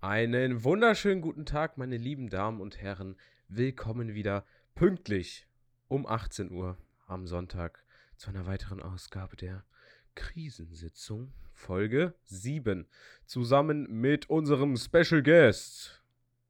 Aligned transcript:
Einen 0.00 0.62
wunderschönen 0.62 1.20
guten 1.20 1.44
Tag, 1.44 1.76
meine 1.76 1.96
lieben 1.96 2.30
Damen 2.30 2.60
und 2.60 2.80
Herren. 2.80 3.16
Willkommen 3.48 4.14
wieder 4.14 4.44
pünktlich 4.76 5.48
um 5.88 6.06
18 6.06 6.52
Uhr 6.52 6.76
am 7.08 7.26
Sonntag 7.26 7.82
zu 8.16 8.30
einer 8.30 8.46
weiteren 8.46 8.80
Ausgabe 8.80 9.34
der 9.34 9.64
Krisensitzung, 10.14 11.32
Folge 11.52 12.14
7. 12.26 12.86
Zusammen 13.26 13.88
mit 13.90 14.30
unserem 14.30 14.76
Special 14.76 15.20
Guest, 15.20 16.00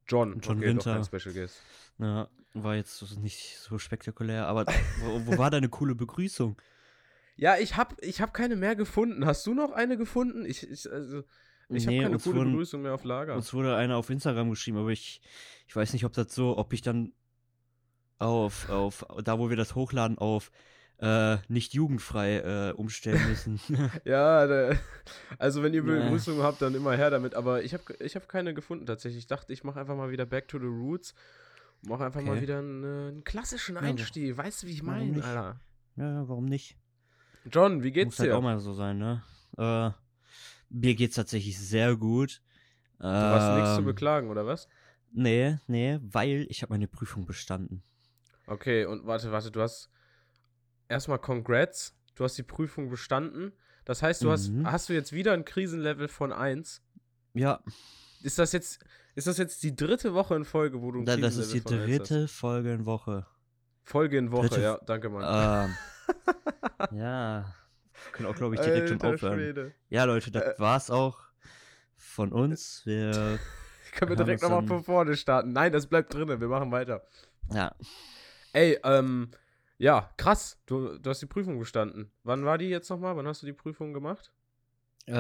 John. 0.07 0.41
John 0.41 0.59
okay, 0.59 0.67
Winter. 0.67 1.03
Special 1.03 1.33
Guest. 1.33 1.63
Ja, 1.97 2.29
war 2.53 2.77
jetzt 2.77 3.17
nicht 3.17 3.57
so 3.57 3.79
spektakulär, 3.79 4.47
aber 4.47 4.67
wo, 5.01 5.27
wo 5.27 5.39
war 5.39 5.49
deine 5.49 5.71
coole 5.71 5.95
Begrüßung? 5.95 6.61
Ja, 7.37 7.57
ich 7.57 7.79
hab, 7.79 7.99
ich 8.03 8.21
hab 8.21 8.35
keine 8.35 8.57
mehr 8.57 8.77
gefunden. 8.77 9.25
Hast 9.25 9.47
du 9.47 9.55
noch 9.55 9.73
eine 9.73 9.97
gefunden? 9.97 10.45
Ich, 10.45 10.69
ich, 10.69 10.93
also, 10.93 11.25
ich 11.69 11.87
Nee, 11.87 11.99
habe 11.99 12.05
keine 12.11 12.19
coole 12.19 12.37
wurden- 12.37 12.53
Begrüßung 12.53 12.83
mehr 12.83 12.95
auf 12.95 13.05
Lager. 13.05 13.35
Uns 13.37 13.53
wurde 13.53 13.77
einer 13.77 13.97
auf 13.97 14.09
Instagram 14.11 14.51
geschrieben, 14.51 14.79
aber 14.79 14.91
ich, 14.91 15.21
ich 15.67 15.75
weiß 15.77 15.93
nicht, 15.93 16.05
ob 16.05 16.13
das 16.13 16.35
so, 16.35 16.57
ob 16.57 16.73
ich 16.73 16.83
dann 16.83 17.13
auf, 18.19 18.69
auf, 18.71 19.07
da 19.23 19.39
wo 19.39 19.49
wir 19.51 19.57
das 19.57 19.75
hochladen, 19.75 20.19
auf 20.19 20.51
äh, 21.01 21.37
nicht 21.47 21.75
jugendfrei 21.75 22.39
äh, 22.39 22.73
umstellen 22.73 23.21
müssen. 23.29 23.61
Ja, 24.05 24.47
da, 24.47 24.73
also 25.39 25.63
wenn 25.63 25.73
ihr. 25.73 25.85
Begrüßungen 25.85 26.43
habt, 26.43 26.61
dann 26.61 26.75
immer 26.75 26.97
her 26.97 27.11
damit. 27.11 27.35
Aber 27.37 27.63
ich 27.63 27.73
habe 27.75 27.85
ich 28.01 28.17
hab 28.17 28.29
keine 28.29 28.53
gefunden 28.55 28.85
tatsächlich. 28.87 29.21
Ich 29.21 29.27
dachte, 29.29 29.53
ich 29.53 29.63
mache 29.63 29.79
einfach 29.79 29.95
mal 29.97 30.11
wieder 30.11 30.27
Back 30.27 30.49
to 30.49 30.59
the 30.59 30.67
Roots. 30.67 31.15
Mache 31.83 32.05
einfach 32.07 32.21
mal 32.23 32.33
Okay. 32.33 32.43
wieder 32.43 32.59
einen, 32.59 32.83
äh, 32.83 33.09
einen 33.11 33.23
klassischen 33.25 33.77
Ja, 33.77 33.83
Einstieg. 33.83 34.37
Weißt 34.37 34.65
du, 34.65 34.67
wie 34.67 34.73
ich 34.73 34.83
meine? 34.83 35.15
Alter? 35.23 35.61
ja, 35.95 36.11
ja, 36.11 36.29
warum 36.29 36.47
nicht? 36.47 36.77
John, 37.49 37.85
wie 37.85 37.93
geht's 37.93 38.07
Muss 38.15 38.19
halt 38.19 38.31
dir? 38.33 38.37
auch 38.37 38.43
mal 38.43 38.59
so 38.59 38.73
sein, 38.73 38.99
ne? 38.99 39.23
Äh, 39.57 39.91
mir 40.71 40.95
geht's 40.95 41.17
tatsächlich 41.17 41.59
sehr 41.59 41.97
gut. 41.97 42.43
du 42.99 43.07
hast 43.07 43.55
nichts 43.57 43.75
zu 43.75 43.79
Ähm, 43.81 43.85
beklagen, 43.85 44.29
oder 44.31 44.47
was? 44.47 44.69
Nee, 45.13 45.57
nee, 45.67 45.99
weil 46.03 46.47
ich 46.51 46.63
habe 46.63 46.73
meine 46.75 46.89
Prüfung 46.89 47.25
bestanden. 47.27 47.83
Okay, 48.47 48.85
und 48.85 49.07
warte, 49.07 49.31
warte, 49.33 49.51
du 49.51 49.61
hast 49.61 49.91
erstmal 50.89 51.19
Congrats. 51.19 51.95
Du 52.15 52.25
hast 52.25 52.37
die 52.37 52.43
Prüfung 52.43 52.91
bestanden. 52.91 53.53
Das 53.85 54.03
heißt, 54.03 54.23
du 54.23 54.31
hast, 54.31 54.49
Mhm. 54.51 54.67
hast 54.71 54.89
du 54.89 54.93
jetzt 54.93 55.13
wieder 55.13 55.33
ein 55.33 55.45
Krisenlevel 55.45 56.09
von 56.09 56.33
1. 56.33 56.83
Ja, 57.35 57.61
Ist 58.23 58.39
das 58.39 58.53
jetzt, 58.53 58.85
ist 59.15 59.27
das 59.29 59.39
jetzt 59.39 59.63
die 59.63 59.77
dritte 59.77 60.13
Woche 60.13 60.35
in 60.35 60.45
Folge, 60.45 60.83
wo 60.83 60.91
du 60.91 61.01
ein 61.01 61.05
da, 61.07 61.17
das 61.17 61.37
ist 61.37 61.53
die 61.55 61.61
Krisenlevel 61.61 61.63
von 61.63 61.91
1 61.93 62.01
hast? 62.01 62.11
dritte 62.11 62.29
Folge 62.29 62.73
in 62.75 62.85
Woche. 62.87 63.27
Folge 63.85 64.19
in 64.19 64.33
Woche, 64.33 64.49
dritte- 64.49 64.61
ja, 64.63 64.79
danke, 64.85 65.09
Mann. 65.09 65.71
Ähm, 66.91 66.99
ja, 66.99 67.55
können 68.13 68.29
auch, 68.29 68.35
glaube 68.35 68.55
ich, 68.55 68.61
direkt 68.61 68.89
schon 68.89 69.01
aufhören. 69.03 69.35
Schwede. 69.39 69.75
Ja, 69.89 70.05
Leute, 70.05 70.31
das 70.31 70.43
Äh. 70.43 70.55
war's 70.59 70.91
auch 70.91 71.19
von 71.97 72.33
uns. 72.33 72.83
Wir, 72.85 73.39
Können 73.93 74.11
wir 74.11 74.17
direkt 74.17 74.43
nochmal 74.43 74.67
von 74.67 74.83
vorne 74.85 75.17
starten? 75.17 75.53
Nein, 75.53 75.73
das 75.73 75.87
bleibt 75.87 76.13
drinne. 76.15 76.41
Wir 76.41 76.49
machen 76.49 76.71
weiter. 76.71 77.03
ja, 77.53 77.75
Ey, 78.53 78.79
ähm, 78.85 79.31
ja, 79.79 80.11
krass. 80.17 80.59
Du, 80.67 80.99
du 80.99 81.11
hast 81.11 81.21
die 81.23 81.27
Prüfung 81.27 81.59
bestanden. 81.59 82.11
Wann 82.25 82.45
war 82.45 82.59
die 82.59 82.67
jetzt 82.69 82.89
nochmal? 82.91 83.17
Wann 83.17 83.27
hast 83.27 83.43
du 83.43 83.47
die 83.47 83.53
Prüfung 83.53 83.93
gemacht? 83.93 84.33
äh, 85.07 85.13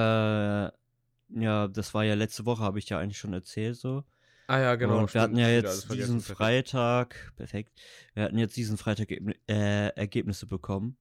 ja, 1.30 1.68
das 1.68 1.92
war 1.94 2.04
ja 2.04 2.14
letzte 2.14 2.46
Woche, 2.46 2.62
habe 2.62 2.78
ich 2.78 2.88
ja 2.88 2.98
eigentlich 2.98 3.18
schon 3.18 3.32
erzählt 3.34 3.76
so. 3.76 4.02
Ah 4.46 4.58
ja, 4.60 4.74
genau. 4.76 4.98
Und 5.00 5.12
wir 5.12 5.20
hatten 5.20 5.36
ja 5.36 5.48
jetzt 5.50 5.92
diesen. 5.92 6.20
Freitag, 6.20 7.32
perfekt, 7.36 7.78
wir 8.14 8.22
hatten 8.24 8.38
jetzt 8.38 8.56
diesen 8.56 8.78
Freitag 8.78 9.10
äh, 9.10 9.88
Ergebnisse 9.90 10.46
bekommen. 10.46 10.96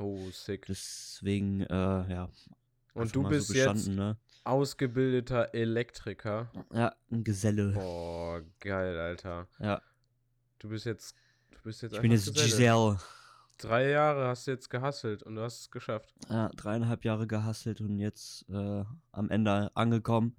Oh, 0.00 0.30
sick. 0.32 0.66
Deswegen, 0.66 1.60
äh, 1.62 1.74
ja. 2.12 2.28
Und 2.94 3.14
du 3.14 3.22
bist 3.22 3.48
so 3.48 3.54
jetzt 3.54 3.86
ne? 3.88 4.16
ausgebildeter 4.44 5.54
Elektriker. 5.54 6.50
Ja, 6.72 6.94
ein 7.10 7.22
Geselle. 7.22 7.72
Boah, 7.72 8.42
geil, 8.60 8.98
Alter. 8.98 9.46
Ja, 9.60 9.80
Du 10.58 10.68
bist 10.68 10.84
jetzt, 10.86 11.14
du 11.52 11.58
bist 11.62 11.82
jetzt 11.82 11.94
ich 11.94 12.00
bin 12.00 12.10
jetzt 12.12 12.26
Geselle. 12.34 12.46
Giselle. 12.48 12.98
Drei 13.58 13.90
Jahre 13.90 14.26
hast 14.28 14.46
du 14.46 14.50
jetzt 14.52 14.70
gehasselt 14.70 15.22
und 15.22 15.34
du 15.36 15.42
hast 15.42 15.60
es 15.60 15.70
geschafft. 15.70 16.14
Ja, 16.28 16.48
dreieinhalb 16.56 17.04
Jahre 17.04 17.26
gehasselt 17.26 17.80
und 17.80 17.98
jetzt 17.98 18.46
äh, 18.48 18.84
am 19.12 19.30
Ende 19.30 19.70
angekommen. 19.74 20.36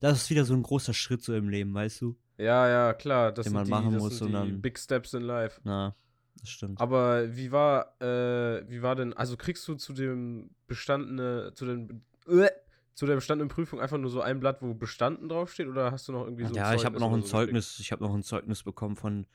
Das 0.00 0.18
ist 0.22 0.30
wieder 0.30 0.44
so 0.44 0.52
ein 0.54 0.62
großer 0.62 0.92
Schritt 0.94 1.22
so 1.22 1.34
im 1.34 1.48
Leben, 1.48 1.72
weißt 1.72 2.00
du? 2.02 2.16
Ja, 2.38 2.68
ja, 2.68 2.92
klar. 2.92 3.32
Das 3.32 3.44
Den 3.44 3.50
sind 3.50 3.54
man 3.54 3.64
die, 3.64 3.70
machen 3.70 3.92
das 3.92 4.02
muss 4.02 4.18
sind 4.18 4.34
und 4.34 4.44
die 4.44 4.50
dann- 4.52 4.60
Big 4.60 4.78
Steps 4.78 5.14
in 5.14 5.22
Life. 5.22 5.60
Na, 5.64 5.94
das 6.40 6.48
stimmt. 6.48 6.80
Aber 6.80 7.36
wie 7.36 7.52
war, 7.52 8.00
äh, 8.00 8.68
wie 8.68 8.82
war 8.82 8.94
denn, 8.96 9.12
also 9.12 9.36
kriegst 9.36 9.66
du 9.68 9.74
zu 9.74 9.92
dem 9.92 10.50
bestandene, 10.66 11.52
zu 11.54 11.66
den, 11.66 12.04
äh, 12.26 12.48
zu 12.94 13.06
der 13.06 13.14
bestandenen 13.14 13.48
Prüfung 13.48 13.80
einfach 13.80 13.98
nur 13.98 14.10
so 14.10 14.20
ein 14.20 14.40
Blatt, 14.40 14.60
wo 14.60 14.74
bestanden 14.74 15.28
draufsteht 15.28 15.66
oder 15.68 15.92
hast 15.92 16.08
du 16.08 16.12
noch 16.12 16.24
irgendwie 16.24 16.44
so 16.44 16.50
ein 16.50 16.54
ja, 16.56 16.74
ich 16.74 16.84
habe 16.84 16.98
noch 16.98 17.12
ein 17.12 17.22
so 17.22 17.28
Zeugnis, 17.28 17.78
ich 17.80 17.92
habe 17.92 18.02
noch 18.04 18.14
ein 18.14 18.22
Zeugnis 18.22 18.62
bekommen 18.62 18.96
von, 18.96 19.26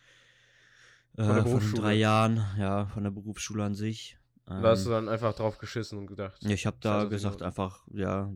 äh, 1.17 1.23
Von 1.23 1.61
von 1.61 1.73
drei 1.81 1.93
Jahren, 1.95 2.45
ja, 2.59 2.85
von 2.87 3.03
der 3.03 3.11
Berufsschule 3.11 3.63
an 3.63 3.73
sich. 3.75 4.17
gekriegt? 4.45 4.63
Da 4.63 4.69
hast 4.69 4.85
du 4.85 4.89
Ähm, 4.89 4.95
dann 4.95 5.09
einfach 5.09 5.33
drauf 5.33 5.57
geschissen 5.57 5.97
und 5.97 6.07
gedacht. 6.07 6.41
ich 6.43 6.65
habe 6.65 6.77
da 6.79 7.03
gesagt 7.05 7.41
einfach, 7.41 7.85
ja, 7.91 8.31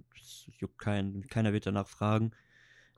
juckt 0.59 0.77
kein, 0.77 1.25
keiner 1.29 1.53
wird 1.53 1.65
danach 1.65 1.87
fragen. 1.87 2.31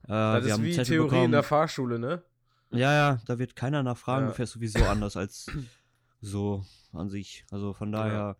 Äh, 0.03 0.07
Das 0.07 0.45
ist 0.45 0.62
wie 0.63 0.72
Theorie 0.75 0.94
in 1.06 1.09
bekommen. 1.09 1.31
der 1.31 1.44
Fahrschule, 1.44 2.00
ne? 2.00 2.24
Ja, 2.73 2.91
ja, 2.94 3.22
da 3.25 3.39
wird 3.39 3.56
keiner 3.56 3.84
nachfragen, 3.84 4.25
Ja. 4.25 4.29
du 4.31 4.35
fährst 4.35 4.53
sowieso 4.53 4.84
anders 4.85 5.16
als 5.17 5.45
so 6.22 6.66
an 6.91 7.09
sich. 7.09 7.45
Also 7.51 7.73
von 7.73 7.91
daher 7.91 8.38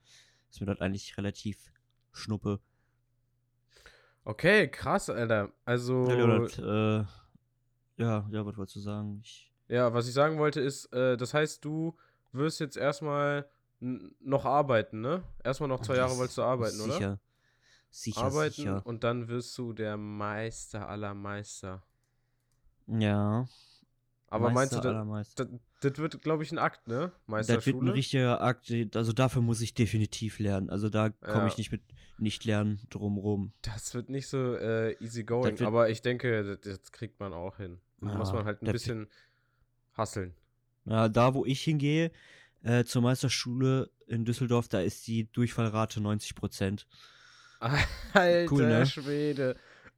ist 0.50 0.60
mir 0.60 0.68
das 0.68 0.82
eigentlich 0.82 1.18
relativ 1.18 1.72
schnuppe. 2.12 2.60
Okay, 4.26 4.70
krass, 4.70 5.10
Alter. 5.10 5.52
Also, 5.66 6.08
Ja, 6.10 6.16
Leonard, 6.16 6.58
äh, 6.60 7.06
ja, 8.02 8.28
ja, 8.30 8.46
was 8.46 8.56
wolltest 8.58 8.78
du 8.78 8.80
sagen? 8.80 9.20
Ich, 9.24 9.52
ja, 9.68 9.94
was 9.94 10.08
ich 10.08 10.14
sagen 10.14 10.38
wollte 10.38 10.62
ist, 10.62 10.92
äh, 10.94 11.18
das 11.18 11.34
heißt, 11.34 11.64
du 11.66 11.96
wirst 12.32 12.60
jetzt 12.60 12.78
erstmal 12.78 13.50
noch 13.80 14.46
arbeiten, 14.46 15.02
ne? 15.02 15.24
Erstmal 15.44 15.68
noch 15.68 15.82
zwei 15.82 15.98
Jahre 15.98 16.10
das- 16.12 16.18
wolltest 16.20 16.38
du 16.38 16.44
arbeiten, 16.44 16.80
oder? 16.82 16.94
sicher, 16.94 17.20
Sicher, 17.90 18.22
arbeiten 18.24 18.54
sicher. 18.56 18.86
und 18.86 19.04
dann 19.04 19.28
wirst 19.28 19.58
du 19.58 19.74
der 19.74 19.98
Meister 19.98 20.88
aller 20.88 21.14
Meister. 21.14 21.84
Ja. 22.88 23.46
Aber 24.34 24.50
meinst 24.52 24.74
du, 24.74 24.78
Meister 24.78 24.94
das, 24.94 25.06
Meister. 25.06 25.50
das, 25.82 25.98
wird, 25.98 26.22
glaube 26.22 26.44
ich, 26.44 26.52
ein 26.52 26.58
Akt, 26.58 26.88
ne? 26.88 26.94
Das 26.94 27.04
wird 27.04 27.18
ein 27.26 27.32
Meisterschule. 27.32 27.94
richtiger 27.94 28.42
Akt, 28.42 28.72
also 28.96 29.14
dafür 29.14 29.42
muss 29.42 29.62
ich 29.62 29.74
definitiv 29.74 30.40
lernen. 30.40 30.70
Also 30.70 30.90
da 30.90 31.10
komme 31.10 31.42
Ja. 31.44 31.48
ich 31.48 31.58
nicht 31.58 31.72
mit 31.72 31.82
nicht 32.18 32.46
lernen 32.46 32.80
drumrum. 32.90 33.54
Das 33.64 33.94
wird 33.94 34.10
nicht 34.10 34.28
so 34.28 34.56
äh, 34.56 34.94
easy 35.04 35.24
going, 35.24 35.60
aber 35.62 35.90
ich 35.90 36.02
denke, 36.02 36.44
das, 36.44 36.62
das 36.80 36.92
kriegt 36.92 37.20
man 37.20 37.34
auch 37.34 37.58
hin. 37.58 37.80
Da 38.02 38.08
Ja, 38.12 38.18
muss 38.18 38.32
man 38.34 38.46
halt 38.46 38.62
ein 38.62 38.72
bisschen 38.72 39.08
hasseln. 39.98 40.34
Ja, 40.86 41.10
da 41.10 41.34
wo 41.34 41.46
ich 41.46 41.62
hingehe, 41.62 42.12
äh, 42.64 42.84
zur 42.86 43.02
Meisterschule 43.02 43.90
in 44.08 44.26
Düsseldorf, 44.26 44.68
da 44.68 44.82
ist 44.82 45.06
die 45.08 45.32
Durchfallrate 45.32 46.02
90 46.02 46.36
Prozent. 46.36 46.88
Alter 48.14 48.52
Cool, 48.52 48.68
ne? 48.68 48.86
Schwede. 48.86 49.56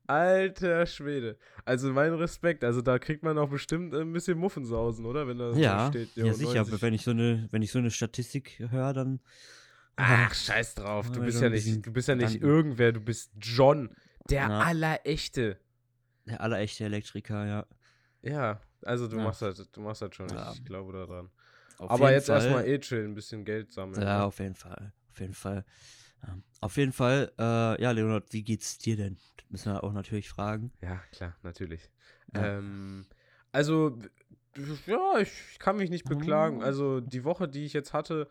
Alter 0.08 0.86
Schwede. 0.86 1.38
Also 1.66 1.92
mein 1.92 2.14
Respekt. 2.14 2.64
Also 2.64 2.82
da 2.82 3.00
kriegt 3.00 3.24
man 3.24 3.38
auch 3.38 3.50
bestimmt 3.50 3.94
ein 3.96 4.14
bisschen 4.14 4.38
Muffensausen, 4.38 5.06
oder? 5.06 5.28
Wenn 5.28 5.38
da 5.40 5.54
so 5.54 5.60
Ja, 5.60 5.90
steht. 5.90 6.16
ja 6.16 6.34
sicher. 6.34 6.56
90. 6.64 6.82
Wenn 6.82 6.94
ich 6.94 7.04
so 7.04 7.12
eine, 7.12 7.48
wenn 7.52 7.62
ich 7.62 7.72
so 7.72 7.80
eine 7.80 7.92
Statistik 7.92 8.60
höre, 8.70 8.94
dann 8.94 9.20
Ach, 9.98 10.34
scheiß 10.34 10.76
drauf. 10.76 11.10
Du 11.12 11.22
bist 11.22 11.42
ja 11.42 11.50
nicht, 11.50 11.86
du 11.86 11.92
bist 11.92 12.08
ja 12.10 12.16
nicht 12.16 12.42
irgendwer, 12.42 12.92
du 12.92 13.00
bist 13.00 13.32
John. 13.40 13.90
Der 14.30 14.48
Na. 14.50 14.62
Allerechte. 14.64 15.58
der 16.26 16.42
allerechte 16.42 16.84
Elektriker, 16.86 17.46
ja. 17.46 17.66
Ja, 18.22 18.60
also 18.82 19.08
du 19.08 19.18
Ja. 19.18 19.24
machst 19.24 19.42
das, 19.42 19.70
du 19.72 19.82
machst 19.82 20.02
das 20.02 20.14
schon. 20.16 20.28
Ja. 20.30 20.52
Ich 20.54 20.66
glaube 20.66 20.92
daran. 20.94 21.30
Auf 21.78 21.92
Aber 21.92 22.12
jetzt 22.12 22.28
Fall- 22.28 22.38
erstmal 22.42 22.68
eh 22.68 22.80
chillen, 22.80 23.12
ein 23.12 23.16
bisschen 23.16 23.46
Geld 23.46 23.72
sammeln. 23.72 24.02
Ja, 24.02 24.20
ne? 24.20 24.24
auf 24.26 24.40
jeden 24.40 24.56
Fall. 24.56 24.92
Auf 25.12 25.20
jeden 25.20 25.34
Fall. 25.34 25.64
Ja. 26.24 26.38
Auf 26.62 26.78
jeden 26.78 26.92
Fall, 26.92 27.32
äh, 27.38 27.82
ja, 27.82 27.92
Leonard, 27.92 28.32
wie 28.34 28.44
geht's 28.44 28.78
dir 28.78 28.96
denn? 28.96 29.18
Das 29.38 29.50
müssen 29.50 29.74
wir 29.74 29.84
auch 29.84 29.94
natürlich 29.94 30.30
fragen. 30.30 30.72
Ja, 30.82 30.98
klar, 31.12 31.36
natürlich. 31.44 31.90
Ja. 32.34 32.58
Ähm, 32.58 33.06
also, 33.52 33.98
ja, 34.88 35.20
ich 35.20 35.60
kann 35.60 35.78
mich 35.78 35.90
nicht 35.90 36.06
beklagen. 36.06 36.60
Oh. 36.60 36.64
Also, 36.64 37.02
die 37.02 37.24
Woche, 37.24 37.48
die 37.48 37.66
ich 37.66 37.74
jetzt 37.74 37.94
hatte, 37.94 38.30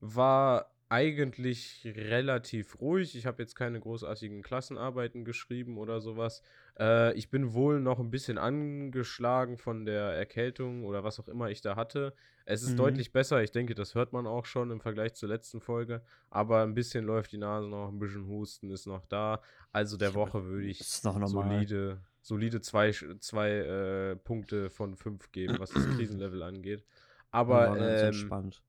war 0.00 0.70
eigentlich 0.88 1.82
relativ 1.84 2.80
ruhig. 2.80 3.16
Ich 3.16 3.26
habe 3.26 3.42
jetzt 3.42 3.54
keine 3.56 3.80
großartigen 3.80 4.42
Klassenarbeiten 4.42 5.24
geschrieben 5.24 5.78
oder 5.78 6.00
sowas. 6.00 6.42
Äh, 6.78 7.12
ich 7.14 7.28
bin 7.30 7.54
wohl 7.54 7.80
noch 7.80 7.98
ein 7.98 8.10
bisschen 8.10 8.38
angeschlagen 8.38 9.58
von 9.58 9.84
der 9.84 10.02
Erkältung 10.12 10.84
oder 10.84 11.02
was 11.02 11.18
auch 11.18 11.28
immer 11.28 11.50
ich 11.50 11.60
da 11.60 11.74
hatte. 11.76 12.14
Es 12.44 12.62
ist 12.62 12.72
Mhm. 12.72 12.76
deutlich 12.76 13.12
besser. 13.12 13.42
Ich 13.42 13.50
denke, 13.50 13.74
das 13.74 13.94
hört 13.94 14.12
man 14.12 14.26
auch 14.26 14.46
schon 14.46 14.70
im 14.70 14.80
Vergleich 14.80 15.14
zur 15.14 15.28
letzten 15.28 15.60
Folge. 15.60 16.02
Aber 16.30 16.62
ein 16.62 16.74
bisschen 16.74 17.04
läuft 17.04 17.32
die 17.32 17.38
Nase 17.38 17.68
noch, 17.68 17.88
ein 17.88 17.98
bisschen 17.98 18.26
Husten 18.28 18.70
ist 18.70 18.86
noch 18.86 19.04
da. 19.06 19.42
Also 19.72 19.96
der 19.96 20.10
Ich 20.10 20.14
Woche 20.14 20.44
würde 20.44 20.66
ich 20.66 20.78
solide, 21.24 22.00
solide 22.22 22.60
zwei, 22.60 22.92
zwei 22.92 23.50
äh, 23.50 24.16
Punkte 24.16 24.70
von 24.70 24.96
fünf 24.96 25.32
geben, 25.32 25.58
was 25.58 25.72
das 25.72 25.84
Krisenlevel 25.88 26.42
angeht. 26.42 26.84
Aber 27.32 27.76
ähm, 27.76 28.06
entspannt. 28.08 28.62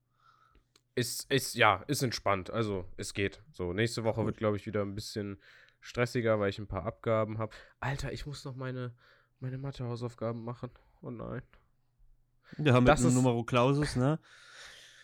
Ist, 0.98 1.30
ist, 1.32 1.54
ja, 1.54 1.82
ist 1.86 2.02
entspannt. 2.02 2.50
Also, 2.50 2.84
es 2.96 3.14
geht. 3.14 3.42
So, 3.52 3.72
nächste 3.72 4.04
Woche 4.04 4.24
wird, 4.26 4.36
glaube 4.36 4.56
ich, 4.56 4.66
wieder 4.66 4.82
ein 4.82 4.94
bisschen 4.94 5.38
stressiger, 5.80 6.38
weil 6.40 6.50
ich 6.50 6.58
ein 6.58 6.66
paar 6.66 6.84
Abgaben 6.84 7.38
habe. 7.38 7.52
Alter, 7.80 8.12
ich 8.12 8.26
muss 8.26 8.44
noch 8.44 8.56
meine, 8.56 8.92
meine 9.40 9.58
Mathe-Hausaufgaben 9.58 10.44
machen. 10.44 10.70
Oh 11.02 11.10
nein. 11.10 11.42
Wir 12.56 12.72
haben 12.74 12.84
Das 12.86 13.00
mit 13.00 13.08
einem 13.12 13.16
Numero 13.22 13.44
Clausus, 13.44 13.96
ne? 13.96 14.18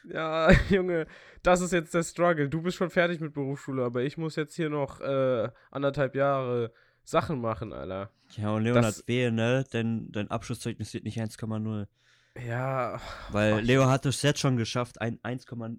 Ja, 0.06 0.50
Junge, 0.68 1.06
das 1.42 1.62
ist 1.62 1.72
jetzt 1.72 1.94
der 1.94 2.02
Struggle. 2.02 2.50
Du 2.50 2.60
bist 2.60 2.76
schon 2.76 2.90
fertig 2.90 3.20
mit 3.20 3.32
Berufsschule, 3.32 3.82
aber 3.84 4.02
ich 4.02 4.18
muss 4.18 4.36
jetzt 4.36 4.54
hier 4.54 4.68
noch 4.68 5.00
äh, 5.00 5.48
anderthalb 5.70 6.14
Jahre 6.14 6.74
Sachen 7.04 7.40
machen, 7.40 7.72
Alter. 7.72 8.10
Ja, 8.36 8.50
und 8.50 8.64
Leonard 8.64 8.84
Das- 8.84 9.08
wehe, 9.08 9.32
ne? 9.32 9.64
Dein, 9.70 10.12
dein 10.12 10.30
Abschlusszeugnis 10.30 10.92
wird 10.92 11.04
nicht 11.04 11.18
1,0. 11.18 11.86
Ja, 12.36 13.00
Weil 13.30 13.60
Leo 13.60 13.86
hat 13.86 14.06
es 14.06 14.22
jetzt 14.22 14.40
schon 14.40 14.56
geschafft, 14.56 15.00
ein 15.00 15.18
1,0 15.20 15.78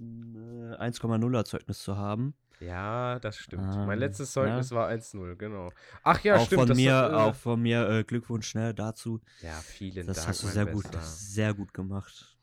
äh, 0.00 0.02
1,0er 0.02 1.44
Zeugnis 1.44 1.80
zu 1.80 1.96
haben. 1.96 2.34
ja, 2.60 3.18
das 3.20 3.36
stimmt. 3.36 3.74
Ah, 3.74 3.84
mein 3.84 3.98
letztes 3.98 4.34
ja. 4.34 4.42
Zeugnis 4.42 4.70
war 4.70 4.88
1-0, 4.88 5.36
genau. 5.36 5.70
Ach 6.02 6.22
ja, 6.24 6.36
auch 6.36 6.46
stimmt. 6.46 6.60
von 6.60 6.68
das 6.68 6.76
mir, 6.78 6.94
hat, 6.96 7.12
äh, 7.12 7.14
auch 7.14 7.34
von 7.34 7.60
mir 7.60 7.88
äh, 7.88 8.04
Glückwunsch 8.04 8.54
ne, 8.54 8.72
dazu. 8.74 9.20
Ja, 9.42 9.52
vielen 9.60 10.06
Das 10.06 10.16
Dank. 10.18 10.28
hast 10.28 10.42
du 10.42 10.46
sehr 10.46 10.66
gut, 10.66 10.86
sehr 11.02 11.52
gut 11.52 11.74
gemacht. 11.74 12.38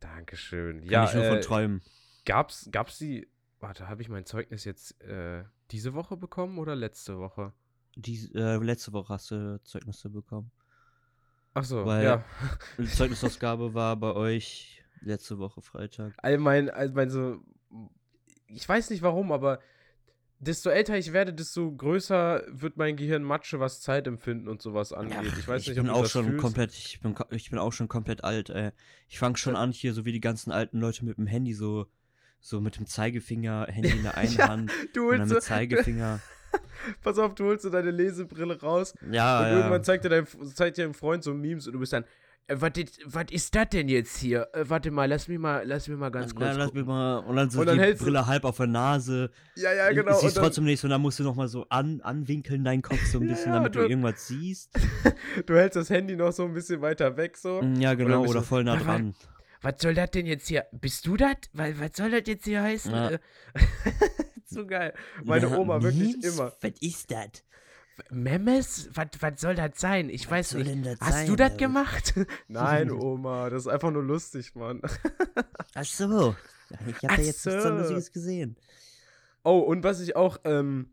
Dankeschön. 0.00 0.80
Kann 0.80 0.88
ja, 0.90 1.04
ich 1.04 1.14
nur 1.14 1.24
von 1.24 1.38
äh, 1.38 1.40
träumen. 1.40 1.82
gab's, 2.24 2.68
gab's 2.72 2.98
die. 2.98 3.28
Warte, 3.60 3.88
habe 3.88 4.02
ich 4.02 4.08
mein 4.08 4.26
Zeugnis 4.26 4.64
jetzt 4.64 5.00
äh, 5.02 5.44
diese 5.70 5.94
Woche 5.94 6.16
bekommen 6.16 6.58
oder 6.58 6.74
letzte 6.74 7.18
Woche? 7.18 7.52
Die, 7.94 8.28
äh, 8.34 8.56
letzte 8.56 8.92
Woche 8.92 9.14
hast 9.14 9.30
du 9.30 9.60
Zeugnisse 9.62 10.10
bekommen. 10.10 10.50
Ach 11.54 11.64
so, 11.64 11.84
Weil- 11.84 12.04
ja. 12.04 12.24
Die 12.78 12.86
Zeugnisausgabe 12.86 13.74
war 13.74 13.96
bei 13.96 14.12
euch 14.14 14.82
letzte 15.00 15.38
Woche 15.38 15.60
Freitag. 15.62 16.12
Allgemein, 16.18 16.70
allgemein 16.70 17.10
so. 17.10 17.42
Ich 18.46 18.68
weiß 18.68 18.90
nicht 18.90 19.02
warum, 19.02 19.32
aber 19.32 19.60
desto 20.38 20.70
älter 20.70 20.96
ich 20.98 21.12
werde, 21.12 21.32
desto 21.32 21.70
größer 21.72 22.42
wird 22.48 22.76
mein 22.76 22.96
Gehirn 22.96 23.22
Matsche, 23.22 23.60
was 23.60 23.80
Zeitempfinden 23.80 24.48
und 24.48 24.60
sowas 24.60 24.92
angeht. 24.92 25.32
ich 25.38 25.46
weiß 25.46 25.66
nicht, 25.66 25.76
bin 25.76 25.88
ob 25.88 25.94
du 25.94 25.98
auch 25.98 26.02
das 26.02 26.10
schon 26.12 26.24
fühlst. 26.26 26.40
komplett, 26.42 26.72
ich 26.72 27.00
bin, 27.00 27.14
ich 27.30 27.50
bin 27.50 27.58
auch 27.58 27.72
schon 27.72 27.88
komplett 27.88 28.24
alt. 28.24 28.50
Ey. 28.50 28.70
Ich 29.08 29.18
fange 29.18 29.36
schon 29.36 29.54
Ja. 29.54 29.60
an 29.60 29.72
hier, 29.72 29.92
so 29.94 30.04
wie 30.04 30.12
die 30.12 30.20
ganzen 30.20 30.50
alten 30.52 30.80
Leute 30.80 31.04
mit 31.04 31.16
dem 31.18 31.26
Handy, 31.26 31.54
so, 31.54 31.86
so 32.40 32.60
mit 32.60 32.76
dem 32.76 32.86
Zeigefinger, 32.86 33.66
Handy 33.68 33.90
in 33.90 34.02
der 34.02 34.16
einen 34.16 34.32
Ja, 34.34 34.48
Hand 34.48 34.70
Du 34.94 35.10
und 35.10 35.18
dann 35.18 35.28
mit 35.28 35.28
so, 35.28 35.38
Zeigefinger. 35.40 36.20
pass 37.02 37.18
auf, 37.18 37.34
du 37.34 37.44
holst 37.44 37.62
so 37.62 37.70
deine 37.70 37.90
Lesebrille 37.90 38.60
raus 38.60 38.94
Ja, 39.10 39.40
und 39.40 39.46
ja. 39.46 39.56
irgendwann 39.58 39.84
zeigt 39.84 40.04
dir 40.04 40.08
dein, 40.08 40.26
zeigt 40.54 40.76
dir 40.78 40.84
ein 40.84 40.94
Freund 40.94 41.22
so 41.24 41.32
Memes 41.34 41.66
und 41.66 41.72
du 41.74 41.78
bist 41.78 41.92
dann, 41.92 42.04
äh, 42.48 42.56
was 42.58 42.72
ist- 43.30 43.54
das 43.54 43.68
denn 43.70 43.88
jetzt 43.88 44.16
hier? 44.18 44.48
Äh, 44.52 44.64
warte 44.68 44.90
mal, 44.90 45.08
lass 45.08 45.28
mich 45.28 45.38
mal, 45.38 45.62
lass 45.64 45.86
mich 45.88 45.96
mal 45.96 46.10
ganz 46.10 46.34
kurz 46.34 46.46
Ja, 46.48 46.52
lass 46.56 46.72
mich 46.72 46.84
mal, 46.84 47.18
und 47.18 47.36
dann 47.36 47.50
so 47.50 47.60
Und 47.60 47.66
dann 47.66 47.76
die 47.78 47.82
hältst 47.84 48.00
du- 48.00 48.06
Brille 48.06 48.26
halb 48.26 48.44
auf 48.44 48.56
der 48.56 48.66
Nase. 48.66 49.30
Ja, 49.56 49.72
ja, 49.72 49.90
genau. 49.92 50.18
Siehst 50.18 50.36
dann, 50.36 50.44
trotzdem 50.44 50.64
nichts 50.64 50.82
und 50.82 50.90
dann 50.90 51.00
musst 51.00 51.18
du 51.20 51.22
nochmal 51.22 51.46
so 51.48 51.66
an, 51.68 52.00
anwinkeln 52.02 52.64
deinen 52.64 52.82
Kopf 52.82 53.00
so 53.06 53.18
ein 53.20 53.22
Ja, 53.28 53.34
bisschen, 53.34 53.52
ja, 53.52 53.58
damit 53.58 53.74
du 53.76 53.80
du- 53.80 53.86
irgendwas 53.88 54.26
siehst. 54.26 54.70
du 55.46 55.54
hältst 55.54 55.76
das 55.76 55.88
Handy 55.90 56.16
noch 56.16 56.32
so 56.32 56.44
ein 56.44 56.52
bisschen 56.52 56.80
weiter 56.80 57.16
weg 57.16 57.36
so. 57.36 57.62
Ja, 57.78 57.94
genau, 57.94 58.22
oder 58.24 58.40
du- 58.40 58.42
voll 58.46 58.64
nah 58.64 58.74
Ja, 58.76 58.82
dran. 58.82 59.14
Was 59.64 59.74
soll 59.78 59.94
das 59.94 60.10
denn 60.10 60.26
jetzt 60.26 60.48
hier? 60.48 60.66
Bist 60.72 61.06
du 61.06 61.16
das? 61.16 61.36
Was 61.52 61.92
soll 61.96 62.10
das 62.10 62.22
jetzt 62.26 62.44
hier 62.46 62.62
heißen? 62.64 62.92
Ja. 62.92 63.10
So 64.52 64.66
geil. 64.66 64.94
Meine 65.24 65.48
Ja, 65.48 65.56
Oma 65.56 65.82
wirklich 65.82 66.16
Memes? 66.16 66.34
immer. 66.34 66.52
Was 66.60 66.72
ist 66.80 67.10
das? 67.10 67.44
Memes? 68.10 68.90
Was, 68.94 69.08
was 69.20 69.40
soll 69.40 69.54
das 69.54 69.72
sein? 69.76 70.08
Ich 70.08 70.30
weiß 70.30 70.50
soll 70.50 70.64
nicht. 70.64 71.00
Hast 71.00 71.12
sein, 71.12 71.26
du 71.26 71.36
das 71.36 71.56
gemacht? 71.56 72.14
Nein, 72.48 72.90
Oma, 72.92 73.50
das 73.50 73.62
ist 73.62 73.68
einfach 73.68 73.90
nur 73.90 74.02
lustig, 74.02 74.54
Mann. 74.54 74.80
Ach 75.74 75.84
so. 75.84 76.34
Ich 76.86 76.94
habe 77.02 77.16
da 77.16 77.22
jetzt 77.22 77.44
nichts 77.44 77.44
so 77.44 77.50
so. 77.60 77.68
Lustiges 77.68 78.12
gesehen. 78.12 78.56
Oh, 79.44 79.58
und 79.58 79.84
was 79.84 80.00
ich 80.00 80.16
auch 80.16 80.38
ähm, 80.44 80.90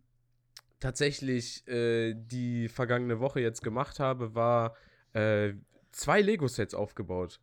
tatsächlich 0.80 1.66
äh, 1.68 2.16
die 2.16 2.68
vergangene 2.68 3.20
Woche 3.20 3.40
jetzt 3.40 3.62
gemacht 3.64 4.00
habe, 4.00 4.36
war 4.36 4.76
äh, 5.14 5.54
zwei 5.92 6.22
Lego-Sets 6.22 6.74
aufgebaut. 6.74 7.40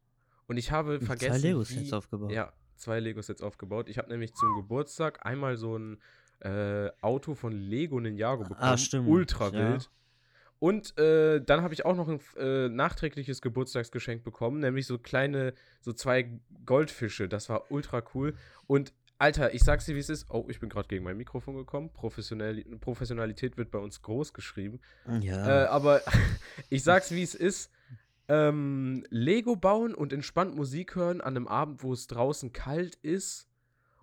Und 0.48 0.56
ich 0.58 0.70
habe 0.70 1.00
vergessen. 1.00 1.40
Zwei 1.40 1.48
Lego-Sets 1.48 1.92
aufgebaut. 1.92 2.30
Ja, 2.30 2.52
zwei 2.76 3.00
Lego-Sets 3.00 3.42
aufgebaut. 3.42 3.88
Ich 3.88 3.98
habe 3.98 4.08
nämlich 4.08 4.34
zum 4.34 4.54
Geburtstag 4.54 5.24
einmal 5.24 5.56
so 5.56 5.76
ein 5.78 5.98
äh, 6.40 6.90
Auto 7.00 7.34
von 7.34 7.52
Lego 7.52 7.98
Ninjago 8.00 8.44
bekommen. 8.44 8.60
Ah, 8.60 8.76
stimmt, 8.76 9.08
Ultra 9.08 9.48
ja. 9.48 9.72
wild. 9.72 9.90
Und 10.58 10.98
äh, 10.98 11.40
dann 11.42 11.62
habe 11.62 11.74
ich 11.74 11.84
auch 11.84 11.94
noch 11.94 12.08
ein 12.08 12.20
äh, 12.38 12.68
nachträgliches 12.68 13.42
Geburtstagsgeschenk 13.42 14.24
bekommen, 14.24 14.60
nämlich 14.60 14.86
so 14.86 14.98
kleine, 14.98 15.52
so 15.80 15.92
zwei 15.92 16.30
Goldfische. 16.64 17.28
Das 17.28 17.48
war 17.50 17.70
ultra 17.70 18.02
cool. 18.14 18.34
Und 18.66 18.94
Alter, 19.18 19.54
ich 19.54 19.62
sag's 19.62 19.86
dir, 19.86 19.94
wie 19.94 20.00
es 20.00 20.08
ist. 20.08 20.26
Oh, 20.30 20.46
ich 20.48 20.60
bin 20.60 20.68
gerade 20.68 20.88
gegen 20.88 21.04
mein 21.04 21.16
Mikrofon 21.16 21.56
gekommen. 21.56 21.90
Professionell, 21.92 22.64
Professionalität 22.80 23.56
wird 23.56 23.70
bei 23.70 23.78
uns 23.78 24.02
groß 24.02 24.32
geschrieben. 24.32 24.80
Ja. 25.20 25.64
Äh, 25.64 25.66
aber 25.66 26.02
ich 26.70 26.82
sag's, 26.82 27.10
wie 27.10 27.22
es 27.22 27.34
ist. 27.34 27.70
Ähm, 28.28 29.04
Lego 29.10 29.54
bauen 29.56 29.94
und 29.94 30.12
entspannt 30.12 30.56
Musik 30.56 30.96
hören 30.96 31.20
an 31.20 31.36
einem 31.36 31.46
Abend, 31.48 31.82
wo 31.82 31.92
es 31.92 32.06
draußen 32.08 32.52
kalt 32.52 32.96
ist 32.96 33.48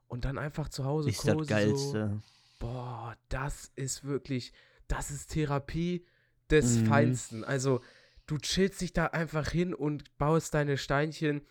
und 0.08 0.24
dann 0.26 0.38
einfach 0.38 0.70
zu 0.70 0.86
Hause 0.86 1.10
ist 1.10 1.28
das 1.28 1.36
cozy 1.36 1.50
Geilste. 1.50 2.22
So, 2.22 2.22
boah, 2.60 3.18
das 3.30 3.72
ist 3.76 4.06
wirklich, 4.06 4.54
das 4.88 5.12
ist 5.12 5.32
Therapie 5.32 6.06
des 6.50 6.82
Mhm. 6.82 6.86
Feinsten. 6.86 7.44
Also, 7.44 7.82
du 8.26 8.38
chillst 8.38 8.80
dich 8.80 8.94
da 8.94 9.08
einfach 9.08 9.50
hin 9.50 9.74
und 9.74 10.18
baust 10.18 10.54
deine 10.54 10.78
Steinchen. 10.78 11.42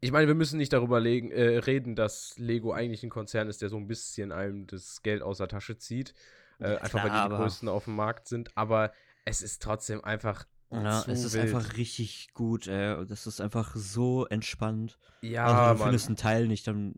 Ich 0.00 0.12
meine, 0.12 0.26
wir 0.26 0.34
müssen 0.34 0.58
nicht 0.58 0.74
darüber 0.74 1.00
legen, 1.00 1.30
äh, 1.30 1.56
reden, 1.58 1.96
dass 1.96 2.36
Lego 2.38 2.72
eigentlich 2.72 3.02
ein 3.02 3.10
Konzern 3.10 3.48
ist, 3.48 3.62
der 3.62 3.70
so 3.70 3.78
ein 3.78 3.86
bisschen 3.88 4.30
einem 4.32 4.66
das 4.66 5.02
Geld 5.02 5.22
aus 5.22 5.38
der 5.38 5.48
Tasche 5.48 5.78
zieht. 5.78 6.12
Äh, 6.58 6.72
Ja, 6.72 6.78
einfach 6.82 7.02
weil 7.02 7.10
die 7.10 7.16
klar, 7.16 7.28
die 7.30 7.34
größten 7.36 7.68
auf 7.70 7.84
dem 7.84 7.96
Markt 7.96 8.28
sind. 8.28 8.54
Aber 8.56 8.92
es 9.24 9.40
ist 9.40 9.62
trotzdem 9.62 10.04
einfach. 10.04 10.46
Ja, 10.70 11.04
es 11.06 11.24
ist 11.24 11.34
wild. 11.34 11.44
einfach 11.54 11.76
richtig 11.76 12.32
gut, 12.34 12.66
ey. 12.66 13.06
Das 13.06 13.26
ist 13.26 13.40
einfach 13.40 13.74
so 13.76 14.26
entspannt. 14.26 14.98
Ja, 15.22 15.44
also, 15.46 15.72
du 15.74 15.78
Mann. 15.78 15.88
findest 15.88 16.06
einen 16.08 16.16
Teil 16.16 16.48
nicht, 16.48 16.66
dann 16.66 16.94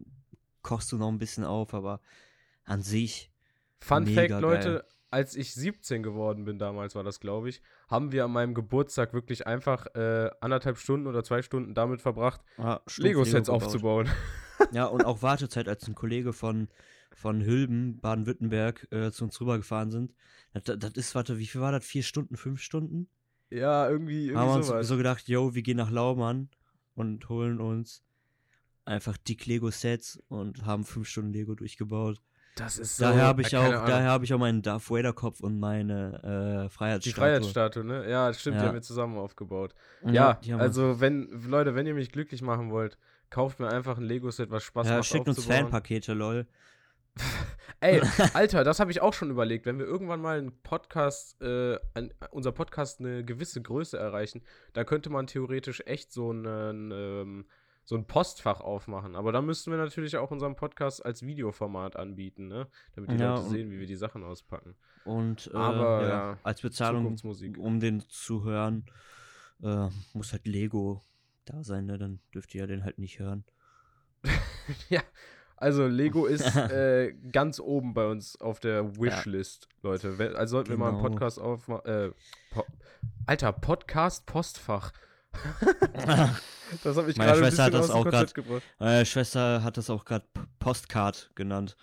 kochst 0.62 0.90
du 0.92 0.96
noch 0.98 1.08
ein 1.08 1.18
bisschen 1.18 1.44
auf, 1.44 1.74
aber 1.74 2.00
an 2.64 2.82
sich. 2.82 3.30
Fun 3.80 4.06
Fact, 4.06 4.30
Leute, 4.40 4.68
geil. 4.70 4.84
als 5.10 5.36
ich 5.36 5.54
17 5.54 6.02
geworden 6.02 6.44
bin, 6.44 6.58
damals 6.58 6.94
war 6.94 7.04
das, 7.04 7.20
glaube 7.20 7.48
ich, 7.48 7.62
haben 7.88 8.10
wir 8.12 8.24
an 8.24 8.32
meinem 8.32 8.54
Geburtstag 8.54 9.12
wirklich 9.14 9.46
einfach 9.46 9.86
äh, 9.94 10.30
anderthalb 10.40 10.78
Stunden 10.78 11.06
oder 11.06 11.22
zwei 11.22 11.42
Stunden 11.42 11.74
damit 11.74 12.00
verbracht, 12.02 12.40
Ja, 12.56 12.80
Lego-Sets 12.96 13.46
gebaut. 13.48 13.62
aufzubauen. 13.62 14.08
Ja, 14.72 14.86
und 14.86 15.04
auch 15.04 15.22
Wartezeit, 15.22 15.68
als 15.68 15.86
ein 15.86 15.94
Kollege 15.94 16.32
von, 16.32 16.68
von 17.14 17.44
Hülben, 17.44 18.00
Baden-Württemberg, 18.00 18.88
äh, 18.90 19.12
zu 19.12 19.24
uns 19.24 19.40
rübergefahren 19.40 19.92
sind. 19.92 20.14
Das 20.52 20.64
das 20.78 20.92
ist, 20.94 21.14
warte, 21.14 21.38
wie 21.38 21.46
viel 21.46 21.60
war 21.60 21.70
das? 21.70 21.84
Vier 21.84 22.02
Stunden, 22.02 22.36
fünf 22.36 22.60
Stunden? 22.60 23.08
Ja, 23.50 23.88
irgendwie, 23.88 24.28
haben 24.28 24.34
wir 24.34 24.40
irgendwie 24.42 24.56
uns 24.58 24.66
sowas. 24.68 24.88
so 24.88 24.96
gedacht, 24.96 25.28
yo, 25.28 25.54
wir 25.54 25.62
gehen 25.62 25.76
nach 25.76 25.90
Laumann 25.90 26.48
und 26.94 27.28
holen 27.28 27.60
uns 27.60 28.02
einfach 28.84 29.16
dick 29.16 29.46
Lego-Sets 29.46 30.22
und 30.28 30.64
haben 30.64 30.84
fünf 30.84 31.08
Stunden 31.08 31.32
Lego 31.32 31.54
durchgebaut. 31.54 32.20
das 32.56 32.78
ist 32.78 32.96
so. 32.96 33.04
daher 33.04 33.24
habe 33.24 33.42
ich 33.42 33.56
auch, 33.56 33.70
daher 33.70 34.10
habe 34.10 34.24
ich 34.24 34.32
auch 34.34 34.38
meinen 34.38 34.62
Darth 34.62 34.90
Vader-Kopf 34.90 35.40
und 35.40 35.60
meine 35.60 36.20
äh, 36.22 36.62
Die 36.64 36.68
Freiheitsstatue. 36.70 37.12
Freiheitsstatue, 37.22 37.84
ne? 37.84 38.08
Ja, 38.10 38.28
das 38.28 38.40
stimmt, 38.40 38.56
die 38.56 38.60
Ja. 38.62 38.66
haben 38.68 38.74
wir 38.74 38.82
zusammen 38.82 39.16
aufgebaut. 39.18 39.74
Ja, 40.04 40.12
Ja, 40.12 40.32
die 40.34 40.52
also 40.54 41.00
wenn, 41.00 41.28
Leute, 41.46 41.74
wenn 41.74 41.86
ihr 41.86 41.94
mich 41.94 42.10
glücklich 42.10 42.42
machen 42.42 42.70
wollt, 42.70 42.98
kauft 43.30 43.60
mir 43.60 43.68
einfach 43.68 43.98
ein 43.98 44.04
Lego-Set, 44.04 44.50
was 44.50 44.64
Spaß 44.64 44.88
ja, 44.88 44.96
macht 44.96 45.06
schickt 45.06 45.28
uns. 45.28 45.44
Fanpakete, 45.44 46.14
lol. 46.14 46.46
Ey, 47.80 48.00
Alter, 48.34 48.64
das 48.64 48.80
habe 48.80 48.90
ich 48.90 49.00
auch 49.00 49.14
schon 49.14 49.30
überlegt. 49.30 49.66
Wenn 49.66 49.78
wir 49.78 49.86
irgendwann 49.86 50.20
mal 50.20 50.38
einen 50.38 50.62
Podcast, 50.62 51.40
äh, 51.40 51.78
ein, 51.94 52.12
unser 52.30 52.52
Podcast 52.52 53.00
eine 53.00 53.24
gewisse 53.24 53.62
Größe 53.62 53.96
erreichen, 53.96 54.42
da 54.72 54.84
könnte 54.84 55.10
man 55.10 55.26
theoretisch 55.26 55.82
echt 55.86 56.12
so 56.12 56.30
einen, 56.30 56.90
ähm, 56.92 57.46
so 57.84 57.96
ein 57.96 58.06
Postfach 58.06 58.60
aufmachen. 58.60 59.14
Aber 59.14 59.32
da 59.32 59.40
müssten 59.40 59.70
wir 59.70 59.78
natürlich 59.78 60.16
auch 60.16 60.30
unseren 60.30 60.56
Podcast 60.56 61.04
als 61.04 61.22
Videoformat 61.24 61.96
anbieten, 61.96 62.48
ne? 62.48 62.66
Damit 62.94 63.12
die 63.12 63.16
Ja, 63.16 63.36
Leute 63.36 63.48
sehen, 63.48 63.70
wie 63.70 63.78
wir 63.78 63.86
die 63.86 63.96
Sachen 63.96 64.24
auspacken. 64.24 64.74
Und 65.04 65.50
äh, 65.54 65.56
Aber, 65.56 66.02
ja, 66.02 66.08
ja, 66.08 66.38
als 66.42 66.60
Bezahlung, 66.60 67.16
um 67.58 67.80
den 67.80 68.00
zu 68.08 68.44
hören, 68.44 68.86
äh, 69.62 69.88
muss 70.12 70.32
halt 70.32 70.46
Lego 70.46 71.00
da 71.44 71.62
sein, 71.62 71.86
ne? 71.86 71.96
Dann 71.96 72.20
dürft 72.34 72.54
ihr 72.54 72.62
ja 72.62 72.66
den 72.66 72.84
halt 72.84 72.98
nicht 72.98 73.20
hören. 73.20 73.44
ja, 74.90 75.02
also 75.58 75.86
Lego 75.86 76.26
ist 76.26 76.44
äh, 76.56 77.12
ganz 77.32 77.60
oben 77.60 77.94
bei 77.94 78.06
uns 78.06 78.40
auf 78.40 78.60
der 78.60 78.96
Wishlist, 78.96 79.68
Leute. 79.82 80.18
Wenn- 80.18 80.34
Also 80.36 80.56
sollten 80.56 80.70
wir 80.70 80.78
mal 80.78 80.88
einen 80.88 80.98
Genau. 80.98 81.08
Podcast 81.10 81.38
aufmachen. 81.40 81.84
Äh, 81.86 82.10
po 82.52 82.64
Alter, 83.26 83.52
Podcast 83.52 84.26
Postfach. 84.26 84.92
Das 86.84 86.96
habe 86.98 87.10
ich 87.10 87.16
Meine 87.16 87.30
gerade 87.32 87.44
ein 87.46 87.50
Schwester 87.50 87.64
bisschen 87.64 87.64
hat 87.64 87.72
das 87.74 87.80
aus 87.80 87.86
dem 87.88 87.96
auch 87.96 88.02
Konzept 88.04 88.34
gebracht. 88.34 88.62
Meine 88.78 89.06
Schwester 89.06 89.62
hat 89.62 89.76
das 89.78 89.88
auch 89.88 90.04
gerade 90.04 90.26
Postcard 90.58 91.30
genannt. 91.34 91.76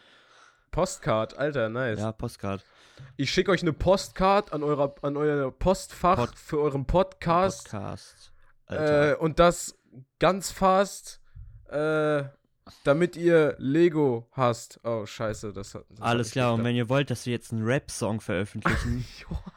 Postcard, 0.71 1.35
Alter, 1.37 1.69
nice. 1.69 1.99
Ja, 1.99 2.11
Postcard. 2.11 2.63
Ich 3.17 3.31
schicke 3.31 3.49
euch 3.51 3.61
eine 3.63 3.73
Postcard 3.73 4.53
an, 4.53 4.61
eurer, 4.61 4.93
an 5.01 5.17
euer 5.17 5.51
Postfach 5.51 6.17
Pod- 6.17 6.35
für 6.37 6.59
euren 6.59 6.85
Podcast. 6.85 7.71
Podcast. 7.71 8.31
Äh, 8.67 9.15
und 9.15 9.39
das 9.39 9.75
ganz 10.19 10.51
fast. 10.51 11.19
Äh, 11.69 12.25
damit 12.83 13.15
ihr 13.15 13.55
Lego 13.57 14.27
hasst. 14.31 14.79
Oh, 14.83 15.05
scheiße, 15.05 15.53
das 15.53 15.75
hat. 15.75 15.85
Das 15.89 16.01
Alles 16.01 16.27
hat 16.27 16.33
klar, 16.33 16.53
und 16.53 16.63
wenn 16.63 16.75
ihr 16.75 16.89
wollt, 16.89 17.09
dass 17.09 17.25
wir 17.25 17.33
jetzt 17.33 17.51
einen 17.51 17.63
Rap-Song 17.63 18.21
veröffentlichen, 18.21 19.05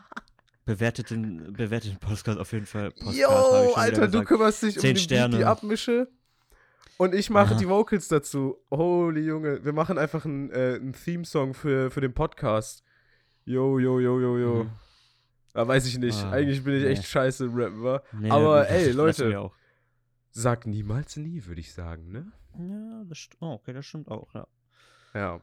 bewertet 0.64 1.10
den, 1.10 1.52
bewertet 1.52 1.92
den 1.92 1.98
Podcast 1.98 2.38
auf 2.38 2.52
jeden 2.52 2.66
Fall. 2.66 2.90
Podcast, 2.90 3.16
Yo, 3.18 3.72
Alter, 3.74 4.08
du 4.08 4.22
kümmerst 4.24 4.62
dich 4.62 4.76
um 4.76 4.82
die, 4.82 4.96
Sterne. 4.96 5.36
die 5.38 5.44
abmische. 5.44 6.08
Und 6.98 7.14
ich 7.14 7.30
mache 7.30 7.52
Aha. 7.52 7.58
die 7.58 7.68
Vocals 7.68 8.08
dazu. 8.08 8.58
Holy 8.70 9.20
Junge, 9.20 9.64
wir 9.64 9.72
machen 9.72 9.98
einfach 9.98 10.24
einen, 10.24 10.50
äh, 10.50 10.74
einen 10.80 10.92
Theme-Song 10.92 11.54
für, 11.54 11.92
für 11.92 12.00
den 12.00 12.12
Podcast. 12.12 12.82
Yo, 13.44 13.78
yo, 13.78 14.00
yo, 14.00 14.20
yo, 14.20 14.38
yo. 14.38 14.64
Mhm. 14.64 14.70
Da 15.54 15.66
weiß 15.66 15.86
ich 15.86 15.98
nicht. 15.98 16.18
Ah, 16.24 16.32
Eigentlich 16.32 16.62
bin 16.64 16.74
ich 16.74 16.82
nee. 16.82 16.90
echt 16.90 17.06
scheiße 17.06 17.46
im 17.46 17.54
Rappen, 17.54 17.82
wa? 17.82 18.02
Nee, 18.12 18.30
Aber 18.30 18.68
ey, 18.68 18.90
Leute. 18.90 19.50
Sag 20.30 20.66
niemals 20.66 21.16
nie, 21.16 21.44
würde 21.46 21.60
ich 21.60 21.72
sagen, 21.72 22.10
ne? 22.10 22.32
Ja, 22.58 23.04
das 23.08 23.18
stimmt. 23.18 23.42
Oh, 23.42 23.52
okay, 23.52 23.72
das 23.72 23.86
stimmt 23.86 24.08
auch, 24.08 24.34
ja. 24.34 24.46
Ja. 25.14 25.40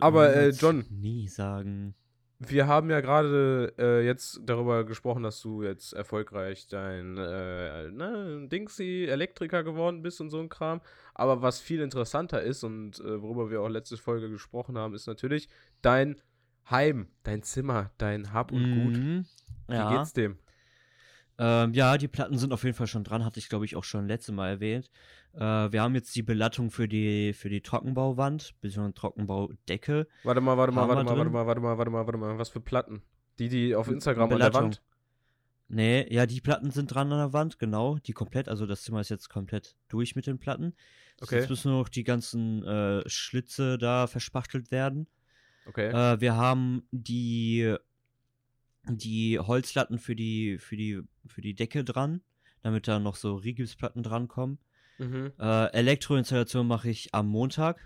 Aber, 0.00 0.34
äh, 0.34 0.48
John. 0.50 0.84
Nie 0.90 1.28
sagen. 1.28 1.94
Wir 2.38 2.66
haben 2.66 2.90
ja 2.90 3.00
gerade 3.00 3.72
äh, 3.78 4.04
jetzt 4.04 4.40
darüber 4.44 4.84
gesprochen, 4.84 5.22
dass 5.22 5.40
du 5.40 5.62
jetzt 5.62 5.94
erfolgreich 5.94 6.66
dein 6.68 7.16
äh, 7.16 7.90
ne, 7.90 8.46
Dingsy 8.50 9.06
Elektriker 9.08 9.64
geworden 9.64 10.02
bist 10.02 10.20
und 10.20 10.28
so 10.28 10.38
ein 10.38 10.50
Kram. 10.50 10.82
Aber 11.14 11.40
was 11.40 11.60
viel 11.60 11.80
interessanter 11.80 12.42
ist 12.42 12.62
und 12.62 13.00
äh, 13.00 13.22
worüber 13.22 13.50
wir 13.50 13.62
auch 13.62 13.68
letzte 13.68 13.96
Folge 13.96 14.28
gesprochen 14.28 14.76
haben, 14.76 14.94
ist 14.94 15.06
natürlich 15.06 15.48
dein 15.80 16.20
Heim, 16.68 17.08
dein 17.22 17.42
Zimmer, 17.42 17.90
dein 17.96 18.34
Hab 18.34 18.52
und 18.52 18.70
Gut. 18.70 18.98
Mhm. 18.98 19.26
Wie 19.68 19.74
Ja. 19.74 19.96
geht's 19.96 20.12
dem? 20.12 20.38
Ähm, 21.38 21.72
ja, 21.74 21.96
die 21.96 22.08
Platten 22.08 22.38
sind 22.38 22.52
auf 22.52 22.64
jeden 22.64 22.76
Fall 22.76 22.86
schon 22.86 23.04
dran, 23.04 23.24
hatte 23.24 23.38
ich 23.38 23.48
glaube 23.48 23.64
ich 23.64 23.76
auch 23.76 23.84
schon 23.84 24.08
letzte 24.08 24.32
Mal 24.32 24.48
erwähnt. 24.48 24.90
Äh, 25.36 25.72
wir 25.72 25.82
haben 25.82 25.94
jetzt 25.94 26.16
die 26.16 26.22
Belattung 26.22 26.70
für 26.70 26.88
die, 26.88 27.32
für 27.34 27.48
die 27.48 27.60
Trockenbauwand, 27.60 28.54
beziehungsweise 28.60 28.94
Trockenbaudecke. 28.94 30.06
Warte 30.24 30.40
mal, 30.40 30.56
warte 30.56 30.72
mal, 30.72 30.88
warte 30.88 31.04
mal, 31.04 31.16
warte 31.16 31.30
mal, 31.30 31.46
warte 31.46 31.60
mal, 31.60 31.78
warte 31.78 31.90
mal, 31.90 32.06
warte 32.06 32.18
mal. 32.18 32.38
Was 32.38 32.48
für 32.48 32.60
Platten? 32.60 33.02
Die, 33.38 33.48
die 33.48 33.74
auf 33.74 33.88
Instagram 33.88 34.24
an 34.24 34.28
der 34.30 34.36
Belattung. 34.36 34.62
Wand. 34.62 34.82
Nee, 35.68 36.06
ja, 36.12 36.26
die 36.26 36.40
Platten 36.40 36.70
sind 36.70 36.94
dran 36.94 37.12
an 37.12 37.18
der 37.18 37.32
Wand, 37.32 37.58
genau, 37.58 37.98
die 37.98 38.12
komplett, 38.12 38.48
also 38.48 38.66
das 38.66 38.82
Zimmer 38.82 39.00
ist 39.00 39.08
jetzt 39.08 39.28
komplett 39.28 39.74
durch 39.88 40.14
mit 40.14 40.26
den 40.26 40.38
Platten. 40.38 40.74
Okay. 41.20 41.40
Jetzt 41.40 41.50
müssen 41.50 41.70
nur 41.70 41.80
noch 41.80 41.88
die 41.88 42.04
ganzen 42.04 42.64
äh, 42.64 43.08
Schlitze 43.08 43.76
da 43.76 44.06
verspachtelt 44.06 44.70
werden. 44.70 45.08
Okay. 45.66 45.88
Äh, 45.88 46.20
wir 46.20 46.36
haben 46.36 46.86
die, 46.92 47.74
die 48.84 49.38
Holzlatten 49.40 49.98
für 49.98 50.14
die, 50.14 50.58
für 50.58 50.76
die, 50.76 51.02
für 51.26 51.40
die 51.40 51.54
Decke 51.54 51.82
dran, 51.84 52.20
damit 52.62 52.86
da 52.86 53.00
noch 53.00 53.16
so 53.16 53.34
Rigipsplatten 53.34 54.04
drankommen. 54.04 54.58
Mhm. 54.98 55.32
Äh, 55.38 55.66
Elektroinstallation 55.72 56.66
mache 56.66 56.88
ich 56.88 57.14
am 57.14 57.26
Montag. 57.28 57.78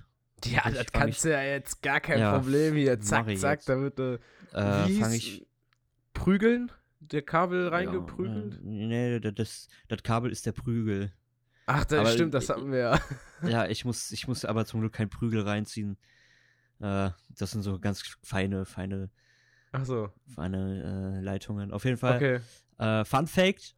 Ja, 0.44 0.62
ich 0.68 0.74
das 0.76 0.86
kannst 0.92 1.24
du 1.24 1.30
ja 1.30 1.42
jetzt 1.42 1.82
gar 1.82 2.00
kein 2.00 2.18
Ja, 2.20 2.38
Problem 2.38 2.74
hier. 2.74 2.98
Zack, 3.00 3.26
zack, 3.38 3.58
jetzt. 3.60 3.68
da 3.68 3.78
wird 3.80 3.98
äh, 4.00 4.14
Äh, 4.52 4.88
wie 4.88 4.98
fange 5.00 5.16
ich. 5.16 5.46
Prügeln? 6.14 6.70
Der 7.00 7.22
Kabel 7.22 7.64
Ja, 7.64 7.68
reingeprügelt? 7.70 8.54
äh, 8.54 8.58
nee, 8.62 9.20
das- 9.20 9.34
das, 9.34 9.68
das 9.88 10.02
Kabel 10.02 10.30
ist 10.30 10.46
der 10.46 10.52
Prügel. 10.52 11.12
Ach, 11.66 11.84
das 11.84 12.00
aber- 12.00 12.10
stimmt, 12.10 12.34
das 12.34 12.48
hatten 12.48 12.70
wir 12.72 12.78
ja. 12.78 13.00
Ja, 13.42 13.66
ich 13.66 13.84
muss, 13.84 14.10
ich 14.12 14.28
muss 14.28 14.44
aber 14.44 14.66
zum 14.66 14.80
Glück 14.80 14.92
kein 14.92 15.08
Prügel 15.08 15.42
reinziehen. 15.42 15.96
Äh, 16.80 17.10
das 17.30 17.50
sind 17.52 17.62
so 17.62 17.78
ganz 17.78 18.02
feine, 18.22 18.64
feine, 18.66 19.10
Ach 19.72 19.84
so, 19.84 20.10
feine 20.34 21.18
äh, 21.18 21.24
Leitungen. 21.24 21.70
Auf 21.72 21.84
jeden 21.84 21.96
Fall. 21.96 22.16
okay. 22.16 22.40
Äh, 22.78 23.04
Fun 23.04 23.26
Fact: 23.26 23.76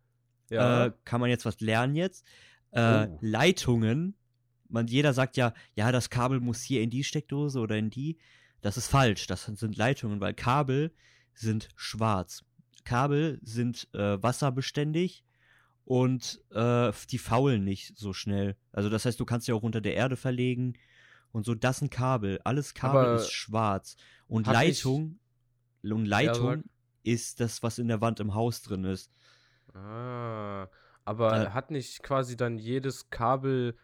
Ja. 0.50 0.86
äh, 0.86 0.92
kann 1.04 1.20
man 1.20 1.28
jetzt 1.30 1.44
was 1.44 1.60
lernen 1.60 1.94
jetzt? 1.96 2.24
Äh, 2.72 3.06
Oh. 3.08 3.18
Leitungen. 3.20 4.14
Man, 4.68 4.86
jeder 4.86 5.12
sagt 5.12 5.36
ja, 5.36 5.52
ja, 5.74 5.92
das 5.92 6.08
Kabel 6.10 6.40
muss 6.40 6.62
hier 6.62 6.82
in 6.82 6.90
die 6.90 7.04
Steckdose 7.04 7.60
oder 7.60 7.76
in 7.76 7.90
die. 7.90 8.18
Das 8.62 8.76
ist 8.76 8.88
falsch. 8.88 9.26
Das 9.26 9.44
sind 9.44 9.76
Leitungen, 9.76 10.20
weil 10.20 10.34
Kabel 10.34 10.92
sind 11.34 11.68
schwarz. 11.76 12.44
Kabel 12.84 13.38
sind 13.42 13.88
äh, 13.94 14.22
wasserbeständig 14.22 15.24
und 15.84 16.40
äh, 16.50 16.92
die 17.10 17.18
faulen 17.18 17.64
nicht 17.64 17.96
so 17.98 18.12
schnell. 18.12 18.56
Also 18.72 18.88
das 18.88 19.04
heißt, 19.04 19.20
du 19.20 19.24
kannst 19.24 19.46
sie 19.46 19.52
auch 19.52 19.62
unter 19.62 19.80
der 19.80 19.94
Erde 19.94 20.16
verlegen 20.16 20.74
und 21.32 21.44
so. 21.44 21.54
Das 21.54 21.78
sind 21.78 21.90
Kabel. 21.90 22.40
Alles 22.44 22.72
Kabel 22.74 23.00
Aber 23.04 23.14
ist 23.16 23.30
schwarz. 23.32 23.96
Und 24.26 24.46
Leitung, 24.46 25.18
und 25.82 26.06
Leitung 26.06 26.62
sag. 26.62 26.64
ist 27.02 27.40
das, 27.40 27.62
was 27.62 27.78
in 27.78 27.88
der 27.88 28.00
Wand 28.00 28.20
im 28.20 28.34
Haus 28.34 28.62
drin 28.62 28.84
ist. 28.84 29.10
ah, 29.74 30.66
aber 31.04 31.46
Äh. 31.48 31.50
hat 31.50 31.70
nicht 31.70 32.02
quasi 32.02 32.36
dann 32.36 32.58
jedes 32.58 33.10
Kabel 33.10 33.76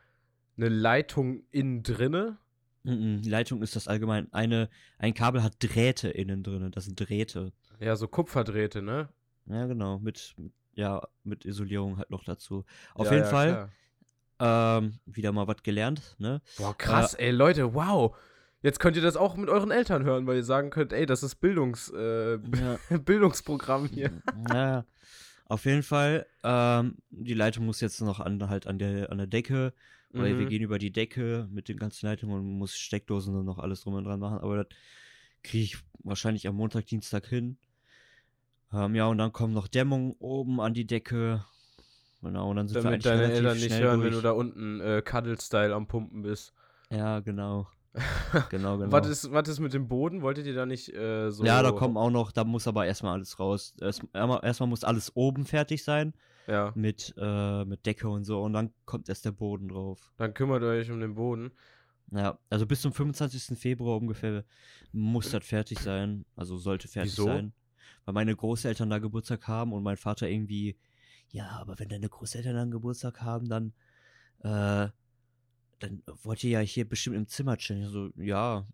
eine 0.57 0.69
Leitung 0.69 1.43
innen 1.51 1.83
drinne? 1.83 2.39
Mhm, 2.85 3.23
Leitung 3.25 3.63
ist 3.63 3.77
das 3.77 3.89
allgemein. 3.89 4.33
Eine, 4.33 4.69
ein 4.99 5.15
Kabel 5.15 5.43
hat 5.43 5.55
Drähte 5.61 6.09
innen 6.09 6.43
drin. 6.43 6.71
Das 6.71 6.85
sind 6.85 6.99
Drähte. 6.99 7.53
Ja, 7.81 7.97
so 7.97 8.09
Kupferdrähte, 8.09 8.83
ne? 8.83 9.09
Ja, 9.47 9.67
genau. 9.67 9.99
Mit, 9.99 10.35
ja, 10.75 11.07
mit 11.25 11.45
Isolierung 11.45 11.99
halt 11.99 12.11
noch 12.11 12.25
dazu. 12.25 12.65
Auf 12.95 13.07
Ja, 13.07 13.13
jeden 13.15 13.25
ja, 13.25 13.31
Fall, 13.31 13.71
ähm, 14.41 14.99
wieder 15.07 15.33
mal 15.33 15.47
was 15.49 15.63
gelernt, 15.63 16.15
ne? 16.19 16.41
Boah, 16.57 16.77
krass, 16.77 17.15
ey, 17.15 17.31
Leute, 17.33 17.75
wow. 17.75 18.17
Jetzt 18.63 18.81
könnt 18.81 18.97
ihr 18.97 19.03
das 19.03 19.17
auch 19.17 19.37
mit 19.37 19.49
euren 19.49 19.71
Eltern 19.71 20.05
hören, 20.05 20.27
weil 20.27 20.37
ihr 20.37 20.45
sagen 20.45 20.71
könnt, 20.71 20.93
ey, 20.93 21.07
das 21.07 21.23
ist 21.23 21.37
Bildungs, 21.37 21.91
äh, 21.95 22.35
Ja, 22.35 22.79
Bildungsprogramm 23.05 23.87
hier. 23.87 24.11
ja. 24.53 24.85
Auf 25.49 25.65
jeden 25.65 25.83
Fall, 25.83 26.27
ähm, 26.45 26.97
die 27.11 27.35
Leitung 27.35 27.65
muss 27.67 27.81
jetzt 27.81 28.01
noch 28.01 28.21
an, 28.21 28.49
halt 28.49 28.67
an 28.67 28.79
der, 28.79 29.11
an 29.11 29.19
der 29.19 29.27
Decke. 29.27 29.73
Weil 30.13 30.39
wir 30.39 30.47
Mhm. 30.47 30.49
gehen 30.49 30.63
über 30.63 30.79
die 30.79 30.91
Decke 30.91 31.49
mit 31.51 31.69
den 31.69 31.79
ganzen 31.79 32.07
Leitungen 32.07 32.39
und 32.39 32.59
muss 32.59 32.77
Steckdosen 32.77 33.37
und 33.37 33.45
noch 33.45 33.59
alles 33.59 33.83
drum 33.83 33.95
und 33.95 34.05
dran 34.05 34.19
machen. 34.21 34.39
Aber 34.39 34.57
das 34.57 34.67
kriege 35.43 35.65
ich 35.65 35.79
wahrscheinlich 36.03 36.49
am 36.49 36.57
Montag, 36.57 36.87
Dienstag 36.87 37.27
hin. 37.27 37.59
Ähm, 38.73 38.95
ja, 38.95 39.07
und 39.07 39.19
dann 39.19 39.33
kommt 39.33 39.53
noch 39.55 39.69
Dämmung 39.69 40.17
oben 40.19 40.61
an 40.61 40.73
die 40.75 40.87
Decke. 40.87 41.45
Genau, 42.23 42.51
und 42.51 42.57
dann 42.57 42.69
sind 42.69 42.77
wir 42.77 42.83
Damit 42.85 42.95
eigentlich 42.95 43.05
deine 43.05 43.33
Eltern 43.33 43.61
nicht 43.61 43.71
hören, 43.81 44.01
durch. 44.01 44.07
wenn 44.07 44.13
du 44.15 44.23
da 44.23 44.31
unten 44.33 44.81
äh, 44.81 45.03
Cuddle-Style 45.03 45.75
am 45.75 45.87
Pumpen 45.87 46.23
bist. 46.23 46.53
Ja, 46.91 47.21
genau. 47.21 47.69
Genau, 48.51 48.79
genau. 48.79 48.93
Was 48.93 49.09
ist, 49.09 49.33
was 49.33 49.49
ist 49.49 49.59
mit 49.61 49.73
dem 49.73 49.89
Boden? 49.89 50.23
Wolltet 50.23 50.47
ihr 50.47 50.55
da 50.55 50.67
nicht 50.67 50.95
äh, 50.95 51.31
so. 51.31 51.45
Ja, 51.45 51.63
da 51.63 51.73
kommen 51.73 51.97
auch 51.97 52.11
noch, 52.11 52.31
da 52.31 52.45
muss 52.45 52.69
aber 52.69 52.87
erstmal 52.87 53.15
alles 53.15 53.39
raus. 53.39 53.75
Erst, 53.81 54.05
erstmal 54.13 54.45
erstmal 54.45 54.69
muss 54.69 54.85
alles 54.85 55.17
oben 55.17 55.47
fertig 55.47 55.83
sein 55.83 56.13
Ja, 56.47 56.73
mit, 56.75 57.15
äh, 57.19 57.65
mit 57.65 57.87
Decke 57.87 58.09
und 58.09 58.25
so 58.25 58.43
und 58.43 58.53
dann 58.53 58.73
kommt 58.85 59.09
erst 59.09 59.25
der 59.25 59.33
Boden 59.33 59.69
drauf. 59.69 60.13
dann 60.19 60.35
kümmert 60.35 60.63
ihr 60.63 60.69
euch 60.69 60.91
um 60.91 61.01
den 61.01 61.15
Boden. 61.15 61.53
Ja, 62.11 62.39
also 62.49 62.67
bis 62.67 62.81
zum 62.81 62.93
25. 62.93 63.59
Februar 63.59 63.99
ungefähr 63.99 64.45
muss 64.93 65.31
das 65.31 65.45
fertig 65.45 65.79
sein. 65.79 66.25
Also 66.37 66.57
sollte 66.57 66.89
fertig 66.89 67.13
Wieso? 67.13 67.27
sein. 67.27 67.53
Weil 68.05 68.15
meine 68.15 68.35
Großeltern 68.35 68.89
da 68.89 68.99
Geburtstag 68.99 69.47
haben 69.47 69.73
und 69.73 69.83
mein 69.83 69.99
Vater 69.99 70.29
irgendwie, 70.29 70.79
ja, 71.31 71.51
aber 71.61 71.79
wenn 71.79 71.89
deine 71.89 72.09
Großeltern 72.09 72.55
dann 72.55 72.71
Geburtstag 72.71 73.21
haben, 73.21 73.49
dann, 73.49 73.73
äh, 74.43 74.89
dann 75.79 76.03
wollt 76.23 76.43
ihr 76.45 76.51
ja 76.51 76.61
hier 76.61 76.89
bestimmt 76.89 77.17
im 77.17 77.27
Zimmer 77.29 77.57
chillen. 77.57 77.83
Ich 77.85 77.89
So, 77.91 78.11
ja, 78.17 78.67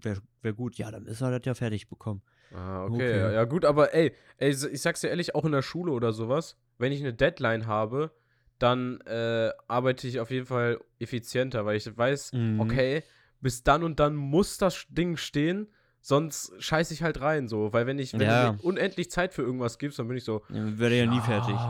wäre 0.00 0.20
wär 0.42 0.52
gut. 0.52 0.76
Ja, 0.76 0.90
dann 0.90 1.04
müssen 1.04 1.26
wir 1.26 1.38
das 1.38 1.46
ja 1.46 1.54
fertig 1.54 1.88
bekommen. 1.88 2.22
Ah, 2.52 2.84
okay. 2.84 2.94
Okay. 2.94 3.18
Ja, 3.18 3.30
ja, 3.32 3.44
gut, 3.44 3.64
aber 3.64 3.92
ey, 3.94 4.12
ey, 4.38 4.50
ich 4.50 4.80
sag's 4.80 5.00
dir 5.00 5.08
ehrlich, 5.08 5.34
auch 5.34 5.44
in 5.44 5.52
der 5.52 5.62
Schule 5.62 5.92
oder 5.92 6.12
sowas, 6.12 6.56
wenn 6.78 6.92
ich 6.92 7.00
eine 7.00 7.12
Deadline 7.12 7.66
habe, 7.66 8.12
dann 8.58 9.00
äh, 9.02 9.50
arbeite 9.66 10.06
ich 10.06 10.20
auf 10.20 10.30
jeden 10.30 10.46
Fall 10.46 10.80
effizienter, 10.98 11.66
weil 11.66 11.76
ich 11.76 11.96
weiß, 11.96 12.32
Mhm. 12.32 12.60
okay, 12.60 13.02
bis 13.40 13.62
dann 13.64 13.82
und 13.82 13.98
dann 14.00 14.14
muss 14.16 14.58
das 14.58 14.86
Ding 14.88 15.16
stehen, 15.16 15.66
sonst 16.00 16.52
scheiße 16.62 16.94
ich 16.94 17.02
halt 17.02 17.20
rein, 17.20 17.48
so. 17.48 17.72
Weil 17.72 17.86
wenn 17.86 17.98
ich, 17.98 18.12
wenn 18.14 18.20
Ja. 18.22 18.52
du 18.52 18.58
mir 18.58 18.64
unendlich 18.64 19.10
Zeit 19.10 19.34
für 19.34 19.42
irgendwas 19.42 19.78
gibst, 19.78 19.98
dann 19.98 20.06
bin 20.08 20.16
ich 20.16 20.24
so, 20.24 20.42
Dann 20.48 20.78
Wäre 20.78 20.96
ja 20.96 21.06
nie 21.06 21.20
fertig. 21.20 21.60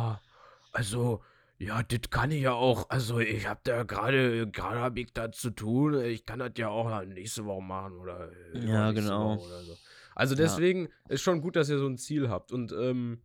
Also, 0.73 1.23
ja, 1.59 1.83
das 1.83 2.11
kann 2.11 2.31
ich 2.31 2.43
ja 2.43 2.53
auch. 2.53 2.91
Also, 2.91 3.19
ich 3.19 3.49
hab 3.49 3.65
da 3.65 3.83
gerade, 3.85 4.47
gerade 4.51 4.81
hab 4.81 4.97
ich 4.97 5.13
da 5.13 5.33
zu 5.33 5.51
tun. 5.51 6.01
Ich 6.05 6.25
kann 6.27 6.39
das 6.39 6.53
ja 6.57 6.69
auch 6.69 7.03
nächste 7.05 7.45
Woche 7.45 7.63
machen 7.63 7.93
oder. 7.99 8.31
äh, 8.55 8.67
Ja, 8.67 8.93
genau. 8.93 9.35
Oder 9.37 9.63
so. 9.63 9.77
Also, 10.15 10.35
Ja. 10.35 10.43
deswegen 10.43 10.89
ist 11.09 11.23
schon 11.23 11.41
gut, 11.41 11.57
dass 11.57 11.69
ihr 11.69 11.79
so 11.79 11.87
ein 11.87 11.99
Ziel 11.99 12.29
habt. 12.29 12.53
Und, 12.53 12.73
ähm, 12.73 13.21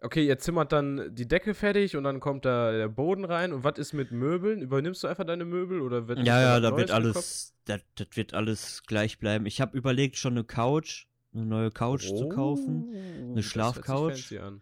okay, 0.00 0.26
ihr 0.26 0.38
zimmert 0.38 0.72
dann 0.72 1.14
die 1.14 1.26
Decke 1.28 1.54
fertig 1.54 1.96
und 1.96 2.04
dann 2.04 2.20
kommt 2.20 2.44
da 2.44 2.72
der 2.72 2.88
Boden 2.88 3.24
rein. 3.24 3.52
Und 3.52 3.64
was 3.64 3.78
ist 3.78 3.92
mit 3.92 4.10
Möbeln? 4.10 4.60
Übernimmst 4.60 5.02
du 5.02 5.06
einfach 5.08 5.24
deine 5.24 5.44
Möbel 5.44 5.80
oder 5.80 6.06
wird 6.08 6.18
Ja, 6.26 6.40
ja, 6.40 6.60
da 6.60 6.76
wird 6.76 6.90
alles, 6.90 7.54
das, 7.64 7.80
das 7.94 8.08
wird 8.14 8.34
alles 8.34 8.82
gleich 8.86 9.18
bleiben. 9.18 9.46
Ich 9.46 9.60
habe 9.60 9.76
überlegt, 9.76 10.16
schon 10.16 10.34
eine 10.34 10.44
Couch, 10.44 11.06
eine 11.34 11.46
neue 11.46 11.70
couch 11.70 12.06
zu 12.06 12.28
kaufen. 12.28 12.84
Oh, 12.86 12.92
Eine 12.92 12.96
das 12.96 13.26
hört 13.34 13.36
sich 13.36 13.46
Schlafcouch. 13.46 14.10
fancy 14.12 14.38
an. 14.38 14.60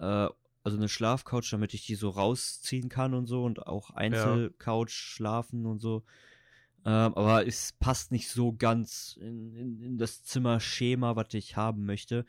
Äh, 0.00 0.28
also 0.64 0.76
eine 0.76 0.88
Schlafcouch, 0.88 1.50
damit 1.50 1.74
ich 1.74 1.86
die 1.86 1.94
so 1.96 2.10
rausziehen 2.10 2.88
kann 2.88 3.14
und 3.14 3.26
so 3.26 3.44
und 3.44 3.66
auch 3.66 3.90
Einzelcouch 3.90 4.90
schlafen 4.90 5.66
und 5.66 5.80
so. 5.80 6.04
Ähm, 6.84 7.14
aber 7.14 7.46
es 7.46 7.72
passt 7.74 8.10
nicht 8.10 8.28
so 8.30 8.52
ganz 8.54 9.16
in, 9.20 9.54
in, 9.54 9.80
in 9.80 9.98
das 9.98 10.24
Zimmerschema, 10.24 11.16
was 11.16 11.34
ich 11.34 11.56
haben 11.56 11.84
möchte. 11.86 12.24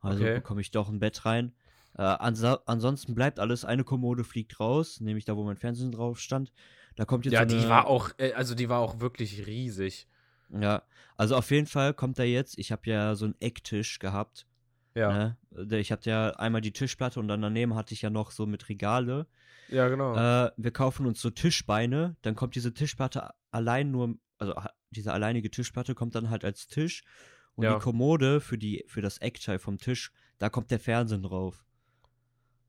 Also 0.00 0.24
Okay. 0.24 0.34
bekomme 0.34 0.60
ich 0.62 0.70
doch 0.70 0.88
ein 0.88 1.00
Bett 1.00 1.24
rein. 1.26 1.54
Äh, 1.94 2.02
ansa 2.02 2.62
ansonsten 2.66 3.14
bleibt 3.14 3.38
alles. 3.40 3.64
Eine 3.64 3.84
Kommode 3.84 4.24
fliegt 4.24 4.60
raus, 4.60 5.00
nämlich 5.00 5.24
da, 5.26 5.36
wo 5.36 5.44
mein 5.44 5.56
Fernsehen 5.56 5.92
drauf 5.92 6.20
stand. 6.20 6.52
Da 6.96 7.04
kommt 7.04 7.26
jetzt 7.26 7.34
Ja, 7.34 7.40
so 7.40 7.44
eine, 7.44 7.62
die 7.62 7.68
war 7.68 7.86
auch, 7.86 8.10
äh, 8.18 8.32
also 8.32 8.54
die 8.54 8.68
war 8.68 8.80
auch 8.80 9.00
wirklich 9.00 9.46
riesig. 9.46 10.08
Ja, 10.50 10.82
also 11.16 11.36
auf 11.36 11.50
jeden 11.50 11.66
Fall 11.66 11.92
kommt 11.94 12.18
da 12.18 12.22
jetzt, 12.22 12.58
ich 12.58 12.72
habe 12.72 12.88
ja 12.90 13.14
so 13.14 13.26
einen 13.26 13.34
Ecktisch 13.40 13.98
gehabt. 13.98 14.46
Ja, 14.98 15.12
Ne? 15.12 15.36
Der- 15.50 15.78
Ich 15.80 15.92
hatte 15.92 16.10
ja 16.10 16.30
einmal 16.30 16.60
die 16.60 16.72
Tischplatte 16.72 17.20
und 17.20 17.28
dann 17.28 17.42
daneben 17.42 17.74
hatte 17.74 17.94
ich 17.94 18.02
ja 18.02 18.10
noch 18.10 18.30
so 18.30 18.46
mit 18.46 18.68
Regale. 18.68 19.26
ja, 19.68 19.88
genau. 19.88 20.16
Äh, 20.16 20.50
wir 20.56 20.70
kaufen 20.72 21.06
uns 21.06 21.20
so 21.20 21.30
Tischbeine, 21.30 22.16
dann 22.22 22.34
kommt 22.34 22.54
diese 22.54 22.72
Tischplatte 22.74 23.30
allein 23.50 23.90
nur, 23.90 24.16
also 24.38 24.54
diese 24.90 25.12
alleinige 25.12 25.50
Tischplatte 25.50 25.94
kommt 25.94 26.14
dann 26.14 26.30
halt 26.30 26.44
als 26.44 26.66
Tisch 26.66 27.04
und 27.56 27.64
Ja. 27.64 27.74
die 27.74 27.80
Kommode 27.80 28.40
für 28.40 28.56
die 28.58 28.84
für 28.88 29.02
das 29.02 29.18
Eckteil 29.18 29.58
vom 29.58 29.78
Tisch, 29.78 30.12
da 30.38 30.48
kommt 30.48 30.70
der 30.70 30.80
Fernsehen 30.80 31.22
drauf. 31.22 31.64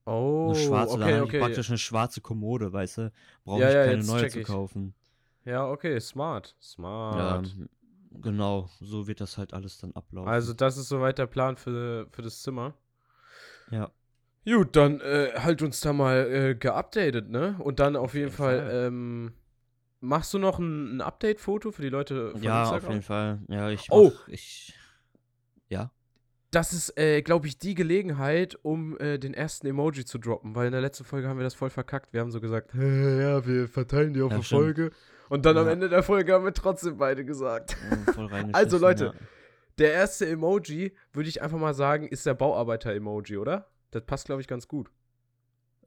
oh, 0.05 0.45
Eine 0.47 0.55
schwarze, 0.55 0.93
okay, 0.95 1.15
ich 1.17 1.21
okay. 1.23 1.39
praktisch 1.39 1.69
eine 1.69 1.77
schwarze 1.77 2.21
Kommode, 2.21 2.71
weißt 2.73 2.97
du? 2.97 3.11
Brauche 3.43 3.61
Ja, 3.61 3.69
ich 3.69 3.75
ja, 3.75 3.83
keine 3.85 4.03
neue 4.03 4.27
zu 4.27 4.41
kaufen. 4.41 4.93
Ja, 5.45 5.67
okay, 5.69 5.99
smart. 5.99 6.55
Ja, 6.59 6.63
Smart. 6.63 7.55
Genau, 8.11 8.69
so 8.79 9.07
wird 9.07 9.21
das 9.21 9.37
halt 9.37 9.53
alles 9.53 9.77
dann 9.77 9.91
ablaufen. 9.93 10.29
Also, 10.29 10.53
das 10.53 10.77
ist 10.77 10.89
soweit 10.89 11.17
der 11.17 11.27
Plan 11.27 11.57
für, 11.57 12.07
für 12.11 12.21
das 12.21 12.41
Zimmer. 12.41 12.73
ja. 13.71 13.89
Gut, 14.45 14.75
dann 14.75 14.99
äh, 15.01 15.33
halt 15.35 15.61
uns 15.61 15.81
da 15.81 15.93
mal 15.93 16.27
äh, 16.31 16.55
geupdatet, 16.55 17.29
ne? 17.29 17.55
Und 17.59 17.79
dann 17.79 17.95
auf, 17.95 18.13
jeden 18.15 18.31
Fall, 18.31 18.59
Fall. 18.59 18.87
ähm, 18.87 19.33
machst 19.99 20.33
du 20.33 20.39
noch 20.39 20.57
ein, 20.59 20.97
ein 20.97 21.01
Update-Foto 21.01 21.71
für 21.71 21.81
die 21.83 21.89
Leute 21.89 22.31
von 22.31 22.41
Ja, 22.41 22.61
auf 22.63 22.71
Instagram? 22.71 22.91
jeden 22.93 23.03
Fall. 23.03 23.39
Ja, 23.47 23.69
ich 23.69 23.87
Oh. 23.91 24.11
mach, 24.11 24.27
ich 24.29 24.73
ja. 25.67 25.91
Das 26.51 26.73
ist, 26.73 26.97
äh, 26.97 27.21
glaube 27.21 27.45
ich, 27.45 27.59
die 27.59 27.75
Gelegenheit, 27.75 28.57
um 28.63 28.97
äh, 28.99 29.19
den 29.19 29.35
ersten 29.35 29.67
Emoji 29.67 30.03
zu 30.03 30.17
droppen, 30.17 30.55
weil 30.55 30.65
in 30.67 30.71
der 30.71 30.81
letzten 30.81 31.03
Folge 31.03 31.27
haben 31.27 31.37
wir 31.37 31.43
das 31.43 31.53
voll 31.53 31.69
verkackt. 31.69 32.11
Wir 32.11 32.21
haben 32.21 32.31
so 32.31 32.41
gesagt, 32.41 32.73
"Hä, 32.73 33.21
ja, 33.21 33.45
wir 33.45 33.67
verteilen 33.67 34.13
die 34.13 34.21
auf 34.23 34.31
Ja, 34.31 34.37
eine 34.37 34.43
stimmt. 34.43 34.61
Und 35.29 35.45
dann 35.45 35.57
am 35.57 35.67
Ja. 35.67 35.71
Ende 35.73 35.89
der 35.89 36.03
Folge 36.03 36.33
haben 36.33 36.43
wir 36.45 36.53
trotzdem 36.53 36.97
beide 36.97 37.23
gesagt. 37.23 37.77
Also, 38.53 38.77
Leute, 38.77 39.05
ja. 39.05 39.13
Der 39.77 39.93
erste 39.93 40.27
Emoji, 40.27 40.93
würde 41.13 41.29
ich 41.29 41.41
einfach 41.41 41.57
mal 41.57 41.73
sagen, 41.73 42.07
ist 42.07 42.25
der 42.25 42.33
Bauarbeiter-Emoji, 42.33 43.37
oder? 43.37 43.67
Das 43.91 44.03
passt, 44.03 44.25
glaube 44.25 44.41
ich, 44.41 44.47
ganz 44.47 44.67
gut. 44.67 44.89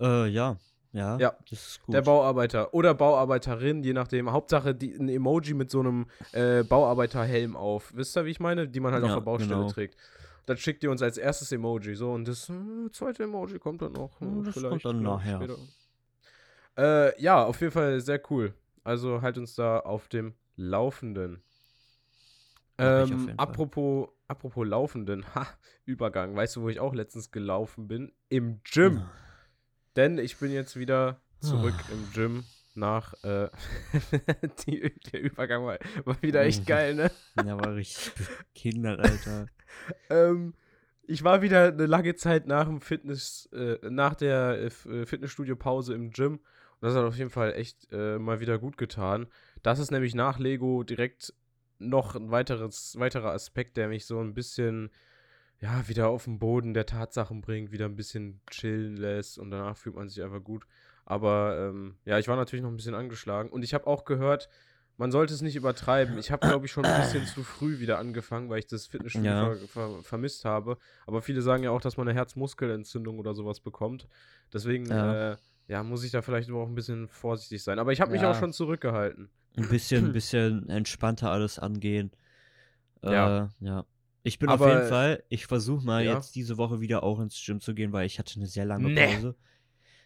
Äh, 0.00 0.28
ja. 0.28 0.56
Ja, 0.94 1.16
Ja, 1.18 1.36
das 1.48 1.66
ist 1.68 1.82
gut. 1.82 1.94
Der 1.94 2.02
Bauarbeiter 2.02 2.72
oder 2.74 2.94
Bauarbeiterin, 2.94 3.82
je 3.82 3.92
nachdem. 3.94 4.30
Hauptsache 4.30 4.74
die, 4.74 4.94
ein 4.94 5.08
Emoji 5.08 5.54
mit 5.54 5.70
so 5.70 5.80
einem 5.80 6.06
äh, 6.32 6.62
Bauarbeiterhelm 6.64 7.56
auf. 7.56 7.92
Wisst 7.94 8.16
ihr, 8.16 8.24
wie 8.26 8.30
ich 8.30 8.40
meine? 8.40 8.68
Die 8.68 8.80
man 8.80 8.92
halt 8.92 9.02
auf 9.04 9.08
Ja, 9.10 9.16
der 9.16 9.22
Baustelle 9.22 9.54
genau. 9.54 9.70
trägt. 9.70 9.96
Das 10.46 10.60
schickt 10.60 10.82
ihr 10.84 10.90
uns 10.90 11.00
als 11.02 11.16
erstes 11.18 11.50
Emoji. 11.52 11.94
So, 11.94 12.12
und 12.12 12.28
das 12.28 12.48
äh, 12.50 12.90
zweite 12.92 13.22
Emoji 13.24 13.58
kommt 13.58 13.80
dann 13.80 13.92
noch. 13.92 14.20
Äh, 14.20 14.26
das 14.44 14.54
vielleicht, 14.54 14.70
kommt 14.70 14.84
dann 14.84 15.02
nachher. 15.02 15.40
Äh, 16.76 17.20
ja, 17.22 17.44
auf 17.44 17.60
jeden 17.60 17.72
Fall 17.72 18.00
sehr 18.00 18.20
cool. 18.30 18.52
Also 18.84 19.22
halt 19.22 19.38
uns 19.38 19.54
da 19.54 19.78
auf 19.78 20.08
dem 20.08 20.34
Laufenden. 20.56 21.42
Ähm, 22.78 23.32
apropos, 23.36 24.08
apropos 24.28 24.66
Laufenden, 24.66 25.24
ha, 25.34 25.46
Übergang. 25.84 26.34
Weißt 26.34 26.56
du, 26.56 26.62
wo 26.62 26.68
ich 26.68 26.80
auch 26.80 26.94
letztens 26.94 27.30
gelaufen 27.30 27.86
bin? 27.88 28.12
Im 28.28 28.60
Gym. 28.64 29.02
Denn 29.96 30.18
ich 30.18 30.38
bin 30.38 30.52
jetzt 30.52 30.76
wieder 30.78 31.20
zurück 31.40 31.74
Ah. 31.76 31.92
im 31.92 32.10
Gym 32.12 32.44
nach. 32.74 33.12
Äh, 33.22 33.50
die, 34.66 34.94
der 35.12 35.20
Übergang 35.20 35.64
war, 35.66 35.78
war 36.04 36.22
wieder 36.22 36.42
echt 36.42 36.66
geil, 36.66 36.94
ne? 36.94 37.10
Ja, 37.36 37.58
war 37.58 37.74
richtig 37.74 38.12
behindert, 38.54 39.00
Alter. 39.00 39.46
Ähm, 40.10 40.52
ich 41.04 41.24
war 41.24 41.40
wieder 41.40 41.68
eine 41.68 41.86
lange 41.86 42.14
Zeit 42.14 42.46
nach 42.46 42.66
dem 42.66 42.82
Fitness, 42.82 43.46
äh, 43.54 43.78
nach 43.88 44.14
der 44.14 44.58
äh, 44.58 44.66
äh, 44.66 45.06
Fitnessstudio-Pause 45.06 45.94
im 45.94 46.10
Gym. 46.10 46.40
Das 46.82 46.94
hat 46.94 47.04
auf 47.04 47.16
jeden 47.16 47.30
Fall 47.30 47.54
echt 47.54 47.88
äh, 47.92 48.18
mal 48.18 48.40
wieder 48.40 48.58
gut 48.58 48.76
getan. 48.76 49.28
Das 49.62 49.78
ist 49.78 49.90
nämlich 49.92 50.14
nach 50.14 50.38
Lego 50.38 50.82
direkt 50.82 51.32
noch 51.78 52.16
ein 52.16 52.30
weiteres, 52.30 52.96
weiterer 52.98 53.30
Aspekt, 53.32 53.76
der 53.76 53.88
mich 53.88 54.04
so 54.04 54.20
ein 54.20 54.34
bisschen, 54.34 54.90
ja, 55.60 55.86
wieder 55.88 56.08
auf 56.08 56.24
den 56.24 56.38
Boden 56.38 56.74
der 56.74 56.86
Tatsachen 56.86 57.40
bringt, 57.40 57.70
wieder 57.72 57.86
ein 57.86 57.94
bisschen 57.96 58.40
chillen 58.50 58.96
lässt 58.96 59.38
und 59.38 59.50
danach 59.50 59.76
fühlt 59.76 59.94
man 59.94 60.08
sich 60.08 60.22
einfach 60.22 60.42
gut. 60.42 60.66
Aber 61.04 61.56
ähm, 61.70 61.96
ja, 62.04 62.18
ich 62.18 62.26
war 62.28 62.36
natürlich 62.36 62.62
noch 62.62 62.70
ein 62.70 62.76
bisschen 62.76 62.94
angeschlagen 62.94 63.50
und 63.50 63.62
ich 63.62 63.74
habe 63.74 63.86
auch 63.86 64.04
gehört, 64.04 64.48
man 64.96 65.10
sollte 65.10 65.34
es 65.34 65.40
nicht 65.40 65.56
übertreiben. 65.56 66.18
Ich 66.18 66.30
habe, 66.30 66.44
glaube 66.44 66.66
ich, 66.66 66.72
schon 66.72 66.84
ein 66.86 66.94
bisschen 66.94 67.24
zu 67.26 67.42
früh 67.44 67.78
wieder 67.78 67.98
angefangen, 67.98 68.50
weil 68.50 68.58
ich 68.58 68.66
das 68.66 68.86
Fitnessstudio 68.86 69.30
Ja. 69.30 69.54
ver 69.54 69.68
ver 69.68 70.02
vermisst 70.02 70.44
habe. 70.44 70.78
Aber 71.06 71.22
viele 71.22 71.42
sagen 71.42 71.62
ja 71.62 71.70
auch, 71.70 71.80
dass 71.80 71.96
man 71.96 72.06
eine 72.08 72.16
Herzmuskelentzündung 72.18 73.18
oder 73.18 73.34
sowas 73.34 73.60
bekommt. 73.60 74.06
Deswegen, 74.52 74.86
Ja. 74.86 75.32
äh, 75.32 75.36
ja, 75.72 75.82
muss 75.82 76.04
ich 76.04 76.10
da 76.12 76.20
vielleicht 76.20 76.50
auch 76.50 76.66
ein 76.68 76.74
bisschen 76.74 77.08
vorsichtig 77.08 77.62
sein. 77.62 77.78
Aber 77.78 77.92
ich 77.92 78.00
habe 78.02 78.12
mich 78.12 78.20
Ja. 78.22 78.30
auch 78.30 78.38
schon 78.38 78.52
zurückgehalten. 78.52 79.30
Ein 79.56 79.68
bisschen, 79.68 80.06
ein 80.06 80.12
bisschen 80.12 80.68
entspannter 80.68 81.30
alles 81.30 81.58
angehen. 81.58 82.10
Äh, 83.02 83.12
Ja. 83.12 83.50
ja. 83.60 83.84
Ich 84.22 84.38
bin 84.38 84.50
Aber- 84.50 84.66
auf 84.66 84.70
jeden 84.72 84.88
Fall, 84.88 85.24
ich 85.30 85.46
versuche 85.46 85.84
mal 85.84 86.04
Ja. 86.04 86.14
jetzt 86.14 86.34
diese 86.36 86.58
Woche 86.58 86.80
wieder 86.80 87.02
auch 87.02 87.18
ins 87.20 87.42
Gym 87.44 87.60
zu 87.60 87.74
gehen, 87.74 87.92
weil 87.92 88.06
ich 88.06 88.18
hatte 88.18 88.36
eine 88.36 88.46
sehr 88.46 88.64
lange 88.66 88.88
Nee. 88.90 89.14
Pause. 89.14 89.34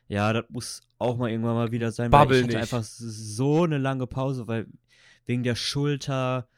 Ja, 0.08 0.32
das 0.32 0.44
muss 0.50 0.80
auch 0.98 1.16
mal 1.16 1.30
irgendwann 1.30 1.56
mal 1.56 1.72
wieder 1.72 1.90
sein, 1.90 2.12
weil 2.12 2.20
Babbel 2.20 2.36
ich 2.36 2.42
hatte 2.44 2.54
nicht. 2.54 2.62
einfach 2.62 2.84
so 2.84 3.64
eine 3.64 3.78
lange 3.78 4.06
Pause, 4.06 4.46
weil 4.46 4.68
wegen 5.26 5.42
der 5.42 5.56
Schulter 5.56 6.48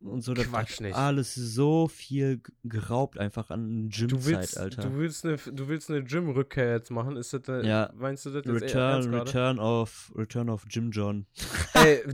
und 0.00 0.22
so, 0.22 0.32
das 0.34 0.46
Quatsch 0.48 0.80
nicht. 0.80 0.94
alles 0.96 1.34
so 1.34 1.88
viel 1.88 2.40
geraubt 2.64 3.18
einfach 3.18 3.50
an 3.50 3.88
Gymzeit, 3.88 4.56
Alter. 4.56 4.82
du 4.82 4.96
willst 4.98 5.24
eine, 5.24 5.36
du 5.36 5.68
willst 5.68 5.90
eine 5.90 6.04
Gym-Rückkehr 6.04 6.72
jetzt 6.72 6.90
machen? 6.90 7.16
Ist 7.16 7.32
das, 7.34 7.66
Ja. 7.66 7.90
meinst 7.96 8.24
du 8.26 8.30
das 8.30 8.44
jetzt 8.44 8.62
Return? 8.62 9.12
Return 9.14 9.58
of, 9.58 10.12
Return 10.14 10.48
of 10.50 10.64
Jim 10.70 10.90
John. 10.90 11.26
Ey, 11.74 12.02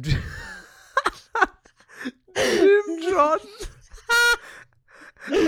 Jim 2.37 3.01
John. 3.11 3.39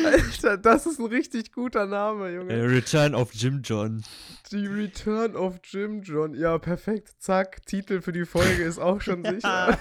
Alter, 0.07 0.57
das 0.57 0.87
ist 0.87 0.99
ein 0.99 1.07
richtig 1.07 1.53
guter 1.53 1.85
Name, 1.87 2.33
Junge. 2.33 2.55
Return 2.71 3.15
of 3.15 3.35
Jim 3.35 3.61
John. 3.63 4.03
Die 4.51 4.67
Return 4.67 5.37
of 5.37 5.61
Jim 5.65 6.01
John. 6.03 6.33
Ja, 6.35 6.57
perfekt. 6.59 7.15
Zack, 7.19 7.65
Titel 7.67 8.01
für 8.01 8.13
die 8.13 8.25
Folge 8.25 8.63
ist 8.63 8.79
auch 8.79 9.03
schon 9.03 9.23
sicher. 9.25 9.79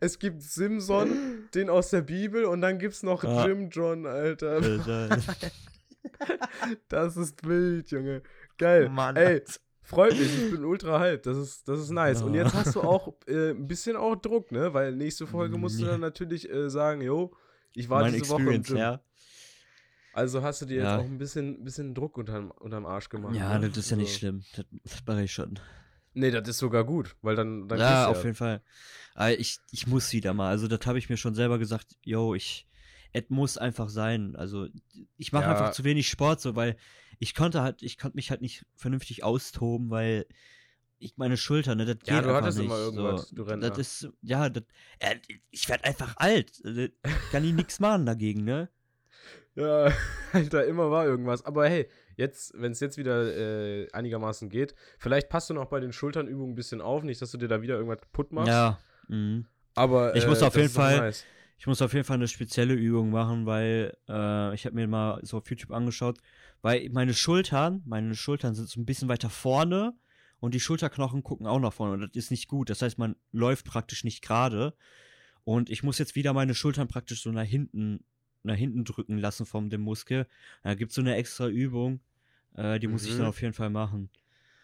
Es 0.00 0.18
gibt 0.18 0.42
Simson, 0.42 1.48
den 1.54 1.68
aus 1.70 1.90
der 1.90 2.02
Bibel, 2.02 2.44
und 2.44 2.60
dann 2.60 2.78
gibt's 2.78 3.02
noch 3.02 3.24
Ja. 3.24 3.46
Jim 3.46 3.68
John, 3.70 4.06
Alter. 4.06 4.60
Das 6.88 7.16
ist 7.16 7.46
wild, 7.46 7.90
Junge. 7.90 8.22
Geil. 8.58 8.88
Mann, 8.88 9.16
Ey, 9.16 9.42
freut 9.82 10.12
mich. 10.12 10.44
Ich 10.44 10.50
bin 10.52 10.64
ultra 10.64 11.00
hyped. 11.00 11.26
Das 11.26 11.36
ist, 11.36 11.66
das 11.68 11.80
ist 11.80 11.90
nice. 11.90 12.22
Und 12.22 12.34
Ja. 12.34 12.44
jetzt 12.44 12.54
hast 12.54 12.74
du 12.76 12.82
auch 12.82 13.14
äh, 13.26 13.50
ein 13.50 13.66
bisschen 13.66 13.96
auch 13.96 14.14
Druck, 14.16 14.52
ne? 14.52 14.72
Weil 14.74 14.94
nächste 14.94 15.26
Folge 15.26 15.56
musst 15.58 15.80
du 15.80 15.86
dann 15.86 16.00
natürlich 16.00 16.48
äh, 16.50 16.68
sagen, 16.70 17.00
yo, 17.00 17.34
ich 17.74 17.88
war 17.88 18.02
mein 18.02 18.12
diese 18.12 18.28
Woche 18.28 18.52
im 18.54 18.62
Gym. 18.62 18.76
ja. 18.76 19.00
Also 20.12 20.42
hast 20.42 20.62
du 20.62 20.66
dir 20.66 20.76
jetzt 20.76 20.84
Ja. 20.84 20.98
auch 20.98 21.04
ein 21.04 21.18
bisschen, 21.18 21.64
bisschen 21.64 21.92
Druck 21.94 22.16
unterm, 22.18 22.52
unterm 22.52 22.86
Arsch 22.86 23.08
gemacht. 23.08 23.34
Ja, 23.34 23.58
ne? 23.58 23.68
das 23.68 23.78
ist 23.78 23.90
ja 23.90 23.96
nicht 23.96 24.08
Also- 24.08 24.18
schlimm. 24.18 24.42
Das, 24.54 24.64
das 24.84 25.02
mache 25.06 25.22
ich 25.24 25.32
schon. 25.32 25.58
Nee, 26.14 26.30
das 26.30 26.48
ist 26.48 26.58
sogar 26.58 26.84
gut, 26.84 27.16
weil 27.22 27.34
dann, 27.36 27.68
dann 27.68 27.78
ja, 27.78 28.06
auf 28.06 28.20
du 28.20 28.26
jeden 28.28 28.36
Fall. 28.36 28.62
Aber 29.14 29.38
ich, 29.38 29.58
ich 29.72 29.86
muss 29.86 30.12
wieder 30.12 30.32
mal. 30.32 30.48
Also, 30.48 30.68
das 30.68 30.86
habe 30.86 30.98
ich 30.98 31.08
mir 31.08 31.16
schon 31.16 31.34
selber 31.34 31.58
gesagt. 31.58 31.96
Yo, 32.04 32.34
ich. 32.34 32.66
Es 33.12 33.24
muss 33.28 33.58
einfach 33.58 33.88
sein. 33.88 34.34
Also, 34.34 34.68
ich 35.16 35.32
mache 35.32 35.44
Ja. 35.44 35.50
einfach 35.50 35.72
zu 35.72 35.84
wenig 35.84 36.08
Sport, 36.08 36.40
so, 36.40 36.56
weil 36.56 36.76
ich 37.20 37.34
konnte 37.34 37.62
halt, 37.62 37.82
ich 37.82 37.96
konnte 37.98 38.16
mich 38.16 38.30
halt 38.30 38.40
nicht 38.40 38.64
vernünftig 38.74 39.22
austoben, 39.22 39.90
weil 39.90 40.26
ich 40.98 41.16
meine 41.16 41.36
Schulter, 41.36 41.74
ne, 41.74 41.84
das 41.84 41.98
geht 41.98 42.08
Ja, 42.08 42.22
du 42.22 42.28
einfach 42.28 42.42
hattest 42.42 42.58
nicht. 42.58 42.66
immer 42.66 42.78
irgendwas, 42.78 43.28
so. 43.28 43.36
du 43.36 43.42
Rentner. 43.42 43.70
Das 43.70 43.78
ist, 43.78 44.08
ja, 44.22 44.48
das, 44.48 44.64
äh, 44.98 45.16
ich 45.50 45.68
werde 45.68 45.84
einfach 45.84 46.16
alt. 46.16 46.64
Äh, 46.64 46.90
Kann 47.30 47.44
ich 47.44 47.52
nichts 47.52 47.78
machen 47.78 48.06
dagegen, 48.06 48.44
ne? 48.44 48.68
Ja, 49.56 49.92
Alter, 50.32 50.66
immer 50.66 50.90
war 50.90 51.06
irgendwas. 51.06 51.44
Aber 51.44 51.68
hey, 51.68 51.88
jetzt, 52.16 52.52
wenn 52.56 52.72
es 52.72 52.80
jetzt 52.80 52.96
wieder 52.98 53.36
äh, 53.36 53.90
einigermaßen 53.92 54.48
geht, 54.48 54.74
vielleicht 54.98 55.28
passt 55.28 55.50
du 55.50 55.54
noch 55.54 55.66
bei 55.66 55.80
den 55.80 55.92
Schulternübungen 55.92 56.52
ein 56.52 56.56
bisschen 56.56 56.80
auf, 56.80 57.02
nicht, 57.02 57.20
dass 57.22 57.30
du 57.30 57.38
dir 57.38 57.48
da 57.48 57.62
wieder 57.62 57.74
irgendwas 57.76 58.00
kaputt 58.00 58.32
machst. 58.32 58.48
Ja. 58.48 58.78
Mhm. 59.08 59.46
Aber 59.74 60.14
Ich 60.16 60.24
äh, 60.24 60.28
muss 60.28 60.42
auf 60.42 60.56
jeden 60.56 60.68
Fall- 60.70 60.98
Nice. 60.98 61.24
Ich 61.56 61.68
muss 61.68 61.80
auf 61.80 61.92
jeden 61.94 62.04
Fall 62.04 62.16
eine 62.16 62.26
spezielle 62.28 62.74
Übung 62.74 63.10
machen, 63.10 63.46
weil 63.46 63.96
äh, 64.08 64.54
ich 64.54 64.66
habe 64.66 64.74
mir 64.74 64.88
mal 64.88 65.20
so 65.22 65.38
auf 65.38 65.48
YouTube 65.48 65.70
angeschaut, 65.70 66.18
weil 66.62 66.90
meine 66.90 67.14
Schultern, 67.14 67.80
meine 67.86 68.14
Schultern 68.16 68.54
sind 68.56 68.68
so 68.68 68.80
ein 68.80 68.84
bisschen 68.84 69.08
weiter 69.08 69.30
vorne 69.30 69.94
und 70.40 70.52
die 70.52 70.60
Schulterknochen 70.60 71.22
gucken 71.22 71.46
auch 71.46 71.60
nach 71.60 71.72
vorne 71.72 71.94
und 71.94 72.00
das 72.02 72.10
ist 72.24 72.30
nicht 72.32 72.48
gut. 72.48 72.70
Das 72.70 72.82
heißt, 72.82 72.98
man 72.98 73.14
läuft 73.30 73.66
praktisch 73.66 74.02
nicht 74.04 74.20
gerade 74.20 74.74
und 75.44 75.70
ich 75.70 75.82
muss 75.84 75.98
jetzt 75.98 76.16
wieder 76.16 76.32
meine 76.32 76.54
Schultern 76.54 76.88
praktisch 76.88 77.22
so 77.22 77.30
nach 77.30 77.44
hinten, 77.44 78.04
nach 78.44 78.54
hinten 78.56 78.84
drücken 78.84 79.18
lassen 79.18 79.46
von 79.46 79.70
dem 79.70 79.80
Muskel. 79.80 80.26
Da 80.62 80.74
gibt's 80.74 80.94
so 80.94 81.00
eine 81.00 81.16
extra 81.16 81.48
Übung, 81.48 82.00
äh, 82.54 82.78
die 82.78 82.86
muss 82.88 83.04
ich 83.04 83.12
dann 83.12 83.22
Mhm. 83.22 83.28
auf 83.28 83.40
jeden 83.42 83.54
Fall 83.54 83.70
machen, 83.70 84.10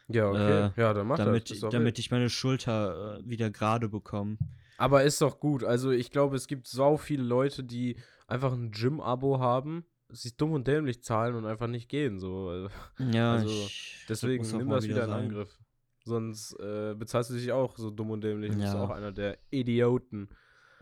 Ja, 0.09 0.29
okay. 0.29 0.71
äh, 0.77 0.81
ja, 0.81 0.95
dann 0.95 1.07
mach 1.07 1.17
damit, 1.17 1.51
das. 1.51 1.61
Doch 1.61 1.71
damit 1.71 1.99
ich 1.99 2.11
meine 2.11 2.31
Schulter 2.31 3.19
äh, 3.21 3.29
wieder 3.29 3.51
gerade 3.51 3.89
bekomme. 3.89 4.37
Aber 4.77 5.03
ist 5.05 5.21
doch 5.21 5.41
gut. 5.41 5.63
Also, 5.65 5.91
ich 5.91 6.11
glaube, 6.11 6.37
es 6.37 6.47
gibt 6.47 6.67
sau 6.67 6.97
viele 6.97 7.23
Leute, 7.23 7.63
die 7.65 7.97
einfach 8.27 8.53
ein 8.53 8.71
Gym-Abo 8.71 9.39
haben, 9.39 9.85
sich 10.09 10.37
dumm 10.37 10.53
und 10.53 10.67
dämlich 10.67 11.03
zahlen 11.03 11.35
und 11.35 11.45
einfach 11.47 11.67
nicht 11.67 11.89
gehen. 11.89 12.19
So. 12.19 12.69
Ja, 12.99 13.35
Also, 13.35 13.51
ich, 13.67 14.05
das 14.09 14.21
Deswegen 14.21 14.45
auch 14.55 14.59
nimm 14.59 14.71
das 14.71 14.85
wieder 14.85 15.05
in 15.05 15.11
sein. 15.11 15.25
Angriff. 15.27 15.59
sonst 16.05 16.55
äh, 16.61 16.95
bezahlst 16.95 17.31
du 17.31 17.35
dich 17.35 17.53
auch 17.53 17.77
so 17.77 17.91
dumm 17.91 18.11
und 18.11 18.23
dämlich. 18.25 18.53
Du 18.53 18.59
bist 18.59 18.75
Ja. 18.75 18.83
auch 18.85 18.91
einer 18.91 19.13
der 19.13 19.39
Idioten. 19.51 20.29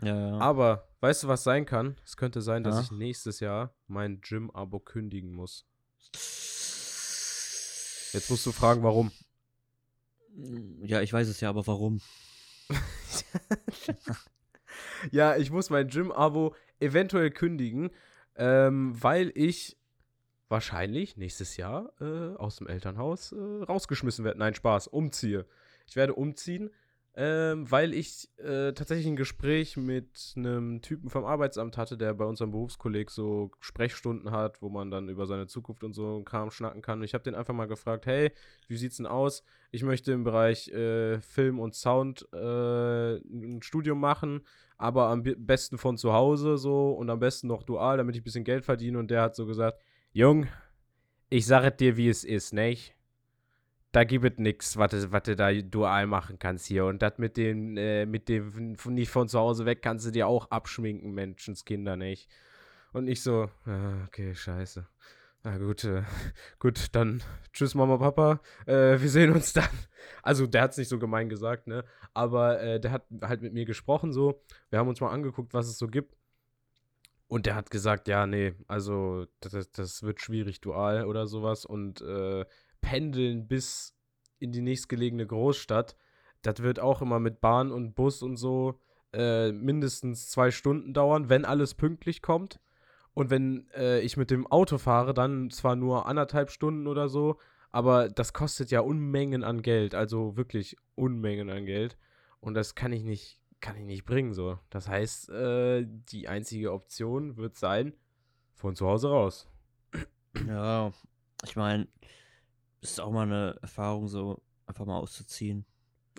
Ja, 0.01 0.15
ja. 0.29 0.37
Aber 0.39 0.88
weißt 1.01 1.23
du, 1.23 1.27
was 1.27 1.43
sein 1.43 1.65
kann? 1.65 1.97
Es 2.05 2.17
könnte 2.17 2.41
sein, 2.41 2.63
dass 2.63 2.75
Ja. 2.75 2.81
ich 2.81 2.91
nächstes 2.91 3.39
Jahr 3.39 3.73
mein 3.87 4.21
Gym-Abo 4.21 4.79
kündigen 4.79 5.33
muss. 5.33 5.65
Jetzt 8.13 8.29
musst 8.29 8.45
du 8.45 8.51
fragen, 8.51 8.83
warum. 8.83 9.11
Ja, 10.81 11.01
ich 11.01 11.11
weiß 11.13 11.27
es 11.27 11.39
ja, 11.41 11.49
aber 11.49 11.65
warum? 11.67 12.01
Ja, 15.11 15.35
ich 15.35 15.49
muss 15.51 15.69
mein 15.69 15.87
Gym-Abo 15.87 16.55
eventuell 16.79 17.31
kündigen, 17.31 17.89
ähm, 18.35 18.93
weil 19.01 19.31
ich 19.35 19.77
wahrscheinlich 20.47 21.17
nächstes 21.17 21.57
Jahr 21.57 21.91
äh, 21.99 22.35
aus 22.35 22.57
dem 22.57 22.67
Elternhaus 22.67 23.31
äh, 23.31 23.35
rausgeschmissen 23.63 24.23
werde. 24.25 24.39
Nein, 24.39 24.55
Spaß, 24.55 24.87
umziehe. 24.87 25.45
Ich 25.87 25.95
werde 25.95 26.13
umziehen, 26.15 26.69
ähm, 27.21 27.69
weil 27.69 27.93
ich 27.93 28.29
äh, 28.37 28.71
tatsächlich 28.71 29.05
ein 29.05 29.17
Gespräch 29.17 29.75
mit 29.75 30.33
einem 30.37 30.81
Typen 30.81 31.09
vom 31.09 31.25
Arbeitsamt 31.25 31.75
hatte, 31.75 31.97
der 31.97 32.13
bei 32.13 32.23
unserem 32.23 32.51
Berufskolleg 32.51 33.11
so 33.11 33.51
Sprechstunden 33.59 34.31
hat, 34.31 34.61
wo 34.61 34.69
man 34.69 34.89
dann 34.89 35.09
über 35.09 35.25
seine 35.25 35.45
Zukunft 35.45 35.83
und 35.83 35.91
so 35.91 36.15
einen 36.15 36.23
Kram 36.23 36.49
schnacken 36.49 36.81
kann. 36.81 36.99
Und 36.99 37.03
ich 37.03 37.13
habe 37.13 37.25
den 37.25 37.35
einfach 37.35 37.53
mal 37.53 37.67
gefragt, 37.67 38.05
hey, 38.05 38.31
wie 38.69 38.77
sieht's 38.77 38.95
denn 38.95 39.05
aus? 39.05 39.43
Ich 39.69 39.83
möchte 39.83 40.13
im 40.13 40.23
Bereich 40.23 40.69
äh, 40.69 41.19
Film 41.19 41.59
und 41.59 41.75
Sound 41.75 42.25
äh, 42.31 43.17
ein 43.17 43.61
Studium 43.63 43.99
machen, 43.99 44.45
aber 44.77 45.07
am 45.07 45.23
be- 45.23 45.35
besten 45.35 45.77
von 45.77 45.97
zu 45.97 46.13
Hause 46.13 46.57
so 46.57 46.91
und 46.91 47.09
am 47.09 47.19
besten 47.19 47.47
noch 47.47 47.63
dual, 47.63 47.97
damit 47.97 48.15
ich 48.15 48.21
ein 48.21 48.23
bisschen 48.23 48.45
Geld 48.45 48.63
verdiene. 48.63 48.97
Und 48.97 49.11
der 49.11 49.23
hat 49.23 49.35
so 49.35 49.45
gesagt, 49.45 49.77
Jung, 50.13 50.47
ich 51.29 51.45
sage 51.45 51.71
dir, 51.71 51.97
wie 51.97 52.07
es 52.07 52.23
ist, 52.23 52.53
nicht? 52.53 52.95
Da 53.91 54.03
gibt 54.03 54.23
es 54.23 54.37
nichts, 54.37 54.77
was 54.77 54.91
du 55.23 55.35
da 55.35 55.51
dual 55.51 56.05
machen 56.05 56.37
kannst 56.37 56.67
hier. 56.67 56.85
Und 56.85 57.01
das 57.01 57.17
mit 57.17 57.37
dem, 57.37 57.75
äh, 57.75 58.05
mit 58.05 58.29
dem 58.29 58.75
von- 58.75 58.93
nicht 58.93 59.09
von 59.09 59.27
zu 59.27 59.39
Hause 59.39 59.65
weg 59.65 59.81
kannst 59.81 60.05
du 60.05 60.11
dir 60.11 60.27
auch 60.27 60.51
abschminken, 60.51 61.11
Menschenskinder, 61.11 61.95
nicht? 61.95 62.29
Und 62.93 63.07
ich 63.07 63.23
so, 63.23 63.49
ah, 63.65 64.03
okay, 64.05 64.35
scheiße. 64.35 64.87
Na 65.43 65.57
gut, 65.57 65.83
äh, 65.85 66.03
gut, 66.59 66.87
dann 66.95 67.23
tschüss 67.53 67.73
Mama, 67.73 67.97
Papa, 67.97 68.41
äh, 68.67 68.99
wir 69.01 69.09
sehen 69.09 69.31
uns 69.31 69.53
dann. 69.53 69.69
Also 70.23 70.47
der 70.47 70.61
hat 70.63 70.71
es 70.71 70.77
nicht 70.77 70.87
so 70.89 70.97
gemein 70.99 71.27
gesagt, 71.29 71.67
ne? 71.67 71.83
Aber 72.13 72.61
äh, 72.61 72.79
der 72.79 72.91
hat 72.91 73.05
halt 73.21 73.41
mit 73.41 73.53
mir 73.53 73.65
gesprochen 73.65 74.11
so. 74.13 74.41
Wir 74.69 74.79
haben 74.79 74.87
uns 74.87 75.01
mal 75.01 75.11
angeguckt, 75.11 75.53
was 75.53 75.67
es 75.67 75.77
so 75.77 75.87
gibt. 75.87 76.15
Und 77.27 77.45
der 77.45 77.55
hat 77.55 77.69
gesagt, 77.69 78.07
ja, 78.07 78.25
nee, 78.25 78.53
also 78.67 79.27
das, 79.39 79.71
das 79.71 80.03
wird 80.03 80.19
schwierig, 80.21 80.61
dual 80.61 81.05
oder 81.05 81.27
sowas. 81.27 81.65
Und 81.65 82.01
äh, 82.01 82.45
pendeln 82.81 83.47
bis 83.47 83.95
in 84.39 84.51
die 84.51 84.61
nächstgelegene 84.61 85.27
Großstadt, 85.27 85.95
das 86.41 86.59
wird 86.61 86.79
auch 86.79 87.01
immer 87.01 87.19
mit 87.19 87.41
Bahn 87.41 87.71
und 87.71 87.95
Bus 87.95 88.21
und 88.23 88.37
so 88.37 88.79
äh, 89.13 89.51
mindestens 89.51 90.29
zwei 90.29 90.51
Stunden 90.51 90.93
dauern, 90.93 91.29
wenn 91.29 91.45
alles 91.45 91.73
pünktlich 91.73 92.21
kommt. 92.21 92.59
Und 93.13 93.29
wenn 93.29 93.67
äh, 93.71 93.99
ich 93.99 94.17
mit 94.17 94.31
dem 94.31 94.47
Auto 94.47 94.77
fahre, 94.77 95.13
dann 95.13 95.49
zwar 95.49 95.75
nur 95.75 96.05
anderthalb 96.05 96.51
Stunden 96.51 96.87
oder 96.87 97.09
so, 97.09 97.37
aber 97.71 98.07
das 98.07 98.33
kostet 98.33 98.71
ja 98.71 98.79
Unmengen 98.79 99.43
an 99.43 99.61
Geld, 99.61 99.93
also 99.93 100.37
wirklich 100.37 100.77
Unmengen 100.95 101.49
an 101.49 101.65
Geld. 101.65 101.97
Und 102.39 102.53
das 102.53 102.75
kann 102.75 102.93
ich 102.93 103.03
nicht, 103.03 103.41
kann 103.59 103.75
ich 103.75 103.83
nicht 103.83 104.05
bringen 104.05 104.33
so. 104.33 104.57
Das 104.69 104.87
heißt, 104.87 105.29
äh, 105.29 105.85
die 105.85 106.27
einzige 106.27 106.71
Option 106.71 107.35
wird 107.35 107.57
sein, 107.57 107.93
von 108.53 108.75
zu 108.75 108.87
Hause 108.87 109.09
raus. 109.09 109.47
Ja, 110.47 110.91
ich 111.43 111.55
meine, 111.55 111.87
ist 112.81 112.99
auch 113.01 113.11
mal 113.11 113.23
eine 113.23 113.57
Erfahrung, 113.61 114.07
so 114.07 114.41
einfach 114.65 114.85
mal 114.85 114.97
auszuziehen. 114.97 115.65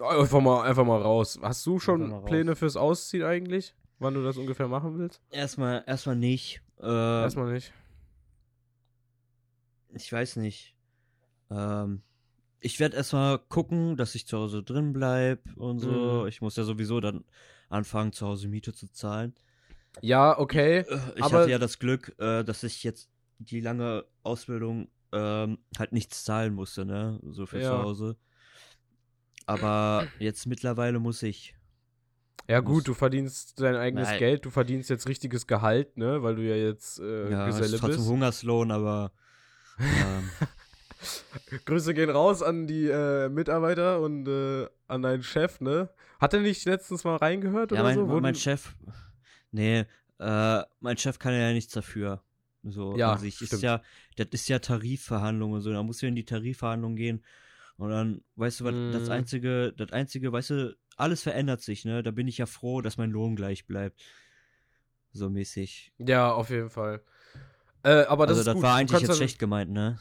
Einfach 0.01 0.41
mal, 0.41 0.63
einfach 0.63 0.85
mal 0.85 1.01
raus. 1.01 1.39
Hast 1.43 1.65
du 1.67 1.79
schon. 1.79 2.25
Pläne 2.25 2.57
fürs 2.57 2.77
Ausziehen 2.77 3.25
eigentlich? 3.25 3.75
Wann 3.99 4.15
du 4.15 4.23
das 4.25 4.37
ungefähr 4.39 4.67
machen 4.69 4.99
willst? 4.99 5.21
Erstmal, 5.31 5.85
erstmal 5.87 6.17
nicht. 6.17 6.63
Äh, 6.81 6.87
Erstmal 6.87 7.53
nicht. 7.53 7.73
ich 9.95 10.13
weiß 10.13 10.37
nicht. 10.37 10.75
Ähm, 11.51 12.03
ich 12.61 12.79
werde 12.81 12.97
erstmal 12.97 13.39
gucken, 13.39 13.97
dass 13.97 14.15
ich 14.15 14.27
zu 14.27 14.39
Hause 14.39 14.63
drin 14.63 14.93
bleib 14.93 15.41
und 15.57 15.81
so. 15.81 16.23
Mhm. 16.23 16.29
Ich 16.29 16.41
muss 16.41 16.57
ja 16.57 16.65
sowieso 16.65 17.01
dann 17.01 17.25
anfangen, 17.69 18.13
zu 18.13 18.27
Hause 18.27 18.49
Miete 18.49 18.73
zu 18.73 18.91
zahlen. 18.91 19.35
Ja, 20.01 20.39
okay. 20.39 20.79
Äh, 20.81 20.99
Ich 21.17 21.23
Aber- 21.25 21.41
hatte 21.41 21.51
ja 21.51 21.59
das 21.59 21.79
Glück, 21.79 22.15
äh, 22.19 22.45
dass 22.45 22.63
ich 22.63 22.83
jetzt 22.85 23.11
die 23.39 23.61
lange 23.61 24.05
Ausbildung 24.23 24.89
ähm, 25.13 25.59
halt 25.79 25.93
nichts 25.93 26.25
zahlen 26.25 26.55
musste, 26.55 26.85
ne? 26.85 27.19
So 27.31 27.47
für 27.47 27.61
Ja. 27.61 27.71
zu 27.71 27.79
Hause. 27.83 28.17
Aber 29.47 30.07
jetzt 30.19 30.47
mittlerweile 30.47 30.99
muss 30.99 31.23
ich. 31.23 31.57
Ja, 32.49 32.61
Muss- 32.63 32.71
gut, 32.71 32.89
du 32.89 32.95
verdienst 32.95 33.61
dein 33.61 33.77
eigenes 33.77 34.09
Nein. 34.09 34.19
Geld, 34.19 34.45
du 34.45 34.51
verdienst 34.51 34.91
jetzt 34.91 35.09
richtiges 35.09 35.47
Gehalt, 35.47 35.97
ne? 35.97 36.23
Weil 36.23 36.37
du 36.37 36.43
ja 36.43 36.57
jetzt 36.57 36.99
äh, 37.01 37.31
ja, 37.31 37.47
es 37.49 37.57
Geselle 37.57 37.75
ist 37.77 37.81
trotzdem 37.81 37.99
bist. 38.01 38.09
Hungerslohn, 38.11 38.71
aber. 38.71 39.13
Ähm, 39.79 40.31
Grüße 41.65 41.95
gehen 41.95 42.11
raus 42.11 42.43
an 42.43 42.67
die 42.67 42.87
äh, 42.87 43.29
Mitarbeiter 43.29 44.01
und 44.01 44.27
äh, 44.29 44.67
an 44.89 45.03
deinen 45.03 45.23
Chef, 45.23 45.61
ne? 45.61 45.91
Hat 46.21 46.35
er 46.35 46.41
nicht 46.41 46.65
letztens 46.67 47.05
mal 47.05 47.17
reingehört 47.17 47.71
ja, 47.73 47.77
oder 47.79 47.83
mein, 47.85 47.95
so? 47.95 48.09
Wurden- 48.09 48.23
mein 48.23 48.35
Chef. 48.35 48.75
Nee, 49.53 49.87
äh, 50.19 50.63
mein 50.81 50.97
Chef 50.99 51.19
kann 51.19 51.33
ja 51.33 51.53
nichts 51.53 51.73
dafür. 51.73 52.23
So 52.63 52.93
Ja, 52.95 53.13
an 53.13 53.19
sich. 53.19 53.37
stimmt. 53.37 53.53
Ist 53.53 53.63
ja, 53.63 53.83
das 54.17 54.29
ist 54.33 54.49
ja 54.49 54.59
Tarifverhandlung 54.59 55.53
und 55.53 55.61
so. 55.63 55.73
Da 55.73 55.83
musst 55.83 56.03
du 56.03 56.07
in 56.07 56.15
die 56.15 56.25
Tarifverhandlung 56.25 56.97
gehen. 56.97 57.25
Und 57.77 57.91
dann, 57.91 58.23
weißt 58.37 58.61
du, 58.61 58.65
was, 58.65 58.75
das 58.91 59.05
Mhm. 59.05 59.11
einzige, 59.11 59.73
das 59.77 59.93
einzige, 59.93 60.33
weißt 60.33 60.51
du, 60.51 60.77
alles 60.97 61.23
verändert 61.23 61.63
sich, 61.63 61.85
ne? 61.87 62.03
Da 62.03 62.11
bin 62.11 62.29
ich 62.29 62.37
ja 62.39 62.47
froh, 62.47 62.83
dass 62.83 62.99
mein 62.99 63.11
Lohn 63.11 63.37
gleich 63.37 63.67
bleibt. 63.67 64.03
So 65.13 65.31
mäßig. 65.31 65.93
Ja, 65.99 66.33
auf 66.33 66.51
jeden 66.51 66.71
Fall. 66.71 67.03
Äh, 67.83 68.05
aber 68.05 68.27
das 68.27 68.39
also 68.39 68.53
das 68.53 68.63
war 68.63 68.77
eigentlich 68.77 69.01
jetzt 69.01 69.17
schlecht 69.17 69.39
gemeint, 69.39 69.71
ne? 69.71 69.99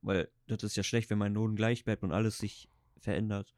Weil 0.00 0.30
das 0.46 0.62
ist 0.64 0.76
ja 0.76 0.82
schlecht, 0.82 1.10
wenn 1.10 1.18
mein 1.18 1.34
Lohn 1.34 1.54
gleich 1.54 1.84
bleibt 1.84 2.02
und 2.02 2.12
alles 2.12 2.38
sich 2.38 2.68
verändert. 3.00 3.54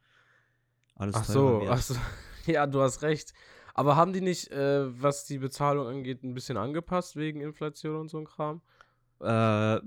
Alles 0.95 1.15
Ach 1.15 1.25
so, 1.25 1.65
ach 1.69 1.81
so. 1.81 1.95
Ja, 2.45 2.67
du 2.67 2.81
hast 2.81 3.01
recht. 3.01 3.33
Aber 3.77 3.97
haben 3.97 4.13
die 4.13 4.21
nicht, 4.21 4.49
äh, 4.51 5.01
was 5.01 5.25
die 5.25 5.37
Bezahlung 5.37 5.87
angeht, 5.87 6.23
ein 6.23 6.33
bisschen 6.33 6.55
angepasst 6.55 7.17
wegen 7.17 7.41
Inflation 7.41 7.97
und 7.97 8.09
so 8.09 8.17
ein 8.17 8.25
Kram? 8.25 8.61
Äh, 9.19 9.81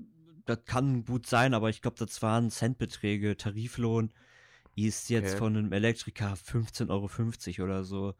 das 0.45 0.65
kann 0.67 1.05
gut 1.07 1.27
sein, 1.27 1.55
aber 1.55 1.71
ich 1.71 1.81
glaube, 1.81 1.97
das 1.99 2.21
waren 2.21 2.51
Centbeträge. 2.51 3.37
Tariflohn 3.39 4.13
ist 4.77 5.09
jetzt 5.09 5.31
Okay. 5.31 5.39
von 5.39 5.57
einem 5.57 5.73
Elektriker 5.73 6.35
15,50 6.37 7.61
Euro 7.61 7.65
oder 7.71 7.83
so, 7.85 8.15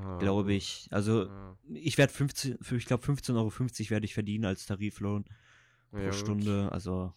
Ah, 0.00 0.18
glaube 0.18 0.52
ich. 0.54 0.86
Also 0.92 1.24
Ja. 1.26 1.56
ich 1.74 1.98
werde 1.98 2.12
15, 2.12 2.56
für- 2.62 2.76
ich 2.76 2.86
glaube 2.86 3.04
15,50 3.04 3.86
Euro 3.86 3.90
werde 3.90 4.06
ich 4.06 4.14
verdienen 4.14 4.44
als 4.44 4.66
Tariflohn 4.66 5.24
pro 5.90 5.98
Ja. 5.98 6.12
Stunde. 6.12 6.70
Also 6.70 7.12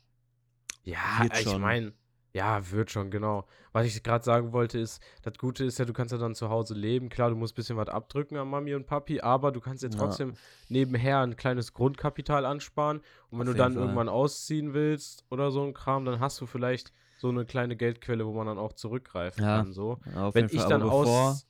Ja, 0.83 1.27
ich 1.39 1.45
meine, 1.59 1.93
ja, 2.33 2.71
wird 2.71 2.91
schon, 2.91 3.11
genau. 3.11 3.45
Was 3.73 3.85
ich 3.85 4.01
gerade 4.03 4.23
sagen 4.23 4.53
wollte 4.53 4.79
ist, 4.79 5.01
das 5.21 5.37
Gute 5.37 5.65
ist 5.65 5.79
ja, 5.79 5.85
du 5.85 5.93
kannst 5.93 6.11
ja 6.13 6.17
dann 6.17 6.33
zu 6.35 6.49
Hause 6.49 6.73
leben. 6.73 7.09
Klar, 7.09 7.29
du 7.29 7.35
musst 7.35 7.53
ein 7.53 7.55
bisschen 7.55 7.77
was 7.77 7.89
abdrücken 7.89 8.37
an 8.37 8.47
Mami 8.49 8.73
und 8.73 8.85
Papi, 8.85 9.19
aber 9.21 9.51
du 9.51 9.59
kannst 9.59 9.83
ja 9.83 9.89
Ja. 9.89 9.97
trotzdem 9.97 10.33
nebenher 10.69 11.19
ein 11.19 11.35
kleines 11.35 11.73
Grundkapital 11.73 12.45
ansparen. 12.45 13.01
Und 13.29 13.39
wenn 13.39 13.47
Auf 13.47 13.53
du 13.53 13.57
dann 13.57 13.73
Fall. 13.73 13.81
irgendwann 13.83 14.09
ausziehen 14.09 14.73
willst 14.73 15.25
oder 15.29 15.51
so 15.51 15.63
ein 15.63 15.73
Kram, 15.73 16.05
dann 16.05 16.19
hast 16.19 16.39
du 16.39 16.45
vielleicht 16.45 16.93
so 17.17 17.29
eine 17.29 17.45
kleine 17.45 17.75
Geldquelle, 17.75 18.25
wo 18.25 18.33
man 18.33 18.47
dann 18.47 18.57
auch 18.57 18.73
zurückgreifen 18.73 19.43
Ja, 19.43 19.57
kann. 19.57 19.73
So. 19.73 19.99
auf 20.15 20.33
Wenn 20.33 20.45
jeden 20.45 20.55
ich 20.55 20.61
Fall. 20.61 20.69
dann 20.69 20.81
bevor, 20.81 21.31
aus. 21.31 21.47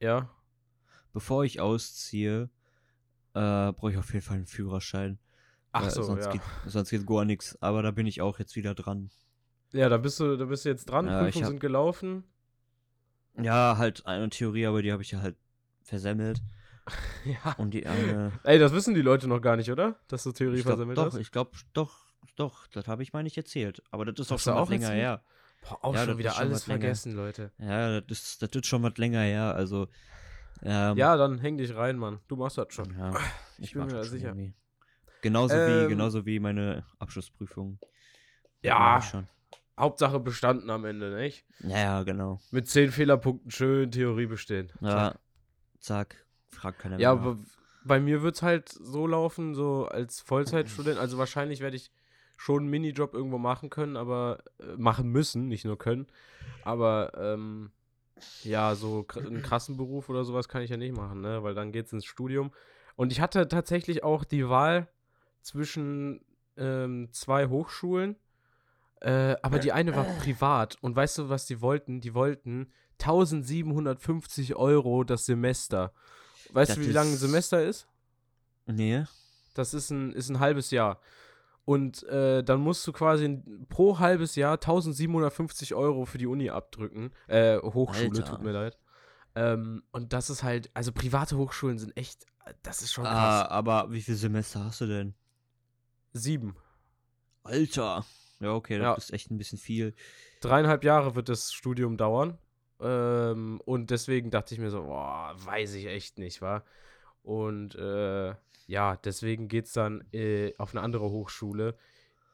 Ja. 0.00 0.28
bevor 1.12 1.44
ich 1.44 1.60
ausziehe, 1.60 2.50
äh, 3.34 3.72
brauche 3.72 3.90
ich 3.92 3.98
auf 3.98 4.12
jeden 4.12 4.24
Fall 4.24 4.38
einen 4.38 4.46
Führerschein. 4.46 5.18
Ach 5.72 5.90
so, 5.90 6.02
sonst 6.02 6.26
ja. 6.26 6.32
Geht, 6.32 6.42
sonst 6.66 6.90
geht 6.90 7.06
gar 7.06 7.24
nichts. 7.24 7.60
Aber 7.60 7.82
da 7.82 7.90
bin 7.90 8.06
ich 8.06 8.22
auch 8.22 8.38
jetzt 8.38 8.54
wieder 8.56 8.74
dran. 8.74 9.10
Ja, 9.74 9.88
da 9.88 9.96
bist 9.98 10.20
du, 10.20 10.36
da 10.36 10.44
bist 10.46 10.64
du 10.64 10.68
jetzt 10.70 10.86
dran. 10.86 11.06
Ja, 11.06 11.20
ich 11.20 11.24
Prüfungen 11.34 11.44
hab- 11.44 11.50
sind 11.50 11.60
gelaufen. 11.60 12.24
Ja, 13.36 13.76
halt 13.76 14.06
eine 14.06 14.30
Theorie, 14.30 14.66
aber 14.66 14.80
die 14.82 14.92
habe 14.92 15.02
ich 15.02 15.10
ja 15.10 15.20
halt 15.20 15.36
versemmelt. 15.82 16.40
ja. 17.24 17.52
Und 17.58 17.72
die 17.74 17.86
eine. 17.86 18.32
Ey, 18.44 18.58
das 18.58 18.72
wissen 18.72 18.94
die 18.94 19.02
Leute 19.02 19.26
noch 19.26 19.40
gar 19.40 19.56
nicht, 19.56 19.70
oder? 19.70 19.96
Dass 20.08 20.22
du 20.22 20.32
Theorie 20.32 20.56
glaub, 20.62 20.66
versammelt 20.76 20.98
doch, 20.98 21.06
hast. 21.06 21.16
ich 21.16 21.32
glaube, 21.32 21.50
doch, 21.72 21.96
doch, 22.36 22.66
das 22.68 22.86
habe 22.86 23.02
ich 23.02 23.12
mal 23.12 23.22
nicht 23.22 23.36
erzählt. 23.36 23.82
Aber 23.90 24.04
das 24.04 24.18
ist 24.20 24.30
auch 24.32 24.38
schon 24.38 24.54
auch 24.54 24.68
länger 24.70 24.86
erzählt? 24.94 25.00
her. 25.02 25.24
Boah, 25.68 25.84
auch 25.84 25.94
Ja, 25.94 26.04
schon 26.04 26.18
wieder 26.18 26.36
alles 26.36 26.54
was 26.54 26.66
länger. 26.68 26.80
vergessen, 26.80 27.12
Leute. 27.14 27.50
Ja, 27.58 28.00
das 28.00 28.18
ist, 28.18 28.42
das 28.42 28.50
ist 28.52 28.66
schon 28.66 28.82
was 28.82 28.96
länger 28.98 29.20
her. 29.22 29.54
Also, 29.56 29.88
ähm, 30.62 30.96
Ja, 30.96 31.16
dann 31.16 31.38
häng 31.38 31.56
dich 31.58 31.74
rein, 31.74 31.96
Mann. 31.96 32.20
Du 32.28 32.36
machst 32.36 32.58
das 32.58 32.66
schon. 32.72 32.94
ja, 32.96 33.12
ich 33.58 33.64
ich, 33.64 33.72
bin 33.72 33.86
mir 33.86 33.92
da 33.94 34.04
sicher. 34.04 34.28
irgendwie. 34.28 34.54
Genauso 35.22 35.54
Ähm, 35.56 35.84
wie, 35.84 35.88
genauso 35.88 36.26
wie 36.26 36.38
meine 36.38 36.84
Abschlussprüfung. 36.98 37.78
Ja. 38.62 38.98
Ich 38.98 39.04
schon. 39.06 39.26
Hauptsache 39.78 40.20
bestanden 40.20 40.70
am 40.70 40.84
Ende, 40.84 41.14
nicht? 41.14 41.44
Ja, 41.60 41.78
ja, 41.78 42.02
genau. 42.02 42.40
Mit 42.50 42.68
zehn 42.68 42.90
Fehlerpunkten 42.92 43.50
schön 43.50 43.90
Theorie 43.90 44.26
bestehen. 44.26 44.72
Ja, 44.80 45.14
zack, 45.80 46.24
fragt 46.50 46.78
keiner 46.78 46.98
Ja, 46.98 47.14
mehr. 47.14 47.22
aber 47.22 47.38
bei 47.84 48.00
mir 48.00 48.22
wird 48.22 48.36
es 48.36 48.42
halt 48.42 48.68
so 48.68 49.06
laufen, 49.06 49.54
so 49.54 49.86
als 49.86 50.20
Vollzeitstudent. 50.20 50.98
Also 50.98 51.18
wahrscheinlich 51.18 51.60
werde 51.60 51.76
ich 51.76 51.90
schon 52.36 52.62
einen 52.62 52.70
Minijob 52.70 53.14
irgendwo 53.14 53.38
machen 53.38 53.70
können, 53.70 53.96
aber 53.96 54.42
äh, 54.60 54.76
machen 54.76 55.08
müssen, 55.08 55.48
nicht 55.48 55.64
nur 55.64 55.78
können. 55.78 56.06
Aber 56.62 57.12
ähm, 57.16 57.72
ja, 58.42 58.74
so 58.74 59.06
einen 59.16 59.42
krassen 59.42 59.76
Beruf 59.76 60.08
oder 60.08 60.24
sowas 60.24 60.48
kann 60.48 60.62
ich 60.62 60.70
ja 60.70 60.76
nicht 60.76 60.96
machen, 60.96 61.20
ne? 61.20 61.42
Weil 61.42 61.54
dann 61.54 61.72
geht's 61.72 61.92
ins 61.92 62.04
Studium. 62.04 62.52
Und 62.96 63.12
ich 63.12 63.20
hatte 63.20 63.48
tatsächlich 63.48 64.04
auch 64.04 64.24
die 64.24 64.48
Wahl 64.48 64.88
zwischen 65.42 66.24
ähm, 66.56 67.08
zwei 67.12 67.48
Hochschulen, 67.48 68.16
äh, 69.04 69.36
aber 69.42 69.58
die 69.58 69.72
eine 69.72 69.94
war 69.94 70.04
privat. 70.04 70.76
Und 70.80 70.96
weißt 70.96 71.18
du, 71.18 71.28
was 71.28 71.46
die 71.46 71.60
wollten? 71.60 72.00
Die 72.00 72.14
wollten 72.14 72.72
1750 73.00 74.56
Euro 74.56 75.04
das 75.04 75.26
Semester. 75.26 75.92
Weißt 76.52 76.70
Das 76.70 76.78
du, 76.78 76.86
wie 76.86 76.92
lange 76.92 77.10
ein 77.10 77.16
Semester 77.16 77.62
ist? 77.62 77.86
Nee. 78.66 79.04
Das 79.54 79.74
ist 79.74 79.90
ein, 79.90 80.12
ist 80.12 80.30
ein 80.30 80.40
halbes 80.40 80.70
Jahr. 80.70 81.00
Und 81.66 82.02
äh, 82.04 82.42
dann 82.42 82.60
musst 82.60 82.86
du 82.86 82.92
quasi 82.92 83.42
pro 83.68 83.98
halbes 83.98 84.36
Jahr 84.36 84.54
1750 84.54 85.74
Euro 85.74 86.04
für 86.04 86.18
die 86.18 86.26
Uni 86.26 86.50
abdrücken. 86.50 87.10
Äh, 87.26 87.58
Hochschule, 87.58 88.08
Alter. 88.20 88.24
tut 88.24 88.42
mir 88.42 88.52
leid. 88.52 88.78
Ähm, 89.34 89.82
und 89.90 90.12
das 90.12 90.30
ist 90.30 90.42
halt, 90.42 90.70
also 90.74 90.92
private 90.92 91.36
Hochschulen 91.36 91.78
sind 91.78 91.96
echt, 91.96 92.26
das 92.62 92.82
ist 92.82 92.92
schon 92.92 93.04
krass. 93.04 93.46
Ah, 93.46 93.48
aber 93.48 93.90
wie 93.90 94.02
viele 94.02 94.16
Semester 94.16 94.64
hast 94.64 94.80
du 94.80 94.86
denn? 94.86 95.14
Sieben. 96.12 96.54
Alter. 97.42 98.04
Ja, 98.40 98.52
okay, 98.54 98.78
das 98.78 98.84
Ja. 98.84 98.94
ist 98.94 99.12
echt 99.12 99.30
ein 99.30 99.38
bisschen 99.38 99.58
viel. 99.58 99.94
Dreieinhalb 100.40 100.84
Jahre 100.84 101.14
wird 101.14 101.28
das 101.28 101.52
Studium 101.52 101.96
dauern. 101.96 102.38
Ähm, 102.80 103.60
und 103.64 103.90
deswegen 103.90 104.30
dachte 104.30 104.54
ich 104.54 104.60
mir 104.60 104.70
so, 104.70 104.82
boah, 104.84 105.34
weiß 105.36 105.74
ich 105.74 105.86
echt 105.86 106.18
nicht, 106.18 106.42
wa? 106.42 106.64
Und 107.22 107.74
äh, 107.76 108.34
ja, 108.66 108.96
deswegen 108.96 109.48
geht 109.48 109.66
es 109.66 109.72
dann 109.72 110.04
äh, 110.12 110.52
auf 110.58 110.72
eine 110.74 110.82
andere 110.82 111.08
Hochschule. 111.10 111.76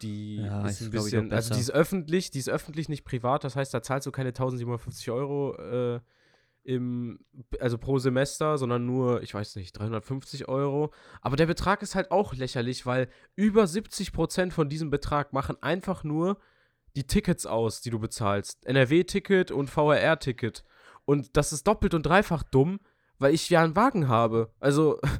Die 0.02 0.36
Ja, 0.38 0.66
ist 0.66 0.80
ein 0.80 0.90
bisschen, 0.90 1.30
also 1.32 1.52
die 1.54 1.60
ist 1.60 1.70
öffentlich, 1.70 2.30
die 2.30 2.38
ist 2.38 2.48
öffentlich, 2.48 2.88
nicht 2.88 3.04
privat. 3.04 3.44
Das 3.44 3.54
heißt, 3.54 3.72
da 3.74 3.82
zahlst 3.82 4.06
du 4.06 4.12
keine 4.12 4.30
1750 4.30 5.10
Euro 5.10 5.54
äh, 5.56 6.00
im, 6.62 7.24
also 7.58 7.78
pro 7.78 7.98
Semester, 7.98 8.58
sondern 8.58 8.86
nur, 8.86 9.22
ich 9.22 9.34
weiß 9.34 9.56
nicht, 9.56 9.72
350 9.72 10.48
Euro. 10.48 10.92
Aber 11.20 11.36
der 11.36 11.46
Betrag 11.46 11.82
ist 11.82 11.94
halt 11.94 12.10
auch 12.10 12.34
lächerlich, 12.34 12.86
weil 12.86 13.08
über 13.34 13.64
70% 13.64 14.50
von 14.52 14.68
diesem 14.68 14.90
Betrag 14.90 15.32
machen 15.32 15.56
einfach 15.62 16.04
nur 16.04 16.38
die 16.96 17.06
Tickets 17.06 17.46
aus, 17.46 17.80
die 17.80 17.90
du 17.90 17.98
bezahlst. 17.98 18.66
NRW-Ticket 18.66 19.50
und 19.50 19.70
VRR-Ticket. 19.70 20.64
Und 21.04 21.36
das 21.36 21.52
ist 21.52 21.66
doppelt 21.66 21.94
und 21.94 22.04
dreifach 22.04 22.42
dumm, 22.42 22.80
weil 23.18 23.34
ich 23.34 23.48
ja 23.48 23.62
einen 23.62 23.76
Wagen 23.76 24.08
habe. 24.08 24.52
Also, 24.60 25.00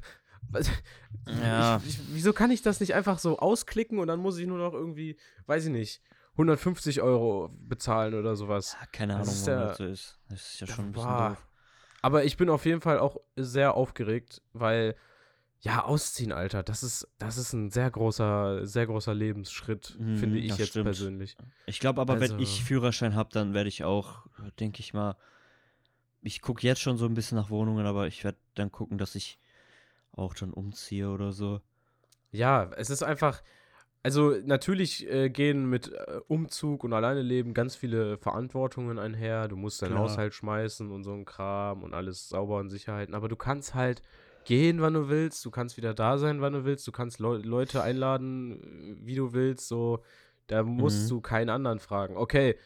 Ja. 1.26 1.80
ich, 1.84 1.88
ich, 1.88 2.00
wieso 2.12 2.32
kann 2.32 2.50
ich 2.50 2.62
das 2.62 2.80
nicht 2.80 2.94
einfach 2.94 3.18
so 3.18 3.38
ausklicken 3.38 3.98
und 3.98 4.08
dann 4.08 4.20
muss 4.20 4.38
ich 4.38 4.46
nur 4.46 4.58
noch 4.58 4.72
irgendwie, 4.74 5.16
weiß 5.46 5.66
ich 5.66 5.70
nicht, 5.70 6.02
150 6.32 7.02
Euro 7.02 7.50
bezahlen 7.52 8.14
oder 8.14 8.36
sowas. 8.36 8.76
Ja, 8.80 8.86
keine 8.86 9.14
Ahnung, 9.16 9.26
ja- 9.46 9.66
das 9.68 9.76
so 9.78 9.84
ist. 9.84 10.18
Das 10.28 10.40
ist 10.54 10.60
ja 10.60 10.66
schon 10.66 10.86
ein 10.86 10.92
bisschen 10.92 11.08
Boah. 11.08 11.28
doof. 11.30 11.46
Aber 12.02 12.24
ich 12.24 12.36
bin 12.36 12.48
auf 12.48 12.64
jeden 12.64 12.80
Fall 12.80 12.98
auch 12.98 13.18
sehr 13.36 13.74
aufgeregt, 13.74 14.40
weil 14.52 14.94
ja, 15.62 15.84
ausziehen, 15.84 16.32
Alter, 16.32 16.62
das 16.62 16.82
ist, 16.82 17.06
das 17.18 17.36
ist 17.36 17.52
ein 17.52 17.70
sehr 17.70 17.90
großer, 17.90 18.66
sehr 18.66 18.86
großer 18.86 19.12
Lebensschritt, 19.12 19.94
Mhm, 19.98 20.16
finde 20.16 20.38
ich 20.38 20.56
jetzt 20.56 20.70
stimmt. 20.70 20.84
persönlich. 20.86 21.36
Ich 21.66 21.80
glaube 21.80 22.00
aber, 22.00 22.14
wenn 22.14 22.22
Also- 22.32 22.38
ich 22.38 22.64
Führerschein 22.64 23.14
habe, 23.14 23.28
dann 23.32 23.52
werde 23.52 23.68
ich 23.68 23.84
auch, 23.84 24.26
denke 24.58 24.80
ich 24.80 24.94
mal, 24.94 25.16
ich 26.22 26.40
gucke 26.40 26.66
jetzt 26.66 26.80
schon 26.80 26.96
so 26.96 27.04
ein 27.04 27.12
bisschen 27.12 27.36
nach 27.36 27.50
Wohnungen, 27.50 27.84
aber 27.84 28.06
ich 28.06 28.24
werde 28.24 28.38
dann 28.54 28.72
gucken, 28.72 28.96
dass 28.96 29.14
ich 29.14 29.38
auch 30.12 30.32
dann 30.34 30.52
umziehe 30.54 31.10
oder 31.10 31.32
so. 31.32 31.60
Ja, 32.30 32.70
es 32.76 32.88
ist 32.88 33.02
einfach, 33.02 33.42
also 34.02 34.34
natürlich 34.44 35.06
äh, 35.10 35.28
gehen 35.30 35.68
mit 35.68 35.92
äh, 35.92 36.20
Umzug 36.28 36.84
und 36.84 36.92
Alleineleben 36.92 37.52
ganz 37.54 37.76
viele 37.76 38.16
Verantwortungen 38.18 38.98
einher. 38.98 39.48
Du 39.48 39.56
musst 39.56 39.82
deinen 39.82 39.90
Klar. 39.92 40.02
Haushalt 40.04 40.34
schmeißen 40.34 40.90
und 40.90 41.04
so 41.04 41.12
ein 41.12 41.24
Kram 41.24 41.82
und 41.82 41.92
alles 41.94 42.28
sauber 42.28 42.58
und 42.58 42.70
sicher 42.70 42.94
halten. 42.94 43.14
Aber 43.14 43.28
du 43.28 43.36
kannst 43.36 43.74
halt 43.74 44.02
gehen, 44.44 44.80
wann 44.80 44.94
du 44.94 45.08
willst. 45.08 45.44
Du 45.44 45.50
kannst 45.50 45.76
wieder 45.76 45.92
da 45.92 46.16
sein, 46.18 46.40
wann 46.40 46.54
du 46.54 46.64
willst. 46.64 46.86
Du 46.86 46.92
kannst 46.92 47.18
Leu 47.20 47.36
Leute 47.36 47.82
einladen, 47.82 48.96
äh, 49.02 49.06
wie 49.06 49.14
du 49.16 49.32
willst. 49.32 49.68
So, 49.68 50.02
da 50.46 50.62
musst 50.62 51.04
Mhm. 51.04 51.08
du 51.16 51.20
keinen 51.20 51.50
anderen 51.50 51.78
fragen. 51.78 52.16
Okay. 52.16 52.56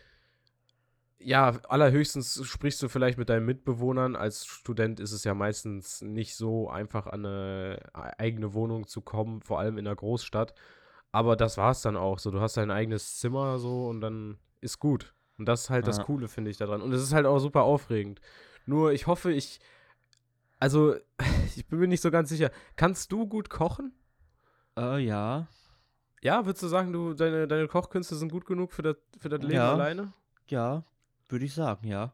Ja, 1.19 1.59
allerhöchstens 1.69 2.45
sprichst 2.45 2.83
du 2.83 2.89
vielleicht 2.89 3.17
mit 3.19 3.31
deinen 3.31 3.47
Mitbewohnern. 3.47 4.15
Als 4.15 4.45
Student 4.47 5.01
ist 5.01 5.13
es 5.13 5.25
ja 5.25 5.33
meistens 5.33 6.03
nicht 6.03 6.37
so 6.37 6.69
einfach, 6.69 7.07
an 7.07 7.25
eine 7.25 7.79
e- 7.95 8.11
eigene 8.19 8.53
Wohnung 8.53 8.87
zu 8.87 9.01
kommen, 9.01 9.41
vor 9.41 9.59
allem 9.59 9.79
in 9.79 9.87
der 9.87 9.95
Großstadt. 9.97 10.55
Aber 11.15 11.37
das 11.37 11.57
war's 11.57 11.81
dann 11.83 11.97
auch. 11.97 12.19
So, 12.19 12.33
du 12.33 12.41
hast 12.41 12.57
dein 12.57 12.73
eigenes 12.73 13.19
Zimmer 13.19 13.59
so 13.61 13.87
und 13.89 14.01
dann 14.01 14.37
ist 14.61 14.81
gut. 14.81 15.15
Und 15.39 15.47
das 15.47 15.63
ist 15.63 15.71
halt 15.71 15.87
das 15.87 15.99
Ja. 15.99 16.03
Coole, 16.05 16.27
finde 16.27 16.51
ich, 16.51 16.57
daran. 16.57 16.83
Und 16.83 16.93
es 16.93 17.03
ist 17.03 17.13
halt 17.13 17.25
auch 17.25 17.39
super 17.39 17.63
aufregend. 17.63 18.21
Nur, 18.67 18.93
ich 18.93 19.07
hoffe, 19.07 19.33
ich. 19.33 19.61
Also, 20.59 20.97
ich 21.57 21.67
bin 21.67 21.79
mir 21.79 21.87
nicht 21.87 22.01
so 22.01 22.11
ganz 22.11 22.31
sicher. 22.31 22.51
Kannst 22.75 23.13
du 23.13 23.29
gut 23.29 23.49
kochen? 23.49 23.93
Äh, 24.77 24.99
ja. 25.05 25.47
Ja, 26.21 26.47
würdest 26.47 26.65
du 26.65 26.69
sagen, 26.69 26.93
du, 26.93 27.15
deine, 27.15 27.47
deine 27.47 27.69
Kochkünste 27.69 28.17
sind 28.17 28.33
gut 28.33 28.45
genug 28.47 28.73
für 28.73 28.83
das, 28.83 28.97
für 29.19 29.29
das 29.29 29.41
Leben 29.41 29.55
Ja. 29.55 29.73
alleine? 29.73 30.13
Ja, 30.49 30.83
würde 31.29 31.45
ich 31.45 31.55
sagen, 31.55 31.87
ja. 31.87 32.13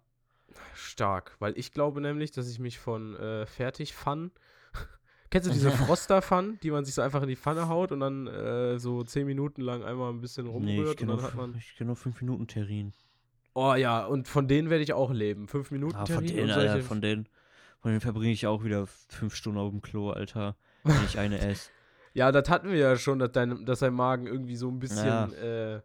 Stark, 0.74 1.36
weil 1.38 1.56
ich 1.56 1.72
glaube 1.72 2.00
nämlich, 2.02 2.32
dass 2.32 2.48
ich 2.50 2.58
mich 2.58 2.78
von 2.78 3.16
äh, 3.16 3.46
Fertigpfannen. 3.46 4.32
Kennst 5.30 5.48
du 5.48 5.52
diese 5.52 5.70
Froster-Pfannen, 5.86 6.58
die 6.62 6.70
man 6.70 6.84
sich 6.84 6.94
so 6.94 7.02
einfach 7.02 7.22
in 7.22 7.28
die 7.28 7.36
Pfanne 7.36 7.68
haut 7.68 7.92
und 7.92 8.00
dann 8.00 8.26
äh, 8.26 8.78
so 8.78 9.04
zehn 9.04 9.26
Minuten 9.26 9.62
lang 9.62 9.82
einmal 9.84 10.12
ein 10.12 10.20
bisschen 10.20 10.46
Nee, 10.46 10.50
rumrührt 10.52 10.88
und 10.88 10.96
kenne 10.96 11.12
dann 11.12 11.20
nur, 11.20 11.26
hat 11.28 11.34
man. 11.36 11.54
ich 11.56 11.74
kenn 11.76 11.86
nur 11.86 11.96
fünf 11.96 12.20
Minuten 12.20 12.46
Terrin. 12.46 12.92
Oh 13.54 13.74
ja, 13.74 14.04
und 14.04 14.28
von 14.28 14.46
denen 14.48 14.70
werde 14.70 14.82
ich 14.84 14.92
auch 14.92 15.12
leben. 15.12 15.48
Fünf 15.48 15.70
Minuten 15.70 15.96
Ah, 15.96 16.06
von 16.06 16.14
Termin 16.16 16.36
denen, 16.36 16.50
und 16.50 16.56
Alter, 16.56 16.82
von 16.82 17.00
denen, 17.00 17.28
von 17.80 17.90
denen 17.90 18.00
verbringe 18.00 18.32
ich 18.32 18.46
auch 18.46 18.64
wieder 18.64 18.86
fünf 18.86 19.34
Stunden 19.34 19.58
auf 19.58 19.70
dem 19.70 19.82
Klo, 19.82 20.10
Alter. 20.10 20.56
Wenn 20.84 21.04
ich 21.04 21.18
eine 21.18 21.38
esse. 21.48 21.70
Ja, 22.12 22.32
das 22.32 22.48
hatten 22.48 22.70
wir 22.70 22.78
ja 22.78 22.96
schon, 22.96 23.18
dass 23.20 23.32
dein, 23.32 23.64
dass 23.64 23.80
dein 23.80 23.94
Magen 23.94 24.26
irgendwie 24.26 24.56
so 24.56 24.68
ein 24.68 24.78
bisschen. 24.80 25.06
Ja. 25.06 25.26
Äh, 25.76 25.80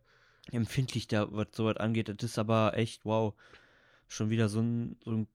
Empfindlich 0.52 1.08
da, 1.08 1.28
was 1.32 1.48
sowas 1.54 1.78
angeht. 1.78 2.08
Das 2.08 2.18
ist 2.24 2.38
aber 2.38 2.78
echt, 2.78 3.04
wow. 3.04 3.34
Schon 4.08 4.30
wieder 4.30 4.48
so 4.48 4.60
ein, 4.62 4.96
so 5.04 5.12
ein 5.12 5.28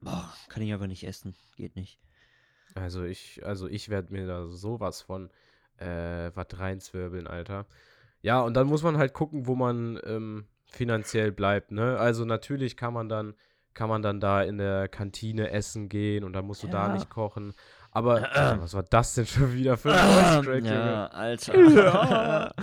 Boah, 0.00 0.32
kann 0.48 0.62
ich 0.64 0.72
aber 0.72 0.88
nicht 0.88 1.04
essen. 1.06 1.36
Geht 1.56 1.76
nicht. 1.76 1.98
Also 2.74 3.04
ich, 3.04 3.44
also 3.44 3.68
ich 3.68 3.88
werde 3.88 4.12
mir 4.12 4.26
da 4.26 4.46
sowas 4.46 5.02
von 5.02 5.30
äh, 5.78 6.30
was 6.34 6.46
reinzwirbeln, 6.58 7.26
Alter. 7.26 7.66
Ja, 8.22 8.40
und 8.40 8.54
dann 8.54 8.66
muss 8.66 8.82
man 8.82 8.98
halt 8.98 9.14
gucken, 9.14 9.46
wo 9.46 9.54
man 9.54 9.98
ähm, 10.04 10.44
finanziell 10.66 11.32
bleibt, 11.32 11.70
ne? 11.72 11.98
Also 11.98 12.24
natürlich 12.24 12.76
kann 12.76 12.92
man 12.92 13.08
dann, 13.08 13.34
kann 13.72 13.88
man 13.88 14.02
dann 14.02 14.20
da 14.20 14.42
in 14.42 14.58
der 14.58 14.88
Kantine 14.88 15.50
essen 15.50 15.88
gehen 15.88 16.24
und 16.24 16.34
dann 16.34 16.44
musst 16.44 16.62
du 16.62 16.68
da 16.68 16.88
Ja. 16.88 16.92
nicht 16.92 17.08
kochen. 17.08 17.54
Aber 17.92 18.16
Alter, 18.16 18.58
was 18.62 18.74
war 18.74 18.82
das 18.82 19.14
denn 19.14 19.26
schon 19.26 19.52
wieder 19.54 19.76
für 19.78 19.94
ein 19.94 20.42
Voice 20.42 20.44
Track, 20.44 20.64
ja? 20.70 21.06
Alter. 21.06 21.54
Ja. 21.74 22.54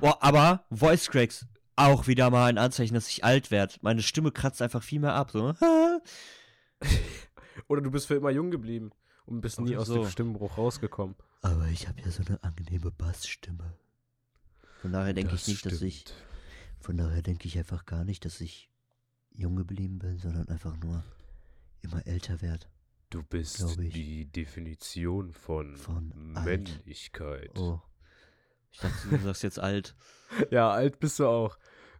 Boah, 0.00 0.18
aber 0.22 0.64
Voice 0.70 1.08
Cracks 1.10 1.46
auch 1.76 2.06
wieder 2.06 2.30
mal 2.30 2.46
ein 2.46 2.58
Anzeichen, 2.58 2.94
dass 2.94 3.08
ich 3.08 3.22
alt 3.24 3.50
werde. 3.50 3.74
Meine 3.82 4.00
Stimme 4.02 4.32
kratzt 4.32 4.60
einfach 4.62 4.82
viel 4.82 5.00
mehr 5.00 5.12
ab. 5.14 5.30
So. 5.30 5.54
Oder 7.68 7.80
du 7.82 7.90
bist 7.90 8.06
für 8.06 8.14
immer 8.14 8.30
jung 8.30 8.50
geblieben 8.50 8.90
und 9.26 9.40
bist 9.40 9.60
nie 9.60 9.76
aus 9.76 9.88
so. 9.88 10.02
dem 10.02 10.10
Stimmbruch 10.10 10.56
rausgekommen. 10.56 11.16
Aber 11.42 11.66
ich 11.68 11.88
habe 11.88 12.00
ja 12.00 12.10
so 12.10 12.22
eine 12.26 12.42
angenehme 12.42 12.90
Bassstimme. 12.90 13.74
Von 14.80 14.92
daher 14.92 15.12
denke 15.14 15.34
ich 15.34 15.46
nicht, 15.46 15.66
dass 15.66 15.82
ich. 15.82 16.00
stimmt. 16.00 16.16
Von 16.80 16.96
daher 16.96 17.22
denke 17.22 17.48
ich 17.48 17.58
einfach 17.58 17.84
gar 17.86 18.04
nicht, 18.04 18.24
dass 18.24 18.40
ich 18.40 18.70
jung 19.32 19.56
geblieben 19.56 19.98
bin, 19.98 20.18
sondern 20.18 20.48
einfach 20.48 20.76
nur 20.76 21.02
immer 21.82 22.06
älter 22.06 22.40
werde. 22.42 22.66
Du 23.10 23.22
bist 23.22 23.78
ich. 23.78 23.92
die 23.92 24.24
Definition 24.26 25.32
von, 25.32 25.76
Von 25.76 26.36
alt. 26.36 26.44
Männlichkeit. 26.46 27.58
Oh. 27.58 27.80
Ich 28.72 28.78
dachte, 28.80 29.08
du 29.08 29.18
sagst 29.18 29.42
jetzt 29.42 29.58
alt. 29.58 29.94
Ja, 30.50 30.70
alt 30.70 30.98
bist 30.98 31.20
du 31.20 31.26
auch. 31.26 31.56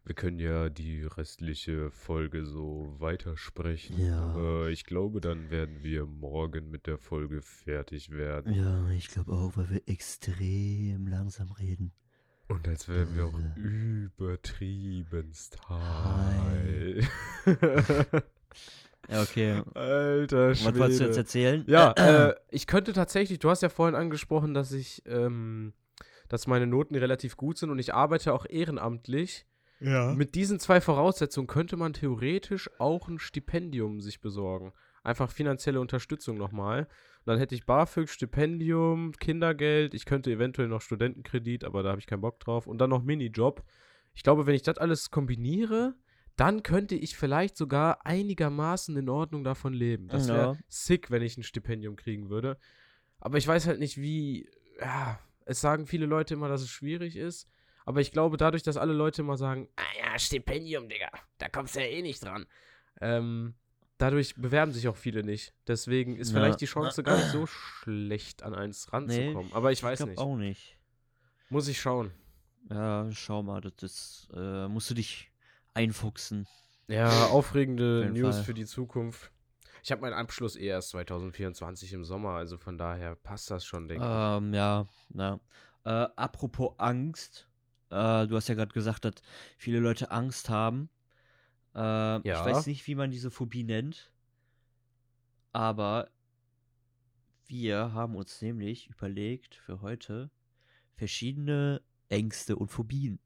Wir 0.07 0.15
können 0.15 0.39
ja 0.39 0.69
die 0.69 1.03
restliche 1.03 1.91
Folge 1.91 2.45
so 2.47 2.95
weitersprechen. 2.99 3.99
Ja. 3.99 4.21
Aber 4.35 4.69
ich 4.69 4.85
glaube, 4.85 5.21
dann 5.21 5.51
werden 5.51 5.83
wir 5.83 6.07
morgen 6.07 6.71
mit 6.71 6.87
der 6.87 6.97
Folge 6.97 7.43
fertig 7.43 8.13
werden. 8.13 8.55
Ja, 8.55 8.89
ich 8.91 9.09
glaube 9.09 9.33
auch, 9.33 9.57
weil 9.57 9.69
wir 9.69 9.83
extrem 9.89 11.09
langsam 11.09 11.51
reden. 11.51 11.91
Und 12.47 12.69
als 12.69 12.89
wären 12.89 13.17
wir 13.17 13.25
auch 13.27 13.37
Äh. 13.57 13.61
übertriebenst 13.61 15.59
Hi. 15.69 17.03
high. 17.05 18.23
Ja, 19.09 19.23
okay. 19.23 19.63
Alter 19.75 20.51
Was 20.51 20.65
wolltest 20.65 20.81
du 20.81 20.85
jetzt 20.89 20.99
Schwede. 20.99 21.17
erzählen? 21.19 21.65
Ja, 21.69 21.93
äh, 22.31 22.35
ich 22.51 22.67
könnte 22.67 22.93
tatsächlich, 22.93 23.39
du 23.39 23.49
hast 23.51 23.63
ja 23.63 23.69
vorhin 23.69 23.95
angesprochen, 23.95 24.53
dass 24.53 24.73
ich, 24.73 25.03
ähm, 25.07 25.75
dass 26.29 26.49
meine 26.49 26.67
Noten 26.67 26.97
relativ 26.97 27.37
gut 27.37 27.57
sind 27.59 27.71
und 27.71 27.79
ich 27.79 27.95
arbeite 27.95 28.33
auch 28.33 28.47
ehrenamtlich. 28.49 29.47
Ja. 29.81 30.13
Mit 30.15 30.35
diesen 30.35 30.59
zwei 30.59 30.81
Voraussetzungen 30.81 31.47
könnte 31.47 31.77
man 31.77 31.93
theoretisch 31.93 32.71
auch 32.79 33.09
ein 33.09 33.19
Stipendium 33.19 34.01
sich 34.01 34.21
besorgen. 34.21 34.73
Einfach 35.03 35.31
finanzielle 35.31 35.81
Unterstützung 35.81 36.37
nochmal. 36.37 36.89
dann 37.25 37.39
hätte 37.39 37.55
ich 37.57 37.67
BAföG, 37.67 38.09
Stipendium, 38.09 39.13
Kindergeld. 39.19 39.95
Ich 39.95 40.05
könnte 40.05 40.31
eventuell 40.31 40.69
noch 40.69 40.81
Studentenkredit, 40.81 41.65
aber 41.65 41.83
da 41.83 41.91
habe 41.91 41.99
ich 42.01 42.07
keinen 42.07 42.21
Bock 42.21 42.39
drauf. 42.41 42.67
Und 42.69 42.79
dann 42.79 42.91
noch 42.91 43.03
Minijob. 43.03 43.65
Ich 44.15 44.23
glaube, 44.23 44.47
wenn 44.47 44.55
ich 44.55 44.63
das 44.63 44.79
alles 44.79 45.11
kombiniere, 45.11 45.95
dann 46.37 46.63
könnte 46.63 46.95
ich 46.95 47.17
vielleicht 47.17 47.57
sogar 47.57 48.07
einigermaßen 48.07 48.97
in 48.97 49.09
Ordnung 49.09 49.43
davon 49.43 49.73
leben. 49.73 50.07
Das 50.09 50.29
wäre 50.29 50.39
Ja. 50.55 50.57
sick, 50.69 51.11
wenn 51.11 51.23
ich 51.23 51.37
ein 51.37 51.43
Stipendium 51.43 51.97
kriegen 51.97 52.29
würde. 52.31 52.59
Aber 53.19 53.39
ich 53.39 53.47
weiß 53.49 53.67
halt 53.67 53.81
nicht, 53.81 53.97
wie. 54.01 54.49
Ja, 54.81 55.19
es 55.47 55.61
sagen 55.61 55.87
viele 55.87 56.07
Leute 56.07 56.35
immer, 56.35 56.49
dass 56.49 56.63
es 56.63 56.71
schwierig 56.71 57.17
ist. 57.17 57.49
Aber 57.87 58.01
ich 58.01 58.13
glaube, 58.13 58.37
dadurch, 58.37 58.63
dass 58.63 58.77
alle 58.77 58.93
Leute 58.93 59.23
immer 59.23 59.37
sagen, 59.39 59.69
ah 59.77 59.83
ja, 59.99 60.19
Stipendium, 60.19 60.89
Digga, 60.89 61.09
da 61.39 61.49
kommst 61.49 61.77
du 61.77 61.81
ja 61.81 61.87
eh 61.87 62.03
nicht 62.03 62.23
dran. 62.23 62.47
Ähm, 63.01 63.55
dadurch 63.97 64.35
bewerben 64.35 64.73
sich 64.73 64.89
auch 64.89 64.97
viele 64.97 65.23
nicht. 65.23 65.55
Deswegen 65.69 66.17
ist 66.17 66.33
Ja. 66.33 66.41
vielleicht 66.41 66.61
die 66.61 66.67
Chance 66.67 67.03
gar 67.05 67.17
nicht 67.17 67.31
so 67.31 67.47
schlecht, 67.47 68.43
an 68.43 68.55
eins 68.55 68.93
ranzukommen. 68.93 69.53
Aber 69.53 69.73
ich 69.73 69.83
weiß 69.83 69.99
glaub 69.99 70.09
nicht. 70.11 70.19
auch 70.19 70.37
nicht. 70.37 70.77
Muss 71.49 71.69
ich 71.69 71.81
schauen. 71.81 72.11
Ja, 72.69 73.09
schau 73.13 73.45
mal, 73.45 73.61
das 73.61 73.75
ist, 73.81 74.29
äh, 74.35 74.67
musst 74.67 74.91
du 74.91 74.95
dich 74.95 75.31
einfuchsen. 75.75 76.49
Ja, 76.89 77.27
aufregende 77.27 78.11
News 78.13 78.37
Fall. 78.37 78.45
für 78.45 78.55
die 78.55 78.67
Zukunft. 78.67 79.31
Ich 79.85 79.93
habe 79.93 80.01
meinen 80.03 80.15
Abschluss 80.15 80.57
eh 80.57 80.67
erst 80.67 80.89
2024 80.91 81.93
im 81.93 82.05
Sommer, 82.05 82.31
also 82.31 82.57
von 82.59 82.77
daher 82.77 83.15
passt 83.15 83.53
das 83.53 83.65
schon, 83.65 83.87
denke 83.87 84.05
ich. 84.05 84.11
Ähm, 84.13 84.53
ja, 84.53 84.87
ja. 85.15 85.39
Äh, 85.85 86.09
apropos 86.17 86.75
Angst. 86.79 87.47
Äh, 87.91 88.27
du 88.27 88.37
hast 88.37 88.49
ja 88.49 88.55
gerade 88.55 88.73
gesagt, 88.73 89.05
dass 89.05 89.15
viele 89.57 89.79
Leute 89.79 90.11
Angst 90.11 90.49
haben. 90.49 90.89
Äh, 91.75 92.19
Ich 92.19 92.25
Ja. 92.25 92.45
weiß 92.45 92.67
nicht, 92.67 92.87
wie 92.87 92.95
man 92.95 93.11
diese 93.11 93.31
Phobie 93.31 93.65
nennt. 93.65 94.13
Aber 95.53 96.11
wir 97.47 97.93
haben 97.93 98.17
uns 98.17 98.43
nämlich 98.43 98.91
überlegt 98.91 99.55
für 99.55 99.81
heute 99.81 100.31
verschiedene 100.97 101.81
Ängste 102.09 102.57
und 102.57 102.69
Phobien. 102.69 103.19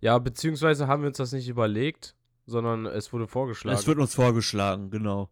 Ja, 0.00 0.18
beziehungsweise 0.18 0.86
haben 0.88 1.02
wir 1.02 1.08
uns 1.08 1.18
das 1.18 1.32
nicht 1.32 1.48
überlegt, 1.48 2.16
sondern 2.46 2.86
es 2.86 3.12
wurde 3.12 3.28
vorgeschlagen. 3.28 3.78
Es 3.78 3.86
wird 3.86 3.98
uns 3.98 4.14
vorgeschlagen, 4.14 4.90
genau. 4.90 5.30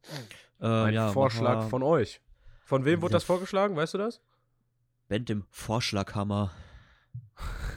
Äh, 0.61 0.67
Ein 0.67 0.95
ja, 0.95 1.13
Vorschlag 1.13 1.69
von 1.69 1.83
euch. 1.83 2.21
Von 2.65 2.85
wem 2.85 3.01
wurde 3.01 3.13
das 3.13 3.25
vorgeschlagen? 3.25 3.77
Weißt 3.77 3.95
du 3.95 3.99
das? 3.99 4.21
Band 5.09 5.31
im 5.31 5.45
Vorschlaghammer. 5.51 6.53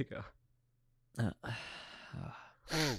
Digga. 0.00 0.24
Äh, 1.18 1.30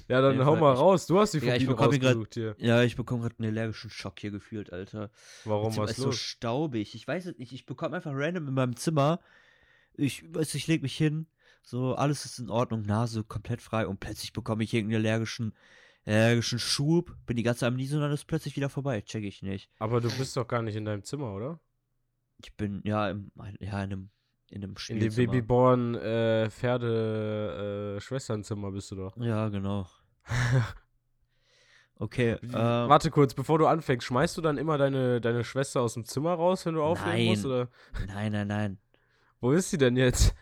Ja, 0.09 0.19
dann 0.19 0.33
jeden 0.33 0.45
hau 0.45 0.57
mal 0.57 0.73
ich- 0.73 0.79
raus. 0.79 1.07
Du 1.07 1.17
hast 1.17 1.33
die 1.33 1.39
Digga, 1.39 1.55
ich 1.55 1.63
Phobie 1.63 1.75
bekomme 1.77 1.97
grad- 1.99 2.09
rausgesucht 2.09 2.33
hier. 2.33 2.55
Ja, 2.57 2.83
ich 2.83 2.97
bekomme 2.97 3.21
gerade 3.21 3.35
einen 3.39 3.49
allergischen 3.57 3.89
Schock 3.89 4.19
hier 4.19 4.31
gefühlt, 4.31 4.73
Alter. 4.73 5.11
Warum 5.45 5.75
was 5.77 5.91
ist 5.91 5.97
so 5.97 6.11
staubig. 6.11 6.93
Ich 6.93 7.07
weiß 7.07 7.25
es 7.27 7.37
nicht. 7.37 7.53
Ich 7.53 7.65
bekomme 7.65 7.95
einfach 7.95 8.11
random 8.13 8.49
in 8.49 8.53
meinem 8.53 8.75
Zimmer. 8.75 9.21
Ich 9.93 10.23
weiß, 10.35 10.55
ich 10.55 10.67
lege 10.67 10.81
mich 10.81 10.97
hin. 10.97 11.27
So, 11.63 11.95
alles 11.95 12.25
ist 12.25 12.39
in 12.39 12.49
Ordnung, 12.49 12.81
Nase 12.81 13.23
komplett 13.23 13.61
frei 13.61 13.87
und 13.87 13.99
plötzlich 14.01 14.33
bekomme 14.33 14.63
ich 14.65 14.73
irgendeinen 14.73 15.05
allergischen, 15.05 15.53
allergischen 16.05 16.59
Schub. 16.59 17.15
Bin 17.25 17.37
die 17.37 17.43
ganze 17.43 17.61
Zeit 17.61 17.67
am 17.69 17.75
Niesen 17.77 17.97
und 17.97 18.01
dann 18.01 18.11
ist 18.11 18.25
plötzlich 18.27 18.57
wieder 18.57 18.67
vorbei. 18.69 18.99
Check 19.01 19.23
ich 19.23 19.41
nicht. 19.41 19.69
Aber 19.79 20.01
du 20.01 20.09
bist 20.17 20.35
doch 20.35 20.47
gar 20.49 20.63
nicht 20.63 20.75
in 20.75 20.83
deinem 20.83 21.03
Zimmer, 21.05 21.33
oder? 21.33 21.61
Ich 22.43 22.53
bin, 22.57 22.81
ja, 22.83 23.09
im, 23.09 23.31
ja, 23.37 23.45
in 23.59 23.69
einem, 23.91 24.09
in 24.51 24.57
einem 24.63 24.63
In 24.63 24.75
dem 24.75 24.77
Spielzimmer. 24.77 25.31
Babyborn 25.31 25.95
äh, 25.95 26.49
Pferde 26.49 27.95
äh, 27.97 28.01
Schwesternzimmer 28.01 28.71
bist 28.71 28.91
du 28.91 28.95
doch. 28.95 29.17
Ja, 29.17 29.49
genau. 29.49 29.87
Okay, 31.95 32.37
Wie- 32.41 32.47
ähm, 32.47 32.53
Warte 32.89 33.11
kurz, 33.11 33.35
bevor 33.35 33.59
du 33.59 33.67
anfängst, 33.67 34.07
schmeißt 34.07 34.35
du 34.35 34.41
dann 34.41 34.57
immer 34.57 34.79
deine, 34.79 35.21
deine 35.21 35.43
Schwester 35.43 35.81
aus 35.81 35.93
dem 35.93 36.03
Zimmer 36.03 36.33
raus, 36.33 36.65
wenn 36.65 36.73
du 36.73 36.81
aufnehmen 36.81 37.27
musst? 37.27 37.43
Nein. 37.43 37.51
Oder 37.53 37.67
nein, 38.07 38.31
nein, 38.31 38.47
nein. 38.47 38.77
wo 39.39 39.51
ist 39.51 39.69
sie 39.69 39.77
denn 39.77 39.95
jetzt? 39.95 40.33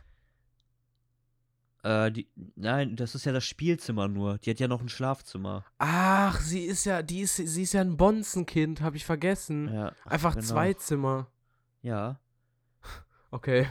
Äh, 1.83 2.11
die, 2.13 2.29
nein, 2.55 2.95
das 2.95 3.13
ist 3.13 3.25
ja 3.25 3.33
das 3.33 3.43
Spielzimmer 3.43 4.07
nur. 4.07 4.37
Die 4.37 4.49
hat 4.51 4.59
ja 4.61 4.69
noch 4.69 4.79
ein 4.81 4.87
Schlafzimmer. 4.87 5.65
Ach, 5.79 6.39
sie 6.39 6.63
ist 6.63 6.85
ja, 6.85 7.01
die 7.01 7.21
ist, 7.21 7.35
sie 7.35 7.63
ist 7.63 7.73
ja 7.73 7.81
ein 7.81 7.97
Bonzenkind, 7.97 8.79
habe 8.79 8.95
ich 8.95 9.05
vergessen. 9.05 9.67
Ja, 9.73 9.91
ach, 10.05 10.11
Einfach 10.11 10.35
genau. 10.35 10.45
zwei 10.47 10.73
Zimmer. 10.73 11.27
Ja. 11.81 12.19
Okay. 13.31 13.67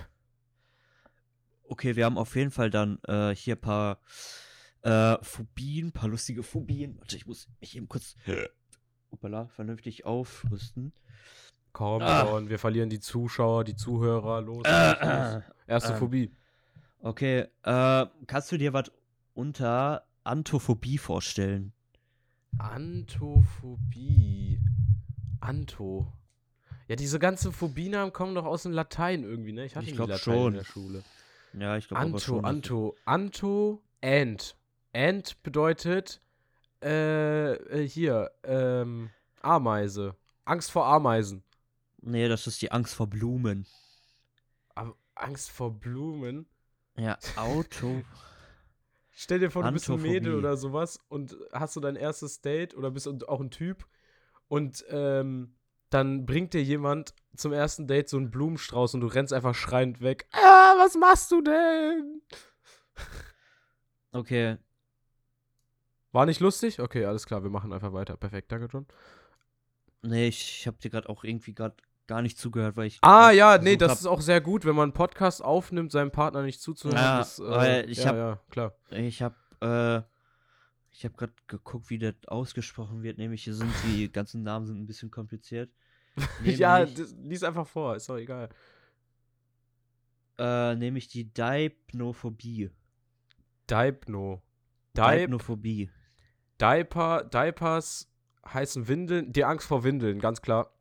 Okay, 1.68 1.96
wir 1.96 2.04
haben 2.04 2.18
auf 2.18 2.34
jeden 2.36 2.50
Fall 2.50 2.70
dann 2.70 2.98
äh, 3.06 3.34
hier 3.34 3.56
ein 3.56 3.60
paar 3.60 4.00
äh, 4.82 5.16
Phobien, 5.22 5.92
paar 5.92 6.08
lustige 6.08 6.42
Phobien. 6.42 6.98
Warte, 6.98 7.16
ich 7.16 7.26
muss 7.26 7.48
mich 7.60 7.76
eben 7.76 7.88
kurz 7.88 8.16
Hoppala, 9.10 9.48
vernünftig 9.48 10.04
aufrüsten. 10.06 10.92
Komm, 11.72 12.02
Ah. 12.02 12.22
Leon, 12.24 12.48
wir 12.48 12.58
verlieren 12.58 12.90
die 12.90 13.00
Zuschauer, 13.00 13.64
die 13.64 13.76
Zuhörer. 13.76 14.40
Los. 14.40 14.62
Äh, 14.64 15.34
los. 15.34 15.42
Erste 15.66 15.92
ähm. 15.92 15.98
Phobie. 15.98 16.34
Okay, 17.00 17.46
äh, 17.62 18.06
kannst 18.26 18.50
du 18.50 18.56
dir 18.56 18.72
was 18.72 18.90
unter 19.34 20.04
Antophobie 20.24 20.98
vorstellen? 20.98 21.72
Antophobie. 22.58 24.58
Anto. 25.40 26.12
Ja, 26.88 26.96
diese 26.96 27.18
ganzen 27.18 27.52
Phobienamen 27.52 28.12
kommen 28.12 28.34
doch 28.34 28.46
aus 28.46 28.62
dem 28.64 28.72
Latein 28.72 29.22
irgendwie, 29.22 29.52
ne? 29.52 29.64
Ich 29.66 29.76
hatte 29.76 29.86
Ich 29.86 29.94
glaub 29.94 30.08
Latein 30.08 30.34
schon. 30.34 30.46
in 30.48 30.54
der 30.58 30.64
Schule. 30.64 31.02
Ja, 31.52 31.76
ich 31.76 31.88
glaube 31.88 32.02
Anto, 32.02 32.18
schon. 32.18 32.44
Anto, 32.44 32.96
Anto, 33.04 33.82
Ant. 34.02 34.56
Ant 34.94 35.42
bedeutet, 35.42 36.20
äh, 36.82 37.52
äh, 37.52 37.88
hier, 37.88 38.30
ähm, 38.42 39.10
Ameise. 39.40 40.16
Angst 40.44 40.70
vor 40.70 40.86
Ameisen. 40.86 41.42
Nee, 42.00 42.28
das 42.28 42.46
ist 42.46 42.62
die 42.62 42.72
Angst 42.72 42.94
vor 42.94 43.08
Blumen. 43.08 43.66
Aber 44.74 44.96
Angst 45.14 45.50
vor 45.50 45.72
Blumen? 45.78 46.46
Ja, 46.96 47.18
Auto. 47.36 48.02
Stell 49.10 49.40
dir 49.40 49.50
vor, 49.50 49.64
du 49.64 49.72
bist 49.72 49.90
ein 49.90 50.00
Mädel 50.00 50.36
oder 50.36 50.56
sowas 50.56 51.00
und 51.08 51.36
hast 51.52 51.74
du 51.74 51.80
dein 51.80 51.96
erstes 51.96 52.40
Date 52.40 52.76
oder 52.76 52.92
bist 52.92 53.08
auch 53.08 53.40
ein 53.40 53.50
Typ 53.50 53.84
und 54.46 54.84
ähm, 54.90 55.56
dann 55.90 56.24
bringt 56.24 56.54
dir 56.54 56.62
jemand 56.62 57.14
zum 57.38 57.52
ersten 57.52 57.86
Date 57.86 58.08
so 58.08 58.16
einen 58.16 58.30
Blumenstrauß 58.30 58.94
und 58.94 59.00
du 59.00 59.06
rennst 59.06 59.32
einfach 59.32 59.54
schreiend 59.54 60.00
weg. 60.00 60.26
Ah, 60.32 60.74
was 60.78 60.94
machst 60.96 61.30
du 61.30 61.40
denn? 61.42 62.22
Okay, 64.12 64.56
War 66.12 66.24
nicht 66.26 66.40
lustig? 66.40 66.80
Okay, 66.80 67.04
alles 67.04 67.26
klar, 67.26 67.42
wir 67.42 67.50
machen 67.50 67.72
einfach 67.72 67.92
weiter. 67.92 68.16
Perfekt, 68.16 68.50
danke 68.50 68.66
John. 68.72 68.86
nee, 70.02 70.28
ich, 70.28 70.66
habe 70.66 70.78
dir 70.78 70.90
gerade 70.90 71.08
auch 71.08 71.22
irgendwie 71.24 71.54
gerade 71.54 71.76
gar 72.06 72.22
nicht 72.22 72.38
zugehört, 72.38 72.76
weil 72.76 72.86
ich. 72.86 72.98
Ah 73.02 73.30
ja, 73.30 73.58
nee, 73.58 73.76
das 73.76 73.90
hab- 73.92 73.98
ist 73.98 74.06
auch 74.06 74.22
sehr 74.22 74.40
gut, 74.40 74.64
wenn 74.64 74.74
man 74.74 74.84
einen 74.84 74.92
Podcast 74.94 75.44
aufnimmt, 75.44 75.92
seinem 75.92 76.10
Partner 76.10 76.42
nicht 76.42 76.60
zuzuhören. 76.62 76.98
Ja, 76.98 77.20
ist, 77.20 77.38
äh, 77.38 77.42
weil 77.50 77.90
ich 77.90 77.98
ja, 77.98 78.06
hab- 78.06 78.16
ja, 78.16 78.40
klar. 78.50 78.74
Ich 78.90 79.20
habe 79.22 79.34
äh, 79.60 80.02
ich 80.90 81.04
habe 81.04 81.14
gerade 81.16 81.34
geguckt, 81.46 81.90
wie 81.90 81.98
das 81.98 82.14
ausgesprochen 82.26 83.02
wird. 83.02 83.18
Nämlich 83.18 83.44
hier 83.44 83.54
sind 83.54 83.70
die 83.84 84.10
ganzen 84.10 84.42
Namen 84.42 84.66
sind 84.66 84.80
ein 84.80 84.86
bisschen 84.86 85.10
kompliziert. 85.10 85.70
ja, 86.44 86.84
das, 86.84 87.14
lies 87.22 87.42
einfach 87.42 87.66
vor, 87.66 87.96
ist 87.96 88.08
doch 88.08 88.16
egal. 88.16 88.48
äh, 90.38 90.74
nämlich 90.76 91.08
die 91.08 91.32
Deipnophobie. 91.32 92.70
Deipno. 93.66 94.42
Deip, 94.94 95.20
Deipnophobie. 95.20 95.90
Diaper, 96.60 97.24
Diapers 97.24 98.08
heißen 98.46 98.88
Windeln, 98.88 99.32
die 99.32 99.44
Angst 99.44 99.66
vor 99.66 99.84
Windeln, 99.84 100.18
ganz 100.20 100.40
klar. 100.42 100.72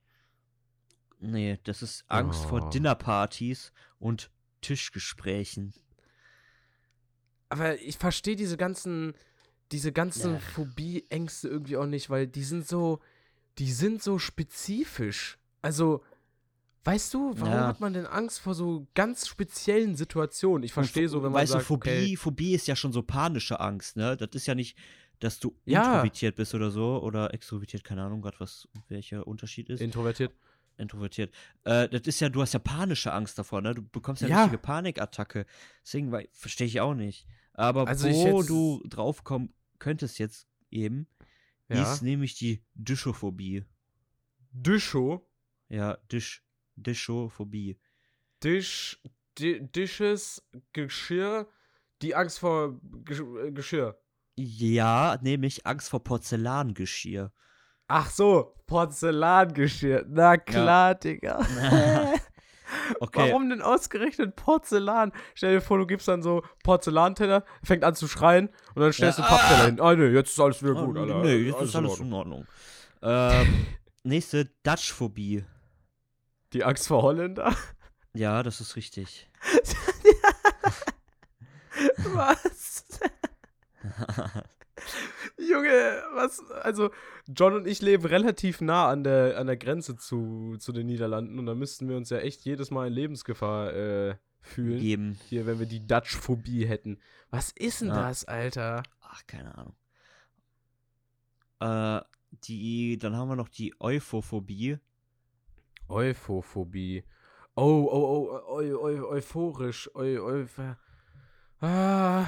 Nee, 1.19 1.59
das 1.63 1.81
ist 1.81 2.05
Angst 2.07 2.45
Oh. 2.45 2.49
vor 2.49 2.69
Dinnerpartys 2.69 3.71
und 3.99 4.29
Tischgesprächen. 4.61 5.73
Aber 7.49 7.79
ich 7.79 7.97
verstehe 7.97 8.35
diese 8.35 8.57
ganzen, 8.57 9.13
diese 9.71 9.91
ganzen 9.91 10.33
Ja. 10.35 10.39
Phobie-Ängste 10.39 11.47
irgendwie 11.47 11.77
auch 11.77 11.85
nicht, 11.85 12.09
weil 12.09 12.27
die 12.27 12.43
sind 12.43 12.67
so, 12.67 12.99
die 13.59 13.71
sind 13.71 14.01
so 14.03 14.19
spezifisch. 14.19 15.37
Also, 15.61 16.03
weißt 16.83 17.13
du, 17.13 17.33
warum 17.37 17.53
Ja. 17.55 17.67
hat 17.67 17.79
man 17.79 17.93
denn 17.93 18.05
Angst 18.05 18.39
vor 18.39 18.53
so 18.53 18.87
ganz 18.93 19.27
speziellen 19.27 19.95
Situationen? 19.95 20.63
Ich 20.63 20.73
verstehe 20.73 21.09
so, 21.09 21.23
wenn 21.23 21.31
man 21.31 21.41
weißt 21.41 21.51
sagt, 21.53 21.63
du, 21.63 21.67
Phobie, 21.67 21.89
okay, 21.89 22.15
Phobie 22.17 22.53
ist 22.53 22.67
ja 22.67 22.75
schon 22.75 22.93
so 22.93 23.01
panische 23.03 23.59
Angst, 23.59 23.95
ne? 23.97 24.15
Das 24.15 24.29
ist 24.33 24.45
ja 24.47 24.55
nicht, 24.55 24.77
dass 25.19 25.39
du 25.39 25.55
Ja. 25.65 25.81
introvertiert 25.81 26.35
bist 26.35 26.53
oder 26.53 26.69
so 26.71 27.01
oder 27.01 27.33
extrovertiert, 27.33 27.83
keine 27.83 28.03
Ahnung, 28.03 28.21
gerade 28.21 28.39
was 28.39 28.67
welcher 28.87 29.25
Unterschied 29.27 29.69
ist. 29.69 29.81
introvertiert. 29.81 30.33
introvertiert. 30.79 31.33
Äh, 31.63 31.89
das 31.89 32.01
ist 32.03 32.19
ja, 32.19 32.29
du 32.29 32.39
hast 32.43 32.53
ja 32.53 32.59
panische 32.59 33.11
Angst 33.11 33.39
davor, 33.39 33.61
ne? 33.61 33.73
Du 33.73 33.81
bekommst 33.81 34.21
ja, 34.21 34.27
Ja. 34.27 34.41
richtige 34.43 34.59
Panikattacke. 34.59 35.47
Deswegen 35.83 36.15
verstehe 36.33 36.67
ich 36.67 36.79
auch 36.81 36.93
nicht. 36.93 37.25
Aber 37.53 37.87
Also 37.87 38.07
wo 38.07 38.43
du 38.43 38.83
draufkommen 38.87 39.51
könntest 39.79 40.19
jetzt 40.19 40.47
eben, 40.69 41.07
Ja. 41.75 41.91
ist 41.93 42.01
nämlich 42.01 42.35
die 42.35 42.63
Dischophobie. 42.73 43.65
Discho, 44.51 45.27
Ja, 45.69 45.97
Disch, 46.11 46.43
Dischophobie. 46.75 47.79
Dish, 48.43 49.01
Di 49.37 49.59
Dishes, 49.61 50.41
Geschirr, 50.73 51.47
die 52.01 52.15
Angst 52.15 52.39
vor 52.39 52.79
Gesch 53.03 53.19
äh, 53.21 53.51
Geschirr. 53.51 53.99
Ja, 54.35 55.17
nämlich 55.21 55.65
Angst 55.65 55.89
vor 55.89 56.03
Porzellangeschirr. 56.03 57.31
Ach 57.87 58.09
so, 58.09 58.55
Porzellangeschirr. 58.67 60.05
Na 60.07 60.37
klar, 60.37 60.95
Digga. 60.95 61.39
Okay. 62.99 63.29
Warum 63.29 63.49
denn 63.49 63.61
ausgerechnet 63.61 64.35
Porzellan? 64.35 65.11
Stell 65.35 65.55
dir 65.55 65.61
vor, 65.61 65.77
du 65.77 65.85
gibst 65.85 66.07
dann 66.07 66.21
so 66.21 66.43
Porzellanteller, 66.63 67.43
fängt 67.63 67.83
an 67.83 67.95
zu 67.95 68.07
schreien 68.07 68.49
und 68.75 68.81
dann 68.81 68.93
stellst 68.93 69.19
Ja, 69.19 69.25
du 69.25 69.29
Pappteller 69.29 69.61
ah. 69.61 69.65
hin. 69.65 69.81
Ah, 69.81 69.95
nee, 69.95 70.07
jetzt 70.07 70.31
ist 70.31 70.39
alles 70.39 70.63
wieder 70.63 70.73
gut, 70.73 70.97
Alter. 70.97 71.21
Nee, 71.21 71.35
jetzt 71.37 71.61
ist 71.61 71.73
in 71.73 71.79
alles 71.79 71.91
Ordnung. 71.91 72.07
in 72.07 72.13
Ordnung. 72.13 72.47
Ähm, 73.01 73.65
nächste, 74.03 74.49
Dutch-Phobie. 74.63 75.45
Die 76.53 76.63
Angst 76.63 76.87
vor 76.87 77.01
Holländer? 77.03 77.53
Ja, 78.13 78.41
das 78.41 78.61
ist 78.61 78.75
richtig. 78.75 79.29
was? 82.13 82.85
Junge, 85.39 86.01
was? 86.13 86.43
Also, 86.63 86.89
John 87.27 87.53
und 87.53 87.67
ich 87.67 87.81
leben 87.81 88.05
relativ 88.05 88.59
nah 88.61 88.89
an 88.89 89.03
der, 89.03 89.37
an 89.37 89.47
der 89.47 89.57
Grenze 89.57 89.95
zu, 89.95 90.55
zu 90.57 90.71
den 90.71 90.87
Niederlanden 90.87 91.37
und 91.37 91.45
da 91.45 91.53
müssten 91.53 91.87
wir 91.87 91.95
uns 91.97 92.09
ja 92.09 92.17
echt 92.17 92.43
jedes 92.45 92.71
Mal 92.71 92.87
in 92.87 92.93
Lebensgefahr 92.93 93.73
äh, 93.73 94.15
fühlen. 94.41 94.79
Geben. 94.79 95.19
Hier, 95.29 95.45
wenn 95.45 95.59
wir 95.59 95.67
die 95.67 95.85
Dutch-Phobie 95.85 96.65
hätten. 96.65 96.99
Was 97.29 97.51
ist 97.51 97.81
denn 97.81 97.89
Ja. 97.89 98.07
das, 98.07 98.25
Alter? 98.25 98.83
Ach, 99.01 99.21
keine 99.27 99.55
Ahnung. 99.57 99.75
Äh, 101.59 102.01
die, 102.45 102.97
dann 102.97 103.15
haben 103.15 103.29
wir 103.29 103.35
noch 103.35 103.49
die 103.49 103.73
Euphophobie. 103.79 104.77
Euphophobie. 105.87 107.03
Oh, 107.55 107.87
oh, 107.91 108.41
oh, 108.47 108.61
eu, 108.61 108.79
eu, 108.79 109.09
euphorisch. 109.09 109.89
Eu, 109.95 110.03
eu, 110.03 110.45
ah, 111.61 112.25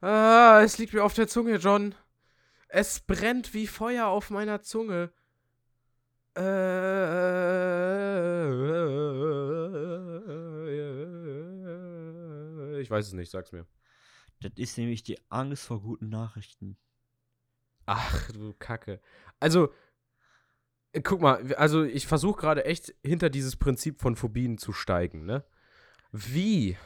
ah, 0.00 0.60
es 0.62 0.76
liegt 0.78 0.92
mir 0.92 1.02
auf 1.04 1.14
der 1.14 1.28
Zunge, 1.28 1.56
John. 1.56 1.94
Es 2.76 2.98
brennt 2.98 3.54
wie 3.54 3.68
Feuer 3.68 4.08
auf 4.08 4.30
meiner 4.30 4.60
Zunge. 4.60 5.12
Äh, 6.36 6.40
ich 12.80 12.90
weiß 12.90 13.06
es 13.06 13.12
nicht, 13.12 13.30
sag's 13.30 13.52
mir. 13.52 13.64
Das 14.40 14.50
ist 14.56 14.76
nämlich 14.76 15.04
die 15.04 15.20
Angst 15.30 15.66
vor 15.66 15.82
guten 15.82 16.08
Nachrichten. 16.08 16.76
Ach, 17.86 18.32
du 18.32 18.52
Kacke. 18.58 19.00
Also, 19.38 19.72
äh, 20.90 21.00
guck 21.00 21.20
mal, 21.20 21.54
also 21.54 21.84
ich 21.84 22.08
versuche 22.08 22.40
gerade 22.40 22.64
echt 22.64 22.92
hinter 23.04 23.30
dieses 23.30 23.54
Prinzip 23.54 24.00
von 24.00 24.16
Phobien 24.16 24.58
zu 24.58 24.72
steigen, 24.72 25.24
ne? 25.24 25.44
Wie, 26.10 26.76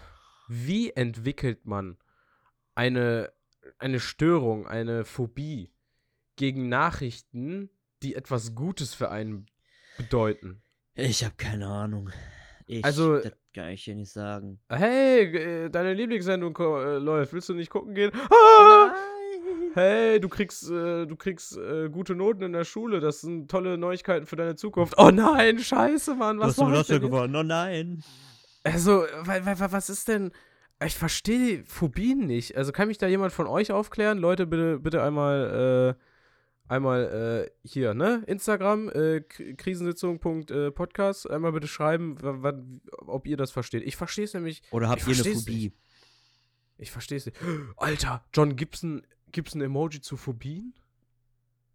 wie 0.48 0.90
entwickelt 0.90 1.64
man 1.64 1.96
eine, 2.74 3.32
eine 3.78 4.00
Störung, 4.00 4.66
eine 4.66 5.06
Phobie 5.06 5.72
gegen 6.38 6.68
Nachrichten, 6.70 7.68
die 8.02 8.14
etwas 8.14 8.54
Gutes 8.54 8.94
für 8.94 9.10
einen 9.10 9.46
bedeuten? 9.98 10.62
Ich 10.94 11.22
habe 11.24 11.34
keine 11.36 11.66
Ahnung. 11.66 12.10
Ich, 12.66 12.84
Also- 12.84 13.18
das 13.18 13.32
kann 13.54 13.68
ich 13.70 13.84
dir 13.84 13.94
nicht 13.94 14.10
sagen. 14.12 14.60
Hey, 14.70 15.24
äh, 15.24 15.68
deine 15.70 15.92
Lieblingssendung 15.94 16.56
äh, 16.58 16.98
läuft, 16.98 17.32
willst 17.32 17.48
du 17.48 17.54
nicht 17.54 17.70
gucken 17.70 17.94
gehen? 17.94 18.10
Ah! 18.30 18.94
Hey, 19.74 20.18
du 20.20 20.28
kriegst, 20.28 20.70
äh, 20.70 21.06
du 21.06 21.16
kriegst 21.16 21.56
äh, 21.56 21.88
gute 21.88 22.14
Noten 22.14 22.42
in 22.42 22.52
der 22.52 22.64
Schule. 22.64 23.00
Das 23.00 23.20
sind 23.20 23.50
tolle 23.50 23.78
Neuigkeiten 23.78 24.26
für 24.26 24.36
deine 24.36 24.56
Zukunft. 24.56 24.94
Oh 24.96 25.10
nein, 25.10 25.58
scheiße, 25.58 26.14
Mann. 26.14 26.36
Du 26.38 26.42
Was 26.42 26.58
hast 26.58 26.68
ich 26.90 26.90
Lotto 26.90 27.00
gewonnen. 27.00 27.34
Oh 27.36 27.42
nein. 27.42 28.02
Also, 28.64 29.04
wa- 29.22 29.44
wa- 29.46 29.58
wa- 29.60 29.72
was 29.72 29.88
ist 29.90 30.08
denn? 30.08 30.32
Ich 30.84 30.94
verstehe 30.96 31.64
Phobien 31.64 32.26
nicht. 32.26 32.56
Also 32.56 32.70
kann 32.72 32.88
mich 32.88 32.98
da 32.98 33.06
jemand 33.08 33.32
von 33.32 33.46
euch 33.46 33.72
aufklären? 33.72 34.18
Leute, 34.18 34.46
bitte, 34.46 34.78
bitte 34.78 35.02
einmal, 35.02 35.96
äh, 35.96 36.02
einmal 36.68 37.46
äh, 37.46 37.50
hier, 37.66 37.94
ne? 37.94 38.22
Instagram, 38.26 38.90
äh, 38.90 39.20
krisensitzung.podcast. 39.20 41.30
Einmal 41.30 41.52
bitte 41.52 41.68
schreiben, 41.68 42.80
ob 42.98 43.26
ihr 43.26 43.36
das 43.36 43.50
versteht. 43.50 43.82
Ich 43.84 43.96
verstehe 43.96 44.24
es 44.24 44.32
nämlich. 44.34 44.62
Oder 44.70 44.88
habt 44.88 45.06
ihr 45.06 45.14
eine 45.14 45.24
Phobie? 45.34 45.72
Ich 46.78 46.90
verstehe 46.90 47.18
es 47.18 47.26
nicht. 47.26 47.36
Alter, 47.76 48.24
John, 48.32 48.56
gibt's 48.56 48.82
ein, 48.82 49.06
gibt's 49.32 49.54
ein 49.54 49.60
Emoji 49.60 50.00
zu 50.00 50.16
Phobien? 50.16 50.72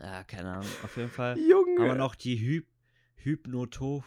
Ja, 0.01 0.23
keine 0.23 0.51
Ahnung. 0.51 0.67
Auf 0.83 0.97
jeden 0.97 1.09
Fall. 1.09 1.37
Junge. 1.37 1.81
Aber 1.81 1.95
noch 1.95 2.15
die 2.15 2.35
Hy 2.35 2.65
Hypnoto... 3.15 4.03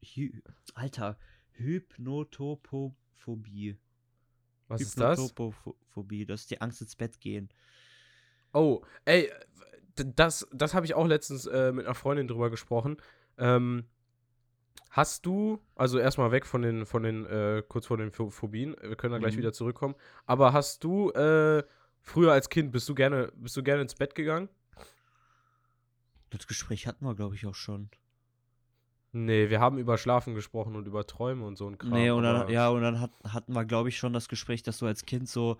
Hy 0.00 0.42
Alter. 0.74 1.18
Hypnotopophobie. 1.52 3.78
Was 4.68 4.80
ist 4.80 4.98
das? 4.98 5.18
Hypnotopophobie. 5.18 6.24
Das 6.26 6.42
ist 6.42 6.50
die 6.50 6.60
Angst 6.60 6.80
ins 6.80 6.94
Bett 6.96 7.20
gehen. 7.20 7.48
Oh, 8.52 8.82
ey, 9.04 9.30
das, 9.94 10.48
das 10.52 10.74
habe 10.74 10.86
ich 10.86 10.94
auch 10.94 11.06
letztens 11.06 11.46
äh, 11.46 11.70
mit 11.72 11.86
einer 11.86 11.94
Freundin 11.94 12.26
drüber 12.28 12.50
gesprochen. 12.50 12.96
Ähm, 13.38 13.86
hast 14.90 15.24
du, 15.26 15.60
also 15.74 15.98
erstmal 15.98 16.30
weg 16.32 16.46
von 16.46 16.62
den, 16.62 16.84
von 16.86 17.02
den, 17.02 17.26
äh, 17.26 17.62
kurz 17.66 17.86
vor 17.86 17.96
den 17.96 18.10
Pho- 18.10 18.30
Phobien, 18.30 18.76
wir 18.80 18.96
können 18.96 19.12
da 19.12 19.18
gleich 19.18 19.34
Mhm. 19.34 19.38
wieder 19.38 19.52
zurückkommen. 19.52 19.94
Aber 20.26 20.52
hast 20.52 20.84
du, 20.84 21.10
äh, 21.12 21.62
früher 22.00 22.32
als 22.32 22.48
Kind, 22.48 22.72
bist 22.72 22.88
du 22.88 22.94
gerne, 22.94 23.32
bist 23.36 23.56
du 23.56 23.62
gerne 23.62 23.82
ins 23.82 23.94
Bett 23.94 24.14
gegangen? 24.14 24.48
Das 26.30 26.46
Gespräch 26.46 26.86
hatten 26.86 27.04
wir, 27.04 27.14
glaube 27.14 27.34
ich, 27.34 27.46
auch 27.46 27.54
schon. 27.54 27.90
Nee, 29.12 29.50
wir 29.50 29.60
haben 29.60 29.76
über 29.76 29.98
Schlafen 29.98 30.34
gesprochen 30.34 30.74
und 30.74 30.86
über 30.86 31.06
Träume 31.06 31.44
und 31.44 31.56
so 31.56 31.68
ein 31.68 31.76
Kram. 31.76 31.90
nee, 31.90 32.08
und 32.10 32.22
dann, 32.22 32.48
ja, 32.48 32.70
und 32.70 32.80
dann 32.80 32.98
hat, 33.00 33.10
hatten 33.28 33.52
wir, 33.52 33.66
glaube 33.66 33.90
ich, 33.90 33.98
schon 33.98 34.14
das 34.14 34.28
Gespräch, 34.28 34.62
dass 34.62 34.78
du 34.78 34.86
als 34.86 35.04
Kind 35.04 35.28
so 35.28 35.58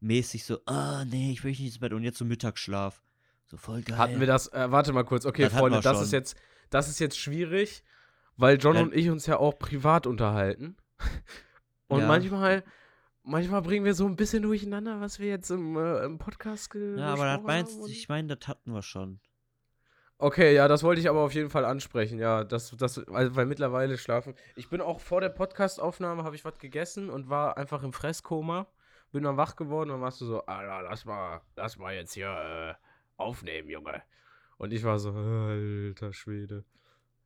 mäßig 0.00 0.44
so, 0.44 0.58
ah, 0.64 1.04
nee, 1.04 1.30
ich 1.32 1.44
will 1.44 1.50
nicht 1.50 1.60
ins 1.60 1.78
Bett 1.78 1.92
und 1.92 2.02
jetzt 2.02 2.16
so 2.18 2.24
Mittagsschlaf. 2.24 3.02
So 3.46 3.58
voll 3.58 3.82
geil. 3.82 3.98
Hatten 3.98 4.20
wir 4.20 4.26
das, 4.26 4.48
äh, 4.54 4.70
warte 4.70 4.94
mal 4.94 5.04
kurz, 5.04 5.26
okay, 5.26 5.42
Das 5.42 5.52
Freunde, 5.52 5.80
das 5.82 5.96
schon. 5.98 6.04
ist 6.04 6.12
jetzt, 6.12 6.36
das 6.70 6.88
ist 6.88 6.98
jetzt 6.98 7.18
schwierig, 7.18 7.84
weil 8.36 8.58
John 8.58 8.76
Ja. 8.76 8.82
und 8.82 8.94
ich 8.94 9.10
uns 9.10 9.26
ja 9.26 9.38
auch 9.38 9.58
privat 9.58 10.06
unterhalten. 10.06 10.76
Und 11.88 12.00
Ja. 12.00 12.06
manchmal, 12.08 12.64
manchmal 13.22 13.60
bringen 13.62 13.84
wir 13.84 13.94
so 13.94 14.06
ein 14.06 14.16
bisschen 14.16 14.42
durcheinander, 14.42 15.00
was 15.00 15.18
wir 15.18 15.28
jetzt 15.28 15.50
im, 15.50 15.76
äh, 15.76 16.04
im 16.04 16.16
Podcast 16.18 16.70
ge 16.70 16.98
Ja, 16.98 17.12
aber 17.12 17.26
das 17.26 17.42
meinst 17.42 17.78
und- 17.80 17.90
ich 17.90 18.08
meine, 18.08 18.34
das 18.36 18.48
hatten 18.48 18.72
wir 18.72 18.82
schon. 18.82 19.20
Okay, 20.16 20.54
ja, 20.54 20.66
das 20.68 20.82
wollte 20.82 21.00
ich 21.00 21.08
aber 21.10 21.20
auf 21.20 21.34
jeden 21.34 21.50
Fall 21.50 21.64
ansprechen, 21.64 22.18
ja, 22.18 22.44
das, 22.44 22.70
das, 22.76 23.02
weil, 23.08 23.34
weil 23.36 23.46
mittlerweile 23.46 23.98
schlafen. 23.98 24.34
Ich 24.56 24.70
bin 24.70 24.80
auch 24.80 25.00
vor 25.00 25.20
der 25.20 25.28
Podcastaufnahme, 25.28 26.22
habe 26.24 26.36
ich 26.36 26.44
was 26.44 26.58
gegessen 26.58 27.10
und 27.10 27.28
war 27.28 27.58
einfach 27.58 27.82
im 27.82 27.92
Fresskoma, 27.92 28.66
bin 29.12 29.24
dann 29.24 29.36
wach 29.36 29.56
geworden 29.56 29.90
und 29.90 30.00
warst 30.00 30.20
du 30.20 30.24
so, 30.26 30.46
Alter, 30.46 30.82
lass 30.88 31.04
mal, 31.04 31.42
lass 31.56 31.76
mal 31.78 31.94
jetzt 31.94 32.14
hier 32.14 32.28
äh, 32.28 32.74
aufnehmen, 33.20 33.68
Junge. 33.68 34.02
Und 34.56 34.72
ich 34.72 34.84
war 34.84 34.98
so, 34.98 35.10
alter 35.12 36.12
Schwede. 36.12 36.64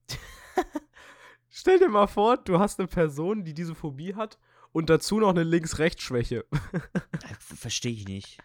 Stell 1.51 1.79
dir 1.79 1.89
mal 1.89 2.07
vor, 2.07 2.37
du 2.37 2.59
hast 2.59 2.79
eine 2.79 2.87
Person, 2.87 3.45
die 3.45 3.53
diese 3.55 3.75
Phobie 3.75 4.15
hat 4.15 4.39
und 4.73 4.89
dazu 4.91 5.19
noch 5.19 5.31
eine 5.31 5.43
Links-Rechts-Schwäche. 5.43 6.45
Verstehe 7.39 7.93
ich 7.93 8.07
nicht. 8.07 8.39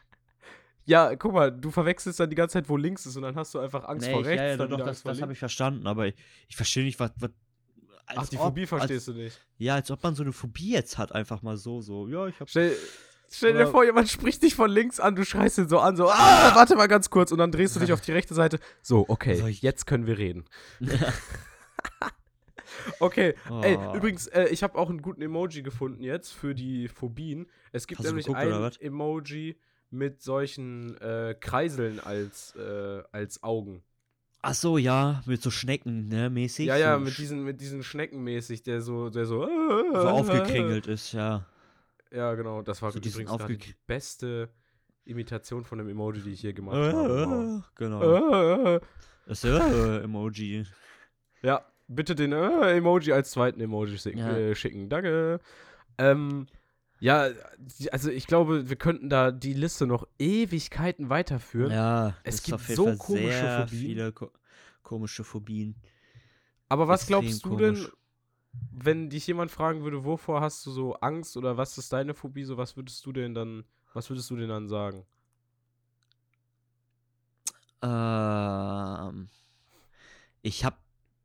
Ja, 0.86 1.16
guck 1.16 1.34
mal, 1.34 1.52
du 1.52 1.70
verwechselst 1.70 2.20
dann 2.20 2.30
die 2.30 2.36
ganze 2.36 2.54
Zeit, 2.54 2.70
wo 2.70 2.76
links 2.76 3.06
ist 3.06 3.16
und 3.16 3.22
dann 3.22 3.36
hast 3.36 3.54
du 3.54 3.60
einfach 3.60 3.84
Angst 3.84 4.08
nee, 4.08 4.14
vor 4.14 4.22
ich, 4.22 4.28
rechts. 4.28 4.42
ja, 4.42 4.48
ja, 4.48 4.68
doch, 4.68 4.78
das, 4.78 5.04
das 5.04 5.22
habe 5.22 5.34
ich 5.34 5.40
verstanden, 5.40 5.86
aber 5.86 6.08
ich, 6.08 6.16
ich 6.48 6.56
verstehe 6.56 6.84
nicht, 6.84 7.00
was. 7.00 7.12
was 7.20 7.30
Ach, 8.08 8.28
die 8.28 8.38
Phobie 8.38 8.66
verstehst 8.66 9.08
als, 9.08 9.16
du 9.16 9.22
nicht. 9.22 9.40
Ja, 9.58 9.76
als 9.76 9.92
ob 9.92 10.02
man 10.04 10.16
so 10.16 10.24
eine 10.24 10.34
Phobie 10.34 10.72
jetzt 10.72 10.98
hat, 10.98 11.14
einfach 11.14 11.44
mal 11.44 11.56
so, 11.56 11.82
so. 11.82 12.08
Ja, 12.08 12.28
ich 12.28 12.40
hab. 12.40 12.50
Stell, 13.34 13.54
dir 13.54 13.68
vor, 13.68 13.84
jemand 13.86 14.10
spricht 14.10 14.44
dich 14.44 14.56
von 14.56 14.70
links 14.70 15.00
an, 15.00 15.16
du 15.16 15.24
schreist 15.24 15.58
ihn 15.58 15.70
so 15.70 15.80
an, 15.80 15.96
so, 15.96 16.10
ah, 16.10 16.52
warte 16.54 16.76
mal 16.76 16.88
ganz 16.88 17.10
kurz 17.10 17.32
und 17.32 17.38
dann 17.38 17.52
drehst 17.52 17.76
du 17.76 17.80
dich 17.80 17.94
auf 17.94 18.02
die 18.02 18.12
rechte 18.12 18.34
Seite. 18.34 18.60
So, 18.82 19.06
okay, 19.08 19.42
jetzt 19.62 19.88
können 19.88 20.06
wir 20.06 20.18
reden. 20.18 20.46
Okay, 23.00 23.36
ey, 23.64 23.78
Oh. 23.78 23.96
übrigens, 23.96 24.28
äh, 24.28 24.46
ich 24.46 24.64
habe 24.64 24.78
auch 24.78 24.90
einen 24.90 25.02
guten 25.02 25.22
Emoji 25.22 25.62
gefunden 25.62 26.04
jetzt 26.04 26.32
für 26.32 26.56
die 26.56 26.88
Phobien. 26.88 27.48
Es 27.72 27.86
gibt 27.86 28.00
Hast 28.00 28.06
nämlich 28.08 28.26
geguckt, 28.26 28.42
ein? 28.46 28.72
Emoji 28.80 29.58
mit 29.90 30.22
solchen 30.22 30.98
äh, 31.02 31.36
Kreiseln 31.40 32.00
als, 32.00 32.56
äh, 32.56 33.04
als 33.12 33.44
Augen. 33.44 33.84
Ach 34.42 34.54
so, 34.56 34.78
ja, 34.78 35.22
mit 35.26 35.42
so 35.42 35.52
Schnecken, 35.52 36.08
ne, 36.08 36.30
mäßig. 36.30 36.66
ja, 36.68 36.78
ja, 36.78 36.98
mit 36.98 37.18
diesen, 37.18 37.44
mit 37.44 37.62
diesen 37.62 37.84
Schnecken 37.84 38.24
mäßig, 38.24 38.64
der 38.64 38.82
so, 38.82 39.10
der 39.10 39.26
so, 39.26 39.48
so 39.94 40.00
aufgekringelt 40.08 40.88
ist, 40.88 41.12
ja. 41.12 41.46
Ja, 42.12 42.34
genau, 42.36 42.62
das 42.62 42.82
war 42.82 42.92
So 42.92 43.00
übrigens 43.00 43.32
gerade 43.32 43.58
die 43.58 43.76
beste 43.88 44.50
Imitation 45.06 45.64
von 45.64 45.78
dem 45.78 45.90
Emoji, 45.90 46.22
die 46.22 46.32
ich 46.32 46.42
hier 46.42 46.54
gemacht 46.54 46.76
habe. 46.78 47.28
Wow. 47.28 47.72
genau. 47.76 48.76
Äh, 48.76 48.80
Das 49.26 49.44
äh, 49.44 50.04
Emoji. 50.04 50.66
Ja, 51.42 51.66
bitte 51.88 52.16
den 52.16 52.34
äh, 52.34 52.78
Emoji 52.78 53.14
als 53.14 53.32
zweiten 53.32 53.62
Emoji 53.62 53.98
schicken. 53.98 54.20
Ja. 54.20 54.38
Äh, 54.38 54.56
schicken. 54.56 54.90
Danke. 54.90 55.40
Ähm, 55.98 56.48
ja, 57.00 57.30
also 57.92 58.12
ich 58.12 58.28
glaube, 58.28 58.70
wir 58.70 58.76
könnten 58.76 59.10
da 59.10 59.32
die 59.32 59.54
Liste 59.54 59.88
noch 59.88 60.08
Ewigkeiten 60.20 61.10
weiterführen. 61.10 61.72
Ja, 61.72 62.16
Es 62.24 62.44
gibt 62.44 62.60
so 62.60 62.86
Fall 62.86 62.98
komische 62.98 63.66
Phobien. 63.66 63.68
viele 63.68 64.12
ko 64.12 64.32
komische 64.84 65.24
Phobien. 65.24 65.76
Aber 66.70 66.88
was 66.88 67.02
extrem 67.02 67.22
glaubst 67.22 67.46
du 67.46 67.58
denn, 67.58 67.76
komisch. 67.76 67.92
Wenn 68.54 69.10
dich 69.10 69.28
jemand 69.28 69.52
fragen 69.52 69.84
würde, 69.84 70.06
wovor 70.06 70.42
hast 70.42 70.66
du 70.66 70.72
so 70.72 70.96
Angst 70.96 71.38
oder 71.38 71.58
was 71.58 71.78
ist 71.78 71.94
deine 71.94 72.14
Phobie, 72.14 72.44
so 72.44 72.58
was 72.58 72.76
würdest 72.76 73.06
du 73.06 73.12
denn 73.14 73.34
dann, 73.34 73.66
was 73.94 74.10
würdest 74.10 74.30
du 74.30 74.36
denn 74.36 74.50
dann 74.50 74.68
sagen? 74.68 75.06
Ähm, 77.82 79.30
ich 80.42 80.66
hab, 80.66 80.80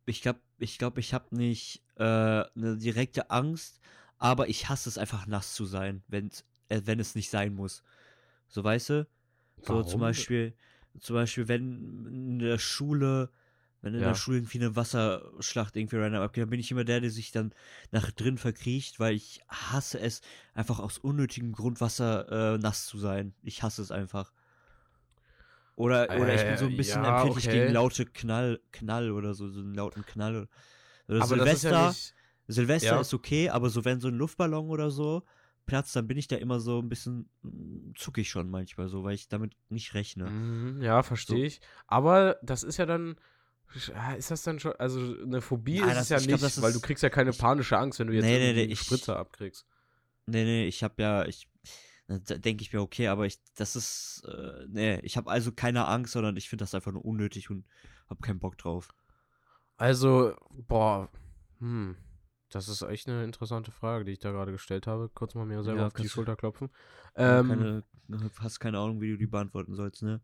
ich 0.05 0.21
glaube, 0.21 0.39
ich 0.59 0.77
glaube, 0.77 0.99
ich 0.99 1.13
habe 1.13 1.35
nicht 1.35 1.83
äh, 1.95 2.03
eine 2.03 2.77
direkte 2.77 3.29
Angst, 3.29 3.79
aber 4.17 4.49
ich 4.49 4.69
hasse 4.69 4.89
es 4.89 4.97
einfach 4.97 5.27
nass 5.27 5.53
zu 5.53 5.65
sein, 5.65 6.03
wenn's, 6.07 6.45
äh, 6.69 6.81
wenn 6.85 6.99
es 6.99 7.15
nicht 7.15 7.29
sein 7.29 7.53
muss. 7.53 7.83
So 8.47 8.63
weißt 8.63 8.89
du? 8.89 9.07
So 9.61 9.83
zum 9.83 9.99
Warum? 9.99 10.01
Beispiel, 10.01 10.53
zum 10.99 11.15
Beispiel, 11.15 11.47
wenn 11.47 12.05
in 12.07 12.39
der 12.39 12.57
Schule, 12.57 13.29
wenn 13.81 13.93
in 13.93 14.01
Ja. 14.01 14.07
der 14.07 14.15
Schule 14.15 14.37
irgendwie 14.37 14.59
eine 14.59 14.75
Wasserschlacht 14.75 15.75
irgendwie 15.75 15.97
random 15.97 16.21
abgeht, 16.23 16.43
dann 16.43 16.49
bin 16.49 16.59
ich 16.59 16.71
immer 16.71 16.83
der, 16.83 16.99
der 17.01 17.11
sich 17.11 17.31
dann 17.31 17.53
nach 17.91 18.11
drin 18.11 18.37
verkriecht, 18.37 18.99
weil 18.99 19.13
ich 19.15 19.41
hasse 19.49 19.99
es, 19.99 20.21
einfach 20.53 20.79
aus 20.79 20.97
unnötigem 20.97 21.51
Grund 21.53 21.79
Wasser 21.81 22.55
äh, 22.55 22.57
nass 22.57 22.85
zu 22.87 22.97
sein. 22.97 23.33
Ich 23.43 23.63
hasse 23.63 23.81
es 23.81 23.91
einfach. 23.91 24.31
Oder, 25.75 26.09
oder 26.17 26.33
ich 26.33 26.45
bin 26.47 26.57
so 26.57 26.65
ein 26.65 26.71
Äh, 26.73 26.77
bisschen 26.77 27.03
ja, 27.03 27.09
empfindlich 27.11 27.45
okay. 27.45 27.61
gegen 27.61 27.73
laute 27.73 28.05
Knall, 28.05 28.59
Knall 28.71 29.11
oder 29.11 29.33
so, 29.35 29.47
so 29.47 29.59
einen 29.59 29.75
lauten 29.75 30.05
Knall. 30.05 30.47
Oder 31.07 31.21
Aber 31.21 31.27
Silvester, 31.27 31.71
ja 31.71 31.87
nicht. 31.87 32.13
Silvester 32.47 32.99
ist 33.01 33.13
okay, 33.13 33.49
aber 33.49 33.69
so 33.69 33.85
wenn 33.85 33.99
so 33.99 34.07
ein 34.07 34.15
Luftballon 34.15 34.69
oder 34.69 34.89
so 34.89 35.23
platzt, 35.67 35.95
dann 35.95 36.07
bin 36.07 36.17
ich 36.17 36.27
da 36.27 36.37
immer 36.37 36.59
so 36.59 36.79
ein 36.81 36.89
bisschen 36.89 37.29
mm, 37.43 37.91
zuckig 37.95 38.29
schon 38.29 38.49
manchmal 38.49 38.87
so, 38.87 39.03
weil 39.03 39.13
ich 39.15 39.27
damit 39.27 39.53
nicht 39.69 39.93
rechne. 39.93 40.31
Mhm, 40.31 40.81
ja, 40.81 41.03
verstehe 41.03 41.45
ich. 41.45 41.61
Aber 41.87 42.37
das 42.41 42.63
ist 42.63 42.77
ja 42.77 42.85
dann. 42.85 43.17
Ja, 43.87 44.13
Ist 44.13 44.31
das 44.31 44.43
dann 44.43 44.59
schon. 44.59 44.73
Also 44.73 44.99
eine 45.21 45.41
Phobie 45.41 45.79
Nein, 45.79 45.89
ist 45.89 45.95
das- 45.95 46.03
es 46.03 46.09
ja 46.09 46.17
ich 46.17 46.27
glaub, 46.27 46.41
nicht, 46.41 46.57
das 46.57 46.61
weil 46.63 46.73
du 46.73 46.79
kriegst 46.79 47.03
ja 47.03 47.09
keine 47.09 47.31
ich- 47.31 47.37
panische 47.37 47.77
Angst, 47.77 47.99
wenn 47.99 48.07
du 48.07 48.13
jetzt 48.13 48.23
Nee, 48.25 48.53
nee, 48.53 48.61
einen 48.61 48.71
ich- 48.71 48.79
Spritzer 48.79 49.17
abkriegst. 49.17 49.65
Nee, 50.25 50.43
nee, 50.43 50.65
ich 50.67 50.83
hab 50.83 50.99
ja, 50.99 51.25
ich, 51.25 51.47
denke 52.07 52.61
ich 52.63 52.71
mir, 52.73 52.81
okay, 52.81 53.07
aber 53.07 53.25
ich, 53.25 53.39
das 53.55 53.75
ist, 53.75 54.23
äh, 54.27 54.65
nee, 54.67 54.99
ich 55.03 55.15
habe 55.17 55.29
also 55.29 55.51
keine 55.51 55.85
Angst, 55.87 56.13
sondern 56.13 56.35
ich 56.37 56.49
finde 56.49 56.63
das 56.63 56.73
einfach 56.75 56.91
nur 56.91 57.03
unnötig 57.05 57.49
und 57.49 57.65
hab 58.09 58.21
keinen 58.21 58.39
Bock 58.39 58.57
drauf. 58.57 58.93
Also, 59.77 60.35
boah, 60.51 61.09
hm, 61.59 61.95
das 62.49 62.67
ist 62.69 62.81
echt 62.81 63.07
eine 63.07 63.23
interessante 63.23 63.71
Frage, 63.71 64.05
die 64.05 64.13
ich 64.13 64.19
da 64.19 64.31
gerade 64.31 64.51
gestellt 64.51 64.87
habe. 64.87 65.09
Kurz 65.13 65.35
mal 65.35 65.45
mir 65.45 65.63
selber 65.63 65.81
Ja, 65.81 65.87
auf 65.87 65.93
die 65.93 66.09
Schulter 66.09 66.35
klopfen. 66.35 66.69
Ähm, 67.15 67.47
keine, 67.47 67.83
hast 68.39 68.59
keine 68.59 68.79
Ahnung, 68.79 69.01
wie 69.01 69.11
du 69.11 69.17
die 69.17 69.27
beantworten 69.27 69.75
sollst, 69.75 70.01
ne? 70.03 70.21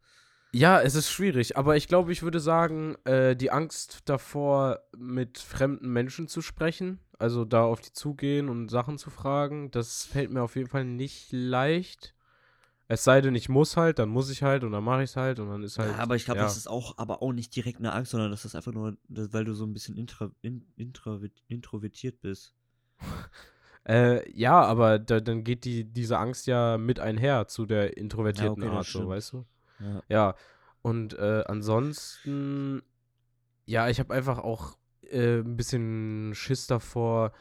Ja, 0.54 0.80
es 0.80 0.94
ist 0.94 1.10
schwierig, 1.10 1.58
aber 1.58 1.76
ich 1.78 1.88
glaube, 1.88 2.12
ich 2.12 2.22
würde 2.22 2.40
sagen, 2.40 2.96
äh, 3.06 3.36
die 3.36 3.50
Angst 3.50 4.02
davor, 4.06 4.80
mit 4.96 5.40
fremden 5.40 5.92
Menschen 5.92 6.28
zu 6.28 6.42
sprechen, 6.42 7.00
also 7.18 7.44
da 7.44 7.64
auf 7.64 7.82
die 7.82 7.92
zugehen 7.92 8.50
und 8.50 8.70
Sachen 8.70 9.00
zu 9.00 9.10
fragen, 9.10 9.72
das 9.72 10.06
fällt 10.06 10.32
mir 10.32 10.44
auf 10.44 10.56
jeden 10.56 10.70
Fall 10.70 10.86
nicht 10.86 11.32
leicht. 11.32 12.14
Es 12.88 13.04
sei 13.04 13.22
denn, 13.22 13.34
ich 13.34 13.50
muss 13.50 13.78
halt, 13.78 13.98
dann 13.98 14.10
muss 14.10 14.30
ich 14.30 14.44
halt 14.44 14.64
und 14.64 14.74
dann 14.74 14.84
mache 14.84 15.04
ich 15.04 15.10
es 15.10 15.16
halt 15.16 15.40
und 15.40 15.50
dann 15.50 15.64
ist 15.64 15.80
halt. 15.80 15.92
ja, 15.92 15.98
aber 15.98 16.16
ich 16.16 16.26
glaube, 16.26 16.40
ja. 16.40 16.44
das 16.44 16.58
ist 16.58 16.68
auch, 16.68 16.98
aber 17.00 17.24
auch 17.24 17.32
nicht 17.32 17.56
direkt 17.56 17.80
eine 17.80 17.92
Angst, 17.92 18.12
sondern 18.12 18.30
das 18.30 18.46
ist 18.46 18.56
einfach 18.56 18.74
nur, 18.74 18.96
das, 19.08 19.34
weil 19.34 19.46
du 19.46 19.54
so 19.56 19.66
ein 19.66 19.74
bisschen 19.74 19.98
intra, 19.98 20.30
in, 20.42 20.68
introvert, 20.76 21.32
introvertiert 21.48 22.22
bist. 22.22 22.54
Äh, 23.86 24.32
ja, 24.32 24.62
aber 24.62 24.98
da, 24.98 25.20
dann 25.20 25.44
geht 25.44 25.66
die, 25.66 25.84
diese 25.84 26.18
Angst 26.18 26.48
ja 26.48 26.78
mit 26.78 27.02
einher 27.02 27.50
zu 27.50 27.66
der 27.66 27.98
introvertierten 27.98 28.64
okay, 28.64 28.72
das 28.74 28.78
Art, 28.78 28.86
so, 28.86 29.10
weißt 29.10 29.34
du? 29.34 29.46
Ja. 29.80 30.04
Ja. 30.10 30.36
Und 30.82 31.18
äh, 31.18 31.44
ansonsten, 31.48 32.82
ja, 33.66 33.90
ich 33.90 34.00
habe 34.00 34.14
einfach 34.14 34.40
auch 34.40 34.78
äh, 35.10 35.40
ein 35.40 35.56
bisschen 35.56 36.34
Schiss 36.36 36.68
davor, 36.68 37.32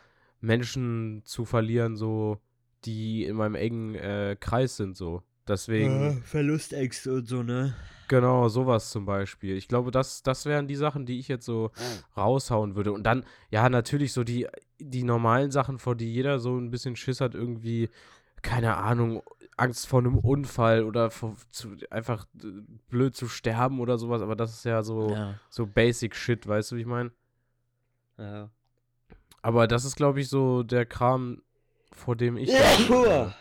Menschen 0.41 1.23
zu 1.25 1.45
verlieren, 1.45 1.97
so, 1.97 2.39
die 2.85 3.25
in 3.25 3.37
meinem 3.37 3.55
engen 3.55 3.95
äh, 3.95 4.37
Kreis 4.39 4.77
sind, 4.77 4.97
so. 4.97 5.23
Deswegen. 5.49 6.23
Verlustängste 6.25 7.15
und 7.15 7.29
so, 7.29 7.43
ne? 7.43 7.75
Genau, 8.09 8.49
sowas 8.49 8.91
zum 8.91 9.07
Beispiel. 9.07 9.57
Ich 9.57 9.69
glaube, 9.69 9.91
das, 9.91 10.23
das 10.23 10.45
wären 10.45 10.69
die 10.69 10.77
Sachen, 10.77 11.07
die 11.07 11.19
ich 11.19 11.29
jetzt 11.29 11.47
so 11.47 11.71
raushauen 12.17 12.77
würde. 12.77 12.93
Und 12.93 13.05
dann, 13.05 13.25
ja, 13.51 13.69
natürlich 13.69 14.13
so 14.13 14.23
die, 14.23 14.47
die 14.79 15.03
normalen 15.03 15.51
Sachen, 15.51 15.79
vor 15.79 15.97
die 15.97 16.13
jeder 16.13 16.39
so 16.39 16.57
ein 16.59 16.71
bisschen 16.71 16.95
Schiss 16.95 17.21
hat, 17.21 17.35
irgendwie, 17.35 17.89
keine 18.43 18.77
Ahnung, 18.77 19.23
Angst 19.57 19.87
vor 19.87 20.01
einem 20.01 20.19
Unfall 20.19 20.85
oder 20.85 21.11
vor, 21.11 21.37
zu, 21.51 21.77
einfach 21.91 22.27
äh, 22.43 22.47
blöd 22.89 23.15
zu 23.15 23.29
sterben 23.29 23.81
oder 23.81 23.99
sowas. 23.99 24.23
Aber 24.23 24.35
das 24.37 24.53
ist 24.55 24.65
ja 24.65 24.83
so, 24.83 25.11
Ja. 25.11 25.39
so 25.51 25.67
Basic 25.67 26.15
Shit, 26.17 26.47
weißt 26.47 26.73
du, 26.73 26.77
wie 26.77 26.81
ich 26.81 26.87
meine? 26.87 27.13
ja. 28.19 28.51
Aber 29.45 29.67
das 29.67 29.85
ist, 29.85 29.97
glaube 29.97 30.21
ich, 30.21 30.29
so 30.29 30.63
der 30.63 30.87
Kram, 30.87 31.43
vor 31.91 32.15
dem 32.15 32.37
ich. 32.37 32.49
dann, 32.53 33.35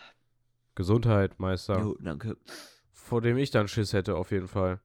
Gesundheit, 0.74 1.40
Meister. 1.40 1.80
Jo, 1.80 1.96
danke. 2.00 2.38
Vor 2.92 3.22
dem 3.22 3.38
ich 3.38 3.52
dann 3.52 3.68
Schiss 3.68 3.94
hätte, 3.94 4.16
auf 4.16 4.32
jeden 4.32 4.48
Fall. 4.48 4.80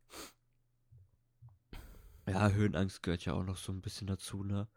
Ja, 2.29 2.51
Höhenangst 2.51 3.03
gehört 3.03 3.25
ja 3.25 3.33
auch 3.35 3.45
noch 3.45 3.57
so 3.57 3.73
ein 3.73 3.81
bisschen 3.81 4.07
dazu, 4.07 4.43
ne? 4.43 4.69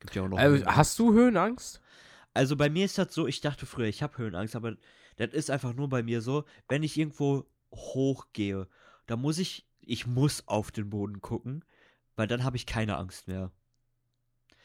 Gibt 0.00 0.14
ja 0.14 0.22
auch 0.22 0.28
noch. 0.28 0.38
Höhenangst. 0.38 0.76
hast 0.76 0.98
du 0.98 1.12
Höhenangst? 1.12 1.80
Also 2.34 2.56
bei 2.56 2.68
mir 2.70 2.84
ist 2.84 2.98
das 2.98 3.12
so, 3.14 3.26
ich 3.26 3.40
dachte 3.40 3.66
früher, 3.66 3.86
ich 3.86 4.02
habe 4.02 4.16
Höhenangst, 4.18 4.54
aber 4.56 4.76
das 5.16 5.32
ist 5.32 5.50
einfach 5.50 5.74
nur 5.74 5.88
bei 5.88 6.02
mir 6.02 6.20
so, 6.20 6.44
wenn 6.68 6.82
ich 6.82 6.96
irgendwo 6.96 7.46
hochgehe, 7.72 8.68
da 9.06 9.16
muss 9.16 9.38
ich, 9.38 9.66
ich 9.80 10.06
muss 10.06 10.46
auf 10.46 10.70
den 10.70 10.90
Boden 10.90 11.20
gucken, 11.20 11.64
weil 12.16 12.26
dann 12.28 12.44
habe 12.44 12.56
ich 12.56 12.66
keine 12.66 12.96
Angst 12.96 13.26
mehr. 13.28 13.50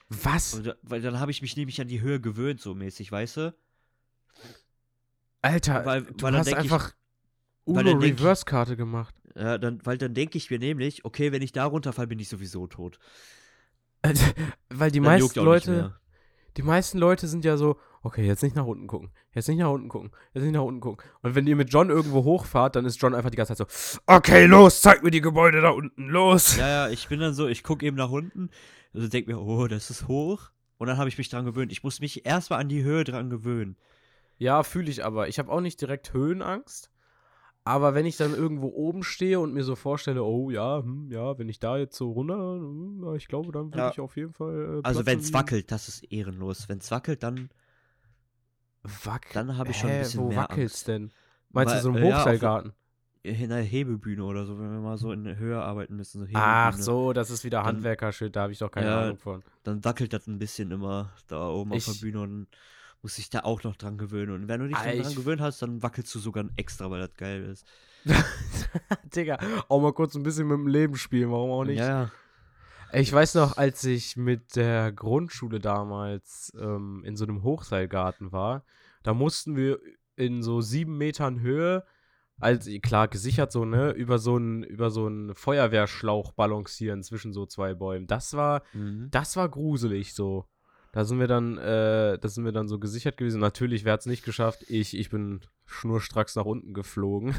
Was? 0.09 0.61
Da, 0.61 0.75
weil 0.83 1.01
dann 1.01 1.19
habe 1.19 1.31
ich 1.31 1.41
mich 1.41 1.55
nämlich 1.57 1.81
an 1.81 1.87
die 1.87 2.01
Höhe 2.01 2.19
gewöhnt, 2.21 2.61
so 2.61 2.75
mäßig, 2.75 3.11
weißt 3.11 3.37
du? 3.37 3.55
Alter, 5.41 5.85
Weil- 5.85 6.03
du 6.03 6.21
weil 6.23 6.37
hast 6.37 6.47
ich- 6.47 6.55
einfach 6.57 6.93
Uno 7.65 7.97
ich- 7.99 8.11
Reverse-Karte 8.19 8.75
gemacht. 8.77 9.15
Ja, 9.35 9.57
dann, 9.57 9.83
weil 9.85 9.97
dann 9.97 10.13
denke 10.13 10.37
ich 10.37 10.49
mir 10.51 10.59
nämlich, 10.59 11.05
okay, 11.05 11.31
wenn 11.31 11.41
ich 11.41 11.51
da 11.53 11.65
runterfalle, 11.65 12.07
bin 12.07 12.19
ich 12.19 12.29
sowieso 12.29 12.67
tot. 12.67 12.99
Weil 14.69 14.91
die 14.91 14.99
Dann 14.99 15.05
meisten 15.19 15.39
Leute. 15.39 15.97
Die 16.57 16.63
meisten 16.63 16.97
Leute 16.97 17.27
sind 17.27 17.45
ja 17.45 17.57
so, 17.57 17.77
okay, 18.01 18.25
jetzt 18.25 18.43
nicht 18.43 18.55
nach 18.55 18.65
unten 18.65 18.87
gucken, 18.87 19.11
jetzt 19.33 19.47
nicht 19.47 19.59
nach 19.59 19.71
unten 19.71 19.89
gucken, 19.89 20.11
jetzt 20.33 20.43
nicht 20.43 20.53
nach 20.53 20.61
unten 20.61 20.81
gucken. 20.81 21.03
Und 21.21 21.35
wenn 21.35 21.47
ihr 21.47 21.55
mit 21.55 21.71
John 21.71 21.89
irgendwo 21.89 22.23
hochfahrt, 22.23 22.75
dann 22.75 22.85
ist 22.85 23.01
John 23.01 23.15
einfach 23.15 23.29
die 23.29 23.37
ganze 23.37 23.55
Zeit 23.55 23.69
so, 23.69 24.01
okay, 24.07 24.45
los, 24.45 24.81
zeig 24.81 25.03
mir 25.03 25.11
die 25.11 25.21
Gebäude 25.21 25.61
da 25.61 25.69
unten, 25.69 26.07
los. 26.07 26.57
Ja, 26.57 26.67
ja, 26.67 26.89
ich 26.89 27.07
bin 27.07 27.19
dann 27.19 27.33
so, 27.33 27.47
ich 27.47 27.63
gucke 27.63 27.85
eben 27.85 27.97
nach 27.97 28.11
unten, 28.11 28.49
also 28.93 29.07
denke 29.07 29.33
mir, 29.33 29.39
oh, 29.39 29.67
das 29.67 29.89
ist 29.89 30.07
hoch. 30.07 30.51
Und 30.77 30.87
dann 30.87 30.97
habe 30.97 31.07
ich 31.07 31.17
mich 31.17 31.29
dran 31.29 31.45
gewöhnt. 31.45 31.71
Ich 31.71 31.83
muss 31.83 32.01
mich 32.01 32.25
erstmal 32.25 32.59
an 32.59 32.67
die 32.67 32.83
Höhe 32.83 33.03
dran 33.03 33.29
gewöhnen. 33.29 33.77
Ja, 34.37 34.63
fühle 34.63 34.89
ich 34.89 35.05
aber. 35.05 35.29
Ich 35.29 35.39
habe 35.39 35.51
auch 35.51 35.61
nicht 35.61 35.79
direkt 35.79 36.11
Höhenangst. 36.11 36.91
Aber 37.65 37.93
wenn 37.93 38.05
ich 38.05 38.17
dann 38.17 38.33
irgendwo 38.33 38.67
oben 38.67 39.03
stehe 39.03 39.39
und 39.39 39.53
mir 39.53 39.63
so 39.63 39.75
vorstelle, 39.75 40.21
oh 40.23 40.49
ja, 40.49 40.79
hm, 40.83 41.09
ja, 41.11 41.37
wenn 41.37 41.47
ich 41.47 41.59
da 41.59 41.77
jetzt 41.77 41.95
so 41.95 42.11
runter, 42.11 42.55
hm, 42.55 43.01
ja, 43.05 43.13
ich 43.15 43.27
glaube, 43.27 43.51
dann 43.53 43.67
würde 43.67 43.77
Ja. 43.77 43.91
ich 43.91 43.99
auf 44.01 44.17
jeden 44.17 44.33
Fall. 44.33 44.79
Äh, 44.79 44.81
Also 44.83 45.05
wenn 45.05 45.19
es 45.19 45.31
wackelt, 45.33 45.71
das 45.71 45.87
ist 45.87 46.03
ehrenlos. 46.11 46.67
Wenn 46.67 46.79
es 46.79 46.91
wackelt, 46.91 47.23
dann 47.23 47.49
Wack 49.05 49.27
Dann 49.33 49.57
habe 49.57 49.71
ich 49.71 49.77
schon 49.77 49.91
ein 49.91 49.95
Hä, 49.95 49.99
bisschen 50.03 50.19
wo 50.21 50.27
mehr 50.29 50.39
wackelt's 50.39 50.73
Angst. 50.75 50.87
denn? 50.89 51.11
Meinst 51.51 51.73
Weil, 51.73 51.77
du 51.79 51.83
so 51.83 51.89
im 51.91 51.95
äh, 51.95 52.09
ja, 52.09 52.17
auf- 52.17 52.19
Hochseilgarten? 52.25 52.73
in 53.25 53.47
der 53.49 53.61
Hebebühne 53.61 54.21
oder 54.25 54.45
so, 54.45 54.59
wenn 54.59 54.69
wir 54.69 54.81
mal 54.81 54.97
so 54.97 55.13
in 55.13 55.37
Höhe 55.37 55.61
arbeiten 55.61 55.95
müssen. 55.95 56.19
So 56.19 56.27
Ach 56.33 56.75
so, 56.75 57.13
das 57.13 57.29
ist 57.29 57.45
wieder 57.45 57.63
Handwerkershit, 57.63 58.35
da 58.35 58.41
habe 58.41 58.51
ich 58.51 58.59
doch 58.59 58.69
keine 58.69 58.87
Ja, 58.87 59.01
Ahnung 59.03 59.17
von. 59.17 59.41
Dann 59.63 59.81
wackelt 59.85 60.11
das 60.11 60.27
ein 60.27 60.39
bisschen 60.39 60.71
immer 60.71 61.13
da 61.27 61.47
oben 61.47 61.71
auf 61.71 61.77
Ich- 61.77 61.85
der 61.85 62.05
Bühne 62.05 62.19
und 62.19 62.47
muss 63.03 63.15
sich 63.15 63.29
da 63.29 63.41
auch 63.41 63.61
noch 63.63 63.75
dran 63.75 63.97
gewöhnen. 63.99 64.31
Und 64.33 64.47
wenn 64.47 64.61
du 64.61 64.67
dich 64.69 64.77
Ah, 64.77 64.85
dann 64.85 64.97
dran 64.99 65.11
ich- 65.11 65.15
gewöhnt 65.17 65.41
hast, 65.41 65.61
dann 65.61 65.83
wackelst 65.83 66.13
du 66.15 66.19
sogar 66.19 66.45
extra, 66.55 66.89
weil 66.89 67.01
das 67.01 67.13
geil 67.15 67.43
ist. 67.43 67.67
Digga, 69.15 69.37
auch 69.69 69.81
mal 69.81 69.93
kurz 69.93 70.15
ein 70.15 70.23
bisschen 70.23 70.47
mit 70.47 70.57
dem 70.57 70.67
Leben 70.67 70.95
spielen, 70.95 71.31
warum 71.31 71.51
auch 71.51 71.63
nicht? 71.65 71.79
Ja, 71.79 71.87
ja. 72.03 72.11
Ich 72.93 73.11
weiß 73.11 73.35
noch, 73.35 73.57
als 73.57 73.83
ich 73.83 74.17
mit 74.17 74.55
der 74.55 74.91
Grundschule 74.91 75.59
damals 75.59 76.53
ähm, 76.59 77.01
in 77.05 77.15
so 77.15 77.25
einem 77.25 77.43
Hochseilgarten 77.43 78.31
war, 78.31 78.63
da 79.03 79.13
mussten 79.13 79.55
wir 79.55 79.79
in 80.15 80.43
so 80.43 80.61
sieben 80.61 80.97
Metern 80.97 81.39
Höhe, 81.41 81.83
also 82.39 82.69
klar 82.81 83.07
gesichert 83.07 83.51
so, 83.51 83.65
ne, 83.65 83.91
über 83.91 84.19
so 84.19 84.35
einen 84.35 84.63
über 84.63 84.91
so 84.91 85.07
einen 85.07 85.33
Feuerwehrschlauch 85.33 86.33
balancieren 86.33 87.01
zwischen 87.03 87.33
so 87.33 87.45
zwei 87.47 87.73
Bäumen. 87.73 88.05
Das 88.05 88.33
war, 88.35 88.61
Mhm. 88.73 89.07
das 89.11 89.35
war 89.37 89.49
gruselig 89.49 90.13
so. 90.13 90.45
Da 90.93 91.03
sind 91.05 91.19
wir 91.19 91.27
dann, 91.27 91.57
äh, 91.57 92.17
da 92.19 92.27
sind 92.29 92.45
wir 92.45 92.51
dann 92.51 92.67
so 92.69 92.79
gesichert 92.79 93.17
gewesen. 93.17 93.41
Natürlich, 93.41 93.83
wer 93.83 93.93
hat 93.93 93.99
es 94.01 94.05
nicht 94.05 94.23
geschafft? 94.23 94.63
Ich, 94.69 94.95
ich 94.97 95.09
bin 95.09 95.41
schnurstracks 95.65 96.35
nach 96.35 96.45
unten 96.45 96.73
geflogen. 96.73 97.35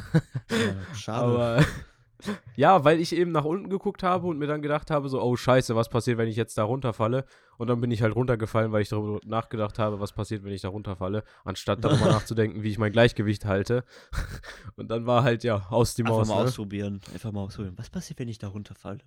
ja 0.51 0.75
schade. 0.97 1.25
Aber 1.25 1.65
ja, 2.57 2.85
weil 2.85 2.99
ich 3.01 3.15
eben 3.15 3.31
nach 3.33 3.45
unten 3.45 3.71
geguckt 3.71 4.03
habe 4.03 4.27
und 4.27 4.39
mir 4.39 4.47
dann 4.49 4.61
gedacht 4.61 4.91
habe, 4.91 5.09
so, 5.09 5.23
oh 5.23 5.37
scheiße, 5.37 5.77
was 5.77 5.89
passiert, 5.89 6.19
wenn 6.19 6.29
ich 6.29 6.35
jetzt 6.37 6.59
da 6.59 6.65
runterfalle? 6.65 7.27
Und 7.57 7.69
dann 7.69 7.81
bin 7.81 7.93
ich 7.93 8.03
halt 8.03 8.17
runtergefallen, 8.17 8.73
weil 8.73 8.83
ich 8.83 8.89
darüber 8.89 9.21
nachgedacht 9.25 9.79
habe, 9.79 10.01
was 10.01 10.13
passiert, 10.13 10.43
wenn 10.43 10.53
ich 10.53 10.63
da 10.63 10.69
runterfalle, 10.71 11.23
anstatt 11.45 11.85
darüber 11.85 12.07
nachzudenken, 12.11 12.65
wie 12.65 12.71
ich 12.71 12.79
mein 12.79 12.91
Gleichgewicht 12.93 13.45
halte. 13.45 13.85
Und 14.75 14.89
dann 14.91 15.07
war 15.07 15.23
halt, 15.23 15.45
ja, 15.45 15.67
aus 15.71 15.97
Einfach 15.99 16.17
Maus. 16.17 16.29
mal 16.29 16.37
Ne? 16.39 16.49
ausprobieren. 16.49 17.01
Einfach 17.13 17.31
mal 17.31 17.43
ausprobieren. 17.43 17.75
Was 17.79 17.89
passiert, 17.91 18.19
wenn 18.19 18.29
ich 18.29 18.39
da 18.39 18.49
runterfalle? 18.49 18.99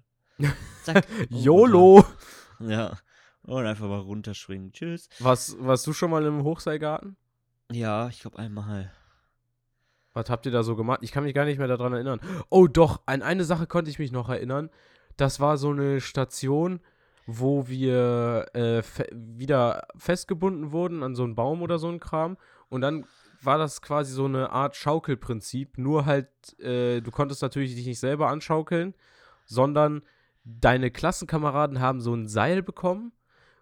Zack. 0.84 1.06
Oh, 1.20 1.26
YOLO! 1.36 2.06
Ja. 2.60 2.98
Und 3.48 3.66
einfach 3.66 3.88
mal 3.88 4.00
runterschwingen. 4.00 4.74
Tschüss. 4.74 5.08
Was, 5.20 5.56
warst 5.60 5.88
du 5.88 5.94
schon 5.94 6.12
mal 6.12 6.26
im 6.26 6.44
Hochseilgarten? 6.44 7.16
Ja, 7.72 8.10
ich 8.10 8.20
glaube 8.20 8.38
einmal. 8.40 8.92
Was 10.14 10.30
habt 10.30 10.46
ihr 10.46 10.52
da 10.52 10.64
so 10.64 10.76
gemacht? 10.76 11.00
Ich 11.02 11.12
kann 11.12 11.24
mich 11.24 11.34
gar 11.34 11.46
nicht 11.46 11.58
mehr 11.58 11.68
daran 11.68 11.94
erinnern. 11.94 12.20
Oh, 12.50 12.68
doch, 12.68 13.02
an 13.06 13.22
eine 13.22 13.46
Sache 13.46 13.66
konnte 13.66 13.90
ich 13.90 14.00
mich 14.00 14.12
noch 14.12 14.30
erinnern. 14.30 14.70
Das 15.16 15.40
war 15.40 15.58
so 15.58 15.70
eine 15.70 16.02
Station, 16.02 16.82
wo 17.26 17.68
wir 17.68 18.48
äh, 18.54 18.82
fe 18.82 19.08
wieder 19.14 19.88
festgebunden 19.96 20.72
wurden 20.72 21.02
an 21.02 21.16
so 21.16 21.24
einen 21.24 21.36
Baum 21.36 21.62
oder 21.62 21.80
so 21.80 21.88
einen 21.88 22.00
Kram. 22.00 22.38
Und 22.70 22.82
dann 22.82 23.06
war 23.42 23.58
das 23.58 23.82
quasi 23.82 24.12
so 24.12 24.26
eine 24.26 24.50
Art 24.50 24.76
Schaukelprinzip. 24.76 25.78
Nur 25.78 26.06
halt, 26.06 26.30
äh, 26.60 27.00
du 27.00 27.12
konntest 27.12 27.42
natürlich 27.42 27.76
dich 27.76 27.86
nicht 27.86 28.00
selber 28.00 28.28
anschaukeln, 28.28 28.94
sondern 29.46 30.02
deine 30.44 30.92
Klassenkameraden 30.92 31.80
haben 31.80 32.02
so 32.02 32.14
ein 32.14 32.28
Seil 32.28 32.64
bekommen, 32.64 33.12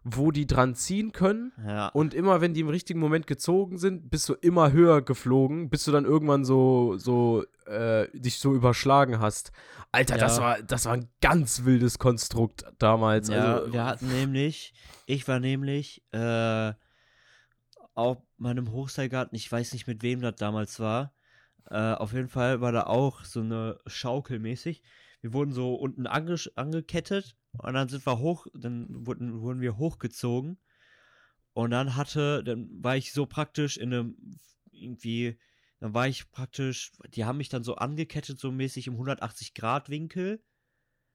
wo 0.07 0.29
die 0.31 0.45
dran 0.45 0.75
ziehen 0.75 1.11
können. 1.13 1.51
Ja. 1.65 1.87
Und 1.89 2.13
immer, 2.13 2.39
wenn 2.39 2.53
die 2.53 2.59
im 2.61 2.69
richtigen 2.69 2.99
Moment 2.99 3.25
gezogen 3.25 3.79
sind, 3.79 4.11
bist 4.11 4.29
du 4.29 4.33
immer 4.35 4.71
höher 4.71 5.01
geflogen, 5.01 5.71
bis 5.71 5.83
du 5.83 5.91
dann 5.91 6.05
irgendwann 6.05 6.45
so, 6.45 6.95
so, 6.97 7.43
äh, 7.65 8.07
dich 8.13 8.37
so 8.37 8.53
überschlagen 8.53 9.19
hast. 9.19 9.51
Alter, 9.91 10.19
das 10.19 10.37
Ja. 10.37 10.43
war, 10.43 10.61
das 10.61 10.85
war 10.85 10.93
ein 10.93 11.09
ganz 11.21 11.65
wildes 11.65 11.97
Konstrukt 11.97 12.65
damals. 12.77 13.29
Ja, 13.29 13.55
also, 13.55 13.73
wir 13.73 13.83
hatten 13.83 14.07
nämlich, 14.07 14.75
ich 15.07 15.27
war 15.27 15.39
nämlich 15.39 16.03
äh, 16.11 16.73
auf 17.95 18.17
meinem 18.37 18.71
Hochseilgarten, 18.71 19.35
ich 19.35 19.51
weiß 19.51 19.73
nicht 19.73 19.87
mit 19.87 20.03
wem 20.03 20.21
das 20.21 20.35
damals 20.35 20.79
war. 20.79 21.13
Äh, 21.71 21.93
auf 21.93 22.13
jeden 22.13 22.29
Fall 22.29 22.61
war 22.61 22.71
da 22.71 22.83
auch 22.83 23.23
so 23.23 23.39
eine 23.39 23.79
Schaukel 23.87 24.37
mäßig. 24.37 24.83
Wir 25.21 25.33
wurden 25.33 25.51
so 25.51 25.73
unten 25.73 26.05
ange 26.05 26.35
angekettet 26.55 27.35
und 27.59 27.73
dann 27.73 27.89
sind 27.89 28.05
wir 28.05 28.19
hoch, 28.19 28.47
dann 28.53 28.87
wurden, 29.05 29.41
wurden 29.41 29.61
wir 29.61 29.77
hochgezogen. 29.77 30.57
Und 31.53 31.71
dann 31.71 31.95
hatte, 31.95 32.43
dann 32.43 32.69
war 32.83 32.97
ich 32.97 33.13
so 33.13 33.25
praktisch 33.25 33.77
in 33.77 33.93
einem, 33.93 34.17
irgendwie, 34.71 35.39
dann 35.79 35.93
war 35.93 36.07
ich 36.07 36.29
praktisch, 36.31 36.91
die 37.13 37.23
haben 37.23 37.37
mich 37.37 37.49
dann 37.49 37.63
so 37.63 37.75
angekettet, 37.75 38.39
so 38.39 38.51
mäßig 38.51 38.87
im 38.87 38.95
180-Grad-Winkel. 38.95 40.43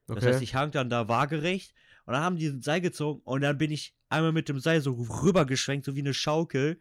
Das 0.07 0.17
okay. 0.17 0.27
heißt, 0.27 0.43
ich 0.43 0.55
hang 0.55 0.71
dann 0.71 0.91
da 0.91 1.09
waagerecht 1.09 1.75
und 2.05 2.15
dann 2.15 2.23
haben 2.23 2.37
die 2.37 2.47
ein 2.47 2.63
Seil 2.63 2.81
gezogen 2.81 3.21
und 3.25 3.43
dann 3.43 3.59
bin 3.59 3.71
ich 3.71 3.95
einmal 4.09 4.33
mit 4.33 4.49
dem 4.49 4.59
Seil 4.59 4.81
so 4.81 4.93
rübergeschwenkt, 4.93 5.87
so 5.87 5.95
wie 5.95 6.01
eine 6.01 6.15
Schaukel. 6.15 6.81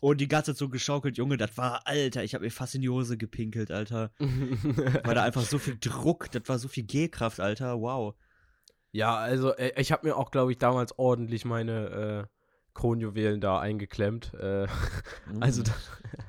Und 0.00 0.20
die 0.20 0.28
ganze 0.28 0.52
Zeit 0.52 0.58
so 0.58 0.68
geschaukelt, 0.68 1.18
Junge, 1.18 1.36
das 1.36 1.56
war, 1.56 1.84
Alter, 1.86 2.22
ich 2.22 2.34
habe 2.34 2.44
mir 2.44 2.52
fast 2.52 2.76
in 2.76 2.82
die 2.82 2.88
Hose 2.88 3.18
gepinkelt, 3.18 3.72
Alter. 3.72 4.12
Weil 4.18 5.14
da 5.16 5.24
einfach 5.24 5.44
so 5.44 5.58
viel 5.58 5.76
Druck, 5.80 6.30
das 6.30 6.42
war 6.46 6.60
so 6.60 6.68
viel 6.68 6.84
Gehkraft, 6.84 7.40
Alter, 7.40 7.80
wow. 7.80 8.14
Ja, 8.92 9.16
also 9.16 9.54
äh, 9.54 9.72
ich 9.80 9.92
habe 9.92 10.06
mir 10.06 10.16
auch, 10.16 10.30
glaube 10.30 10.52
ich, 10.52 10.58
damals 10.58 10.98
ordentlich 10.98 11.44
meine 11.44 12.26
äh, 12.28 12.34
Kronjuwelen 12.74 13.40
da 13.40 13.58
eingeklemmt. 13.60 14.32
Äh, 14.34 14.66
also, 15.40 15.62
Mhm. 15.62 15.66
da, 15.66 15.72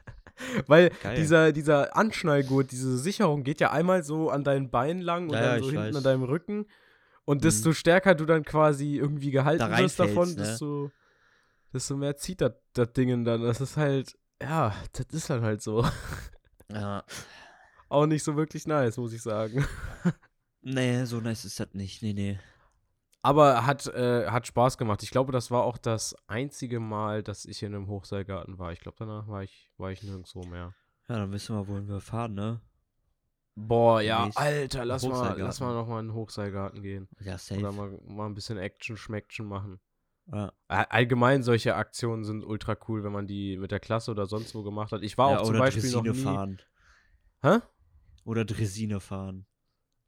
weil 0.67 0.89
Geil. 1.01 1.15
dieser, 1.17 1.51
dieser 1.51 1.95
Anschnallgurt, 1.95 2.71
diese 2.71 2.97
Sicherung 2.97 3.43
geht 3.43 3.59
ja 3.61 3.71
einmal 3.71 4.03
so 4.03 4.29
an 4.29 4.43
deinen 4.43 4.69
Beinen 4.69 5.01
lang 5.01 5.29
und 5.29 5.35
Ja, 5.35 5.41
ja, 5.41 5.49
dann 5.55 5.59
so 5.63 5.69
hinten 5.69 5.87
weiß. 5.87 5.95
an 5.97 6.03
deinem 6.03 6.23
Rücken. 6.23 6.65
Und 7.25 7.37
Mhm. 7.37 7.41
desto 7.43 7.73
stärker 7.73 8.15
du 8.15 8.25
dann 8.25 8.43
quasi 8.43 8.97
irgendwie 8.97 9.31
gehalten 9.31 9.59
Da 9.59 9.77
wirst 9.77 9.99
davon, 9.99 10.29
ne? 10.29 10.35
desto, 10.35 10.91
desto 11.73 11.95
mehr 11.95 12.15
zieht 12.17 12.41
das 12.41 12.53
das 12.73 12.91
Ding 12.93 13.23
dann. 13.23 13.41
Das 13.43 13.61
ist 13.61 13.77
halt, 13.77 14.17
ja, 14.41 14.73
das 14.93 15.05
ist 15.11 15.29
dann 15.29 15.43
halt 15.43 15.61
so. 15.61 15.85
ja. 16.71 17.03
Auch 17.89 18.05
nicht 18.05 18.23
so 18.23 18.35
wirklich 18.35 18.67
nice, 18.67 18.97
muss 18.97 19.13
ich 19.13 19.21
sagen. 19.21 19.65
Nee, 20.61 21.05
so 21.05 21.19
nice 21.21 21.45
ist 21.45 21.59
das 21.59 21.73
nicht. 21.73 22.01
Nee, 22.01 22.13
nee. 22.13 22.39
Aber 23.21 23.65
hat, 23.65 23.85
äh, 23.87 24.27
hat 24.27 24.47
Spaß 24.47 24.77
gemacht. 24.77 25.03
Ich 25.03 25.11
glaube, 25.11 25.31
das 25.31 25.51
war 25.51 25.63
auch 25.63 25.77
das 25.77 26.15
einzige 26.27 26.79
Mal, 26.79 27.21
dass 27.23 27.45
ich 27.45 27.61
in 27.63 27.75
einem 27.75 27.87
Hochseilgarten 27.87 28.57
war. 28.59 28.71
Ich 28.71 28.79
glaube, 28.79 28.95
danach 28.99 29.27
war 29.27 29.43
ich, 29.43 29.69
war 29.77 29.91
ich 29.91 30.01
nirgendwo 30.03 30.43
mehr. 30.43 30.73
Ja, 31.09 31.15
dann 31.17 31.31
wissen 31.31 31.55
wir, 31.55 31.67
wohin 31.67 31.87
wir 31.87 31.99
fahren, 32.01 32.33
ne? 32.33 32.61
Boah, 33.55 33.99
ja, 34.01 34.23
Nächst- 34.25 34.37
Alter, 34.39 34.85
lass 34.85 35.05
mal, 35.05 35.37
lass 35.37 35.59
mal 35.59 35.73
nochmal 35.73 35.99
in 36.01 36.07
den 36.09 36.13
Hochseilgarten 36.15 36.81
gehen. 36.81 37.09
Ja, 37.19 37.33
Oder 37.33 37.37
safe. 37.39 37.71
mal, 37.71 37.99
mal 38.07 38.25
ein 38.27 38.35
bisschen 38.35 38.57
Action, 38.57 38.95
Schmeckchen 38.95 39.45
machen. 39.47 39.81
Ja. 40.31 40.53
All- 40.69 40.85
Allgemein 40.89 41.43
solche 41.43 41.75
Aktionen 41.75 42.23
sind 42.23 42.45
ultra 42.45 42.77
cool, 42.87 43.03
wenn 43.03 43.11
man 43.11 43.27
die 43.27 43.57
mit 43.57 43.71
der 43.71 43.81
Klasse 43.81 44.11
oder 44.11 44.27
sonst 44.27 44.55
wo 44.55 44.63
gemacht 44.63 44.93
hat. 44.93 45.01
Ich 45.03 45.17
war 45.17 45.31
ja, 45.31 45.37
auch 45.39 45.43
zum 45.43 45.49
oder 45.55 45.59
Beispiel 45.59 45.91
noch 45.91 46.03
Dresine 46.03 46.15
nie. 46.17 46.23
fahren. 46.23 46.61
Hä? 47.41 47.57
Oder 48.23 48.45
Dresine 48.45 48.99
fahren. 49.01 49.45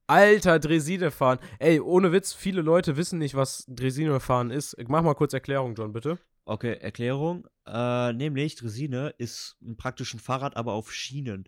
Alter, 0.08 0.60
Dresine 0.60 1.12
fahren. 1.12 1.39
Ey, 1.60 1.80
ohne 1.80 2.12
Witz, 2.12 2.34
viele 2.34 2.62
Leute 2.62 2.97
wissen 2.97 3.20
nicht, 3.20 3.36
was 3.36 3.66
Dresine 3.68 4.20
fahren 4.20 4.52
ist. 4.52 4.76
Mach 4.88 5.04
mal 5.04 5.14
kurz 5.14 5.34
Erklärung, 5.34 5.76
John, 5.76 5.93
bitte. 5.93 6.18
Okay, 6.45 6.74
Erklärung. 6.74 7.47
Äh, 7.66 8.14
nämlich, 8.14 8.56
Dresine 8.56 9.14
ist 9.18 9.58
ein 9.62 9.78
praktisch 9.78 10.14
ein 10.14 10.20
Fahrrad, 10.20 10.58
aber 10.58 10.74
auf 10.74 10.91
Schienen. 10.91 11.47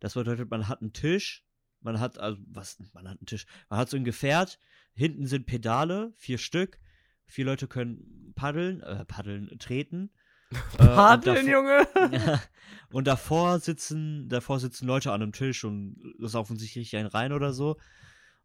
Das 0.00 0.14
bedeutet, 0.14 0.50
man 0.50 0.68
hat 0.68 0.80
einen 0.80 0.92
Tisch, 0.92 1.44
man 1.80 1.98
hat, 1.98 2.18
also, 2.18 2.38
was, 2.46 2.78
man 2.92 3.08
hat 3.08 3.18
einen 3.18 3.26
Tisch, 3.26 3.46
man 3.68 3.78
hat 3.78 3.90
so 3.90 3.96
ein 3.96 4.04
Gefährt, 4.04 4.58
hinten 4.94 5.26
sind 5.26 5.46
Pedale, 5.46 6.12
vier 6.16 6.38
Stück, 6.38 6.78
vier 7.26 7.46
Leute 7.46 7.68
können 7.68 8.32
paddeln, 8.34 8.80
äh, 8.82 9.04
paddeln, 9.04 9.58
treten. 9.58 10.10
Äh, 10.52 10.82
und 10.82 10.86
Paddeln, 10.94 11.46
davor- 11.46 11.50
Junge! 11.50 12.40
Und 12.90 13.08
davor 13.08 13.58
sitzen, 13.58 14.28
davor 14.28 14.60
sitzen 14.60 14.86
Leute 14.86 15.10
an 15.10 15.20
einem 15.20 15.32
Tisch 15.32 15.64
und 15.64 15.96
saufen 16.20 16.56
sich 16.56 16.76
richtig 16.76 16.96
einen 16.96 17.08
rein 17.08 17.32
oder 17.32 17.52
so. 17.52 17.76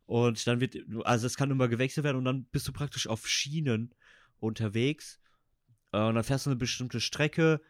Und 0.08 0.48
dann 0.48 0.60
wird, 0.60 0.76
also 1.04 1.28
es 1.28 1.38
kann 1.38 1.52
immer 1.52 1.68
gewechselt 1.68 2.04
werden 2.04 2.18
und 2.18 2.26
dann 2.26 2.46
bist 2.46 2.68
du 2.68 2.72
praktisch 2.74 3.06
auf 3.06 3.28
Schienen 3.28 3.94
unterwegs. 4.40 5.20
Äh, 5.92 6.00
Und 6.00 6.16
dann 6.16 6.24
fährst 6.24 6.48
du 6.48 6.50
eine 6.50 6.58
bestimmte 6.58 7.00
Strecke 7.00 7.62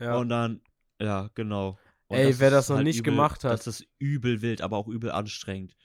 Ja. 0.00 0.14
und 0.16 0.30
dann, 0.30 0.62
ja, 0.98 1.28
genau. 1.34 1.78
Und 2.06 2.16
Ey, 2.16 2.38
wer 2.38 2.50
das 2.50 2.70
noch 2.70 2.76
halt 2.76 2.86
nicht 2.86 3.00
übel, 3.00 3.12
gemacht 3.12 3.44
hat. 3.44 3.52
Das 3.52 3.66
ist 3.66 3.86
übel 3.98 4.40
wild, 4.40 4.62
aber 4.62 4.78
auch 4.78 4.88
übel 4.88 5.10
anstrengend. 5.10 5.76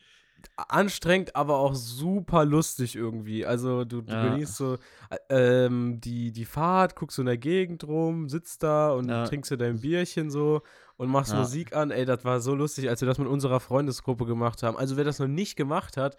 Anstrengend, 0.56 1.36
aber 1.36 1.58
auch 1.58 1.76
super 1.76 2.46
lustig 2.46 2.96
irgendwie. 2.96 3.46
Also 3.46 3.86
du, 3.86 4.02
du 4.02 4.12
Ja. 4.14 4.30
genießt 4.30 4.56
so 4.56 4.78
äh, 5.10 5.18
ähm, 5.66 6.00
die, 6.02 6.32
die 6.32 6.46
Fahrt, 6.46 6.96
guckst 6.96 7.16
so 7.18 7.22
in 7.22 7.28
der 7.28 7.38
Gegend 7.38 7.84
rum, 7.86 8.28
sitzt 8.30 8.64
da 8.64 8.92
und 8.92 9.10
Ja. 9.10 9.26
trinkst 9.26 9.52
dir 9.52 9.58
dein 9.58 9.80
Bierchen 9.82 10.30
so 10.32 10.62
und 10.98 11.10
machst 11.10 11.32
Ja. 11.34 11.40
Musik 11.40 11.76
an. 11.76 11.92
Ey, 11.92 12.06
das 12.06 12.26
war 12.26 12.40
so 12.40 12.56
lustig, 12.56 12.90
als 12.90 13.02
wir 13.02 13.08
das 13.08 13.18
mit 13.20 13.28
unserer 13.28 13.60
Freundesgruppe 13.60 14.26
gemacht 14.26 14.64
haben. 14.64 14.78
Also 14.78 14.98
wer 14.98 15.04
das 15.04 15.20
noch 15.20 15.28
nicht 15.28 15.56
gemacht 15.56 15.96
hat, 15.98 16.18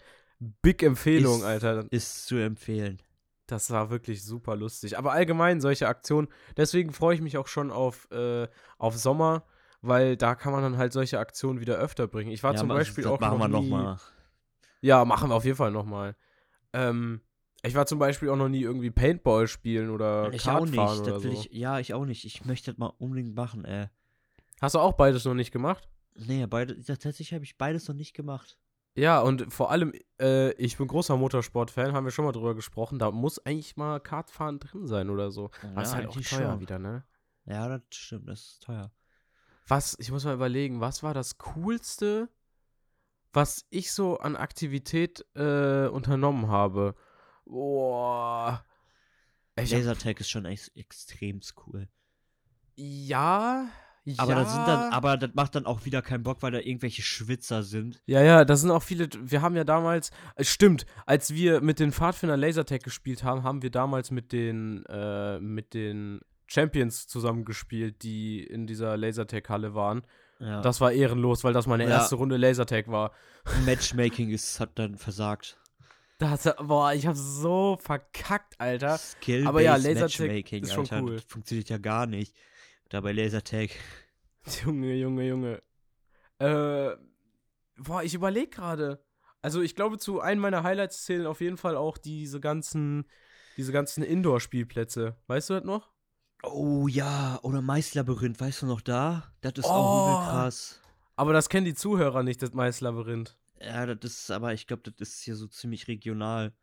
big 0.61 0.83
Empfehlung, 0.83 1.39
Ist- 1.39 1.45
Alter. 1.45 1.85
Ist 1.91 2.25
zu 2.27 2.35
empfehlen. 2.37 3.01
Das 3.45 3.71
war 3.71 3.89
wirklich 3.89 4.23
super 4.23 4.55
lustig. 4.55 4.97
Aber 4.97 5.11
allgemein 5.11 5.59
solche 5.59 5.87
Aktionen, 5.87 6.27
deswegen 6.55 6.93
freue 6.93 7.15
ich 7.15 7.21
mich 7.21 7.37
auch 7.37 7.47
schon 7.47 7.71
auf, 7.71 8.07
äh, 8.11 8.47
auf 8.77 8.95
Sommer, 8.95 9.43
weil 9.81 10.17
da 10.17 10.35
kann 10.35 10.51
man 10.51 10.61
dann 10.63 10.77
halt 10.77 10.93
solche 10.93 11.19
Aktionen 11.19 11.59
wieder 11.59 11.75
öfter 11.77 12.07
bringen. 12.07 12.31
Ich 12.31 12.43
war 12.43 12.53
ja, 12.53 12.59
zum 12.59 12.69
aber 12.71 12.79
Beispiel 12.79 13.03
das 13.03 13.13
auch 13.13 13.19
machen 13.19 13.37
noch 13.39 13.47
wir 13.49 13.59
nie, 13.61 13.69
nochmal. 13.69 13.97
Ja, 14.81 15.05
machen 15.05 15.29
wir 15.29 15.35
auf 15.35 15.45
jeden 15.45 15.57
Fall 15.57 15.71
nochmal. 15.71 16.15
Ähm, 16.73 17.21
ich 17.63 17.75
war 17.75 17.85
zum 17.85 17.99
Beispiel 17.99 18.29
auch 18.29 18.37
noch 18.37 18.49
nie 18.49 18.61
irgendwie 18.61 18.91
Paintball 18.91 19.47
spielen 19.47 19.89
oder 19.89 20.31
Ich 20.31 20.43
Kart 20.43 20.61
auch 20.61 20.65
nicht. 20.65 20.75
fahren 20.75 20.99
Das 20.99 21.07
oder 21.07 21.19
so. 21.19 21.29
ich, 21.29 21.49
ja, 21.51 21.79
ich 21.79 21.93
auch 21.93 22.05
nicht. 22.05 22.25
Ich 22.25 22.45
möchte 22.45 22.71
das 22.71 22.77
mal 22.77 22.93
unbedingt 22.97 23.35
machen, 23.35 23.65
ey. 23.65 23.87
Hast 24.61 24.75
du 24.75 24.79
auch 24.79 24.93
beides 24.93 25.25
noch 25.25 25.33
nicht 25.33 25.51
gemacht? 25.51 25.87
Nee, 26.15 26.45
beide, 26.47 26.81
tatsächlich 26.83 27.33
habe 27.33 27.43
ich 27.43 27.57
beides 27.57 27.87
noch 27.87 27.95
nicht 27.95 28.13
gemacht. 28.13 28.57
Ja, 28.95 29.21
und 29.21 29.53
vor 29.53 29.71
allem, 29.71 29.93
äh, 30.19 30.51
ich 30.53 30.77
bin 30.77 30.87
großer 30.87 31.15
Motorsport-Fan, 31.15 31.93
haben 31.93 32.03
wir 32.05 32.11
schon 32.11 32.25
mal 32.25 32.31
drüber 32.31 32.55
gesprochen. 32.55 32.99
Da 32.99 33.11
muss 33.11 33.39
eigentlich 33.45 33.77
mal 33.77 33.99
Kartfahren 33.99 34.59
drin 34.59 34.87
sein 34.87 35.09
oder 35.09 35.31
so. 35.31 35.51
Aber 35.61 35.81
ist 35.81 35.95
halt 35.95 36.07
auch 36.07 36.13
teuer 36.15 36.23
schon. 36.23 36.59
wieder, 36.59 36.79
ne? 36.79 37.05
Ja, 37.45 37.67
das 37.69 37.81
stimmt, 37.91 38.27
das 38.27 38.39
ist 38.41 38.63
teuer. 38.63 38.91
Was, 39.69 39.95
ich 39.99 40.11
muss 40.11 40.25
mal 40.25 40.33
überlegen, 40.33 40.81
was 40.81 41.03
war 41.03 41.13
das 41.13 41.37
Coolste, 41.37 42.27
was 43.31 43.65
ich 43.69 43.91
so 43.91 44.17
an 44.17 44.35
Aktivität 44.35 45.23
äh, 45.35 45.87
unternommen 45.87 46.47
habe? 46.47 46.95
Boah. 47.45 48.65
Ich 49.55 49.71
hab, 49.71 49.79
Lasertag 49.79 50.19
ist 50.19 50.29
schon 50.29 50.45
ex 50.45 50.69
extrem 50.69 51.41
cool. 51.67 51.87
ja, 52.75 53.69
Aber 54.17 54.31
ja. 54.31 54.39
das 54.39 54.53
sind 54.53 54.67
dann, 54.67 54.91
aber 54.91 55.17
das 55.17 55.35
macht 55.35 55.53
dann 55.53 55.67
auch 55.67 55.85
wieder 55.85 56.01
keinen 56.01 56.23
Bock, 56.23 56.41
weil 56.41 56.51
da 56.51 56.59
irgendwelche 56.59 57.03
Schwitzer 57.03 57.61
sind. 57.61 58.01
Ja, 58.07 58.23
ja, 58.23 58.45
da 58.45 58.55
sind 58.55 58.71
auch 58.71 58.81
viele. 58.81 59.07
Wir 59.21 59.43
haben 59.43 59.55
ja 59.55 59.65
damals, 59.65 60.09
äh, 60.35 60.43
stimmt, 60.43 60.87
als 61.05 61.35
wir 61.35 61.61
mit 61.61 61.79
den 61.79 61.91
Pfadfinder 61.91 62.37
Lasertag 62.37 62.81
gespielt 62.81 63.23
haben, 63.23 63.43
haben 63.43 63.61
wir 63.61 63.69
damals 63.69 64.09
mit 64.09 64.31
den, 64.31 64.83
äh, 64.87 65.39
mit 65.39 65.75
den 65.75 66.21
Champions 66.49 67.07
zusammengespielt, 67.07 68.01
die 68.01 68.43
in 68.43 68.65
dieser 68.65 68.97
Lasertag-Halle 68.97 69.75
waren. 69.75 70.01
Ja. 70.39 70.61
Das 70.61 70.81
war 70.81 70.91
ehrenlos, 70.91 71.43
weil 71.43 71.53
das 71.53 71.67
meine 71.67 71.83
Ja. 71.83 71.89
erste 71.91 72.15
Runde 72.15 72.37
Lasertag 72.37 72.87
war. 72.87 73.11
Matchmaking 73.65 74.31
ist, 74.31 74.59
hat 74.59 74.71
dann 74.79 74.97
versagt. 74.97 75.59
Das, 76.17 76.49
boah, 76.59 76.91
ich 76.93 77.05
hab 77.07 77.15
so 77.15 77.77
verkackt, 77.79 78.59
Alter. 78.59 78.97
Skill 78.97 79.47
Aber 79.47 79.61
ja, 79.61 79.75
Lasertag 79.75 80.51
ist 80.51 80.73
schon 80.73 80.81
Alter, 80.81 81.01
cool. 81.03 81.15
das 81.15 81.23
funktioniert 81.25 81.69
ja 81.69 81.77
gar 81.77 82.07
nicht. 82.07 82.35
Da 82.89 83.01
bei 83.01 83.11
Lasertag. 83.11 83.69
Junge, 84.65 84.95
Junge, 84.95 85.27
Junge. 85.27 85.61
Äh, 86.39 86.95
boah, 87.77 88.03
ich 88.03 88.13
überlege 88.15 88.49
gerade. 88.49 89.05
Also 89.41 89.61
ich 89.61 89.75
glaube, 89.75 89.97
zu 89.99 90.19
einem 90.19 90.41
meiner 90.41 90.63
Highlights 90.63 91.05
zählen 91.05 91.27
auf 91.27 91.41
jeden 91.41 91.57
Fall 91.57 91.77
auch 91.77 91.97
diese 91.97 92.39
ganzen, 92.39 93.05
diese 93.55 93.71
ganzen 93.71 94.03
Indoor-Spielplätze. 94.03 95.15
Weißt 95.27 95.49
du 95.51 95.53
das 95.53 95.63
noch? 95.63 95.89
Oh 96.43 96.87
ja, 96.87 97.39
oder 97.43 97.61
Maislabyrinth, 97.61 98.39
weißt 98.39 98.61
du 98.61 98.65
noch 98.65 98.81
da? 98.81 99.31
Das 99.41 99.53
ist 99.57 99.65
Oh. 99.65 99.69
auch 99.69 100.23
krass. 100.29 100.81
Aber 101.15 101.33
das 101.33 101.49
kennen 101.49 101.65
die 101.65 101.73
Zuhörer 101.73 102.23
nicht, 102.23 102.41
das 102.41 102.53
Maislabyrinth. 102.53 103.37
Ja, 103.61 103.85
das 103.85 104.11
ist, 104.11 104.31
aber 104.31 104.53
ich 104.53 104.67
glaube, 104.67 104.83
das 104.89 105.09
ist 105.09 105.21
hier 105.21 105.35
so 105.35 105.47
ziemlich 105.47 105.87
regional. 105.89 106.53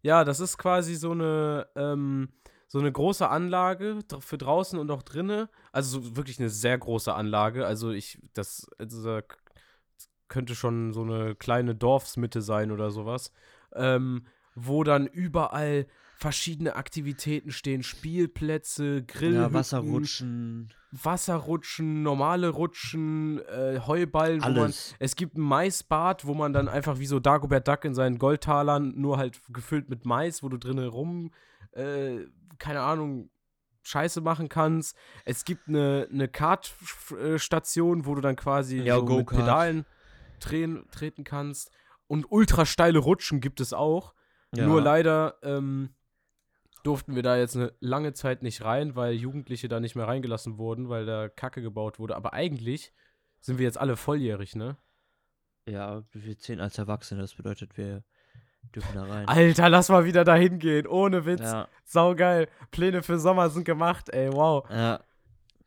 Ja, 0.00 0.24
das 0.24 0.40
ist 0.40 0.56
quasi 0.56 0.94
so 0.94 1.10
eine, 1.12 1.68
ähm, 1.76 2.30
so 2.68 2.78
eine 2.78 2.90
große 2.90 3.28
Anlage 3.28 3.98
für 4.20 4.38
draußen 4.38 4.78
und 4.78 4.90
auch 4.90 5.02
drinne. 5.02 5.50
Also 5.72 6.00
so 6.00 6.16
wirklich 6.16 6.38
eine 6.38 6.48
sehr 6.48 6.78
große 6.78 7.12
Anlage. 7.12 7.66
Also 7.66 7.90
ich, 7.90 8.18
das, 8.32 8.66
also 8.78 9.04
da 9.04 9.22
könnte 10.28 10.54
schon 10.54 10.94
so 10.94 11.02
eine 11.02 11.34
kleine 11.34 11.74
Dorfsmitte 11.74 12.40
sein 12.40 12.72
oder 12.72 12.90
sowas. 12.90 13.30
Ähm, 13.74 14.26
wo 14.54 14.84
dann 14.84 15.06
überall 15.06 15.86
verschiedene 16.22 16.76
Aktivitäten 16.76 17.50
stehen, 17.50 17.82
Spielplätze, 17.82 19.02
Grillhütten, 19.02 19.42
Ja, 19.42 19.52
Wasserrutschen, 19.52 20.72
Wasserrutschen, 20.92 22.02
normale 22.02 22.48
Rutschen, 22.48 23.40
äh, 23.46 23.80
Heuballen, 23.86 24.40
wo 24.42 24.46
man 24.48 24.58
alles. 24.58 24.94
es 25.00 25.16
gibt 25.16 25.36
ein 25.36 25.40
Maisbad, 25.42 26.24
wo 26.24 26.34
man 26.34 26.52
dann 26.52 26.68
einfach 26.68 26.98
wie 27.00 27.06
so 27.06 27.18
Dagobert 27.18 27.66
Duck 27.66 27.84
in 27.84 27.94
seinen 27.94 28.18
Goldtalern, 28.18 28.92
nur 28.96 29.18
halt 29.18 29.40
gefüllt 29.48 29.88
mit 29.88 30.04
Mais, 30.06 30.42
wo 30.44 30.48
du 30.48 30.58
drinnen 30.58 30.88
rum, 30.88 31.32
äh, 31.72 32.20
keine 32.58 32.80
Ahnung, 32.80 33.28
Scheiße 33.82 34.20
machen 34.20 34.48
kannst. 34.48 34.96
Es 35.24 35.44
gibt 35.44 35.66
eine, 35.66 36.06
eine 36.08 36.28
Kartstation, 36.28 38.06
wo 38.06 38.14
du 38.14 38.20
dann 38.20 38.36
quasi 38.36 38.78
Ja, 38.78 38.96
so 38.98 39.04
mit. 39.06 39.26
Pedalen 39.26 39.84
treten, 40.38 40.88
treten 40.92 41.24
kannst. 41.24 41.72
Und 42.06 42.30
ultra 42.30 42.64
steile 42.64 43.00
Rutschen 43.00 43.40
gibt 43.40 43.60
es 43.60 43.72
auch. 43.72 44.14
Ja. 44.54 44.66
Nur 44.66 44.82
leider 44.82 45.36
ähm, 45.42 45.94
durften 46.82 47.14
wir 47.14 47.22
da 47.22 47.36
jetzt 47.36 47.56
eine 47.56 47.72
lange 47.80 48.12
Zeit 48.12 48.42
nicht 48.42 48.62
rein, 48.64 48.96
weil 48.96 49.14
Jugendliche 49.14 49.68
da 49.68 49.80
nicht 49.80 49.94
mehr 49.94 50.08
reingelassen 50.08 50.58
wurden, 50.58 50.88
weil 50.88 51.06
da 51.06 51.28
Kacke 51.28 51.62
gebaut 51.62 51.98
wurde. 51.98 52.16
Aber 52.16 52.32
eigentlich 52.32 52.92
sind 53.40 53.58
wir 53.58 53.64
jetzt 53.64 53.78
alle 53.78 53.96
volljährig, 53.96 54.56
ne? 54.56 54.76
Ja, 55.66 56.02
wir 56.12 56.38
zählen 56.38 56.60
als 56.60 56.78
Erwachsene, 56.78 57.20
das 57.20 57.34
bedeutet, 57.34 57.76
wir 57.76 58.02
dürfen 58.74 58.94
da 58.94 59.04
rein. 59.04 59.28
Alter, 59.28 59.68
lass 59.68 59.88
mal 59.88 60.04
wieder 60.04 60.24
dahin 60.24 60.58
gehen. 60.58 60.86
Ohne 60.86 61.24
Witz. 61.24 61.40
Ja, 61.40 61.68
Saugeil. 61.84 62.48
Pläne 62.70 63.02
für 63.02 63.18
Sommer 63.18 63.50
sind 63.50 63.64
gemacht, 63.64 64.08
ey, 64.10 64.32
wow. 64.32 64.68
ja. 64.70 65.00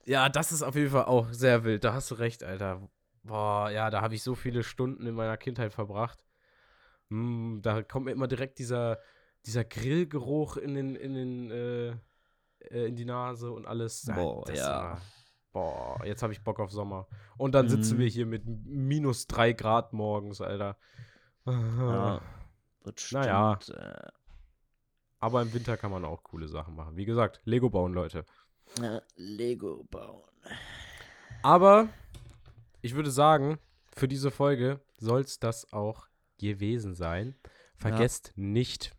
Ja, 0.08 0.30
das 0.30 0.52
ist 0.52 0.62
auf 0.62 0.76
jeden 0.76 0.92
Fall 0.92 1.06
auch 1.06 1.32
sehr 1.32 1.64
wild. 1.64 1.84
Da 1.84 1.94
hast 1.94 2.12
du 2.12 2.16
recht, 2.16 2.44
Alter. 2.44 2.88
Boah, 3.24 3.72
ja, 3.72 3.90
da 3.90 4.02
habe 4.02 4.14
ich 4.14 4.22
so 4.22 4.36
viele 4.36 4.62
Stunden 4.62 5.08
in 5.08 5.16
meiner 5.16 5.36
Kindheit 5.36 5.74
verbracht. 5.74 6.24
Mm, 7.10 7.62
da 7.62 7.82
kommt 7.82 8.06
mir 8.06 8.12
immer 8.12 8.28
direkt 8.28 8.60
dieser, 8.60 9.00
dieser 9.46 9.64
Grillgeruch 9.64 10.58
in 10.58 10.74
den, 10.76 10.96
in 10.96 11.14
den, 11.14 11.52
äh, 11.52 11.90
äh, 12.70 12.88
in 12.88 12.96
die 12.96 13.06
Nase 13.06 13.52
und 13.52 13.66
alles. 13.66 14.06
Ja, 14.08 14.16
Boah, 14.16 14.52
ja. 14.52 14.84
war- 14.84 15.02
boah, 15.52 16.06
jetzt 16.06 16.22
habe 16.24 16.34
ich 16.34 16.44
Bock 16.44 16.60
auf 16.60 16.72
Sommer. 16.72 17.08
Und 17.38 17.54
dann 17.54 17.70
sitzen 17.70 17.96
Mhm. 17.96 18.00
wir 18.02 18.08
hier 18.08 18.26
mit 18.26 18.44
minus 18.46 19.28
drei 19.28 19.54
Grad 19.54 19.94
morgens, 19.94 20.42
Alter. 20.42 20.78
ja. 21.46 22.22
Das 22.84 23.12
Naja. 23.12 23.58
äh, 23.70 24.12
Aber 25.20 25.42
im 25.42 25.52
Winter 25.54 25.76
kann 25.76 25.90
man 25.90 26.06
auch 26.06 26.22
coole 26.22 26.48
Sachen 26.48 26.76
machen. 26.76 26.96
Wie 26.98 27.06
gesagt, 27.06 27.42
Lego 27.46 27.70
bauen, 27.72 27.94
Leute. 27.94 28.26
äh, 28.80 29.02
Lego 29.16 29.86
bauen. 29.90 30.30
Aber 31.42 31.88
ich 32.82 32.94
würde 32.94 33.10
sagen, 33.10 33.58
für 33.96 34.08
diese 34.08 34.30
Folge 34.30 34.82
soll 35.00 35.22
es 35.22 35.40
das 35.40 35.72
auch 35.74 36.06
gewesen 36.38 36.94
sein. 36.94 37.36
Vergesst 37.76 38.34
nicht 38.36 38.92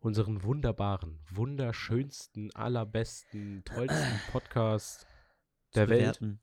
unseren 0.00 0.42
wunderbaren, 0.42 1.20
wunderschönsten, 1.30 2.50
allerbesten, 2.54 3.62
tollsten 3.64 4.20
Podcast 4.32 5.06
der 5.74 5.88
Welt 5.88 6.00
Bewerten. 6.00 6.40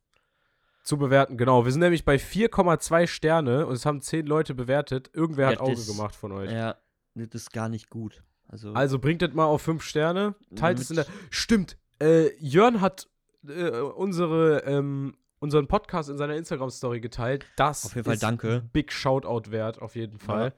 zu 0.84 0.98
bewerten. 0.98 1.38
Genau, 1.38 1.66
wir 1.66 1.72
sind 1.72 1.82
nämlich 1.82 2.06
bei 2.06 2.16
4,2 2.16 3.08
Sterne 3.08 3.66
und 3.66 3.74
es 3.74 3.86
haben 3.86 4.02
10 4.02 4.26
Leute 4.26 4.54
bewertet. 4.56 5.10
Irgendwer 5.14 5.48
hat 5.48 5.56
Ja, 5.56 5.62
Auge 5.62 5.76
das- 5.76 5.88
gemacht 5.88 6.16
von 6.16 6.32
euch. 6.32 6.52
Ja, 6.52 6.78
das 7.16 7.34
ist 7.34 7.52
gar 7.52 7.68
nicht 7.70 7.90
gut. 7.90 8.24
Also, 8.48 8.72
Also 8.74 9.00
bringt 9.00 9.22
das 9.22 9.34
mal 9.34 9.46
auf 9.46 9.62
5 9.64 9.84
Sterne. 9.84 10.36
Teilt 10.56 10.80
es 10.80 10.90
in 10.90 10.96
der. 10.98 11.06
Stimmt. 11.30 11.78
Äh, 12.00 12.34
Jörn 12.38 12.80
hat 12.80 13.10
äh, 13.48 13.72
unsere, 13.72 14.60
ähm, 14.66 15.18
unseren 15.40 15.68
Podcast 15.68 16.10
in 16.10 16.18
seiner 16.18 16.36
Instagram-Story 16.36 17.02
geteilt. 17.02 17.46
Das 17.58 17.86
Auf 17.86 17.96
jeden 17.96 18.06
Fall 18.06 18.14
ist 18.14 18.24
danke. 18.24 18.64
Big 18.72 18.92
Shoutout 18.94 19.52
wert, 19.52 19.82
auf 19.82 19.96
jeden 19.96 20.20
Fall. 20.20 20.54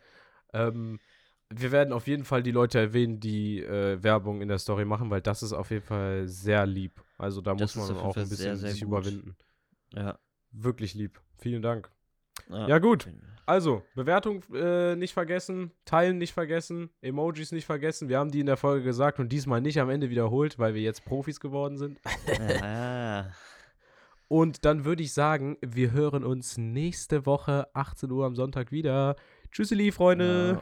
Ähm, 0.53 0.99
wir 1.51 1.71
werden 1.71 1.93
auf 1.93 2.07
jeden 2.07 2.25
Fall 2.25 2.43
die 2.43 2.51
Leute 2.51 2.79
erwähnen, 2.79 3.19
die 3.19 3.59
äh, 3.59 4.01
Werbung 4.03 4.41
in 4.41 4.47
der 4.47 4.59
Story 4.59 4.85
machen, 4.85 5.09
weil 5.09 5.21
das 5.21 5.41
ist 5.41 5.53
auf 5.53 5.71
jeden 5.71 5.85
Fall 5.85 6.27
sehr 6.27 6.65
lieb. 6.65 7.01
Also 7.17 7.41
da 7.41 7.55
Das 7.55 7.75
muss 7.75 7.89
man 7.89 7.97
auch 7.97 8.15
ein 8.15 8.29
bisschen 8.29 8.37
sehr, 8.37 8.57
sehr 8.57 8.71
sich 8.71 8.81
gut. 8.81 8.89
überwinden. 8.89 9.35
ja. 9.93 10.19
Wirklich 10.51 10.93
lieb. 10.95 11.21
Vielen 11.37 11.61
Dank. 11.61 11.91
Ja, 12.49 12.67
Ja, 12.67 12.79
gut. 12.79 13.07
Also, 13.45 13.83
Bewertung 13.95 14.43
äh, 14.53 14.95
nicht 14.95 15.13
vergessen, 15.13 15.71
Teilen 15.83 16.19
nicht 16.19 16.33
vergessen, 16.33 16.91
Emojis 17.01 17.51
nicht 17.51 17.65
vergessen. 17.65 18.07
Wir 18.07 18.19
haben 18.19 18.29
die 18.29 18.41
in 18.41 18.45
der 18.45 18.57
Folge 18.57 18.83
gesagt 18.83 19.19
und 19.19 19.29
diesmal 19.31 19.59
nicht 19.59 19.79
am 19.79 19.89
Ende 19.89 20.11
wiederholt, 20.11 20.59
weil 20.59 20.75
wir 20.75 20.81
jetzt 20.83 21.03
Profis 21.03 21.39
geworden 21.39 21.77
sind. 21.77 21.99
Und 24.27 24.63
dann 24.63 24.85
würde 24.85 25.01
ich 25.01 25.13
sagen, 25.13 25.57
wir 25.61 25.91
hören 25.91 26.23
uns 26.23 26.59
nächste 26.59 27.25
Woche 27.25 27.67
18 27.73 28.11
Uhr 28.11 28.27
am 28.27 28.35
Sonntag 28.35 28.71
wieder. 28.71 29.15
Tschüsseli, 29.51 29.91
Freunde. 29.91 30.61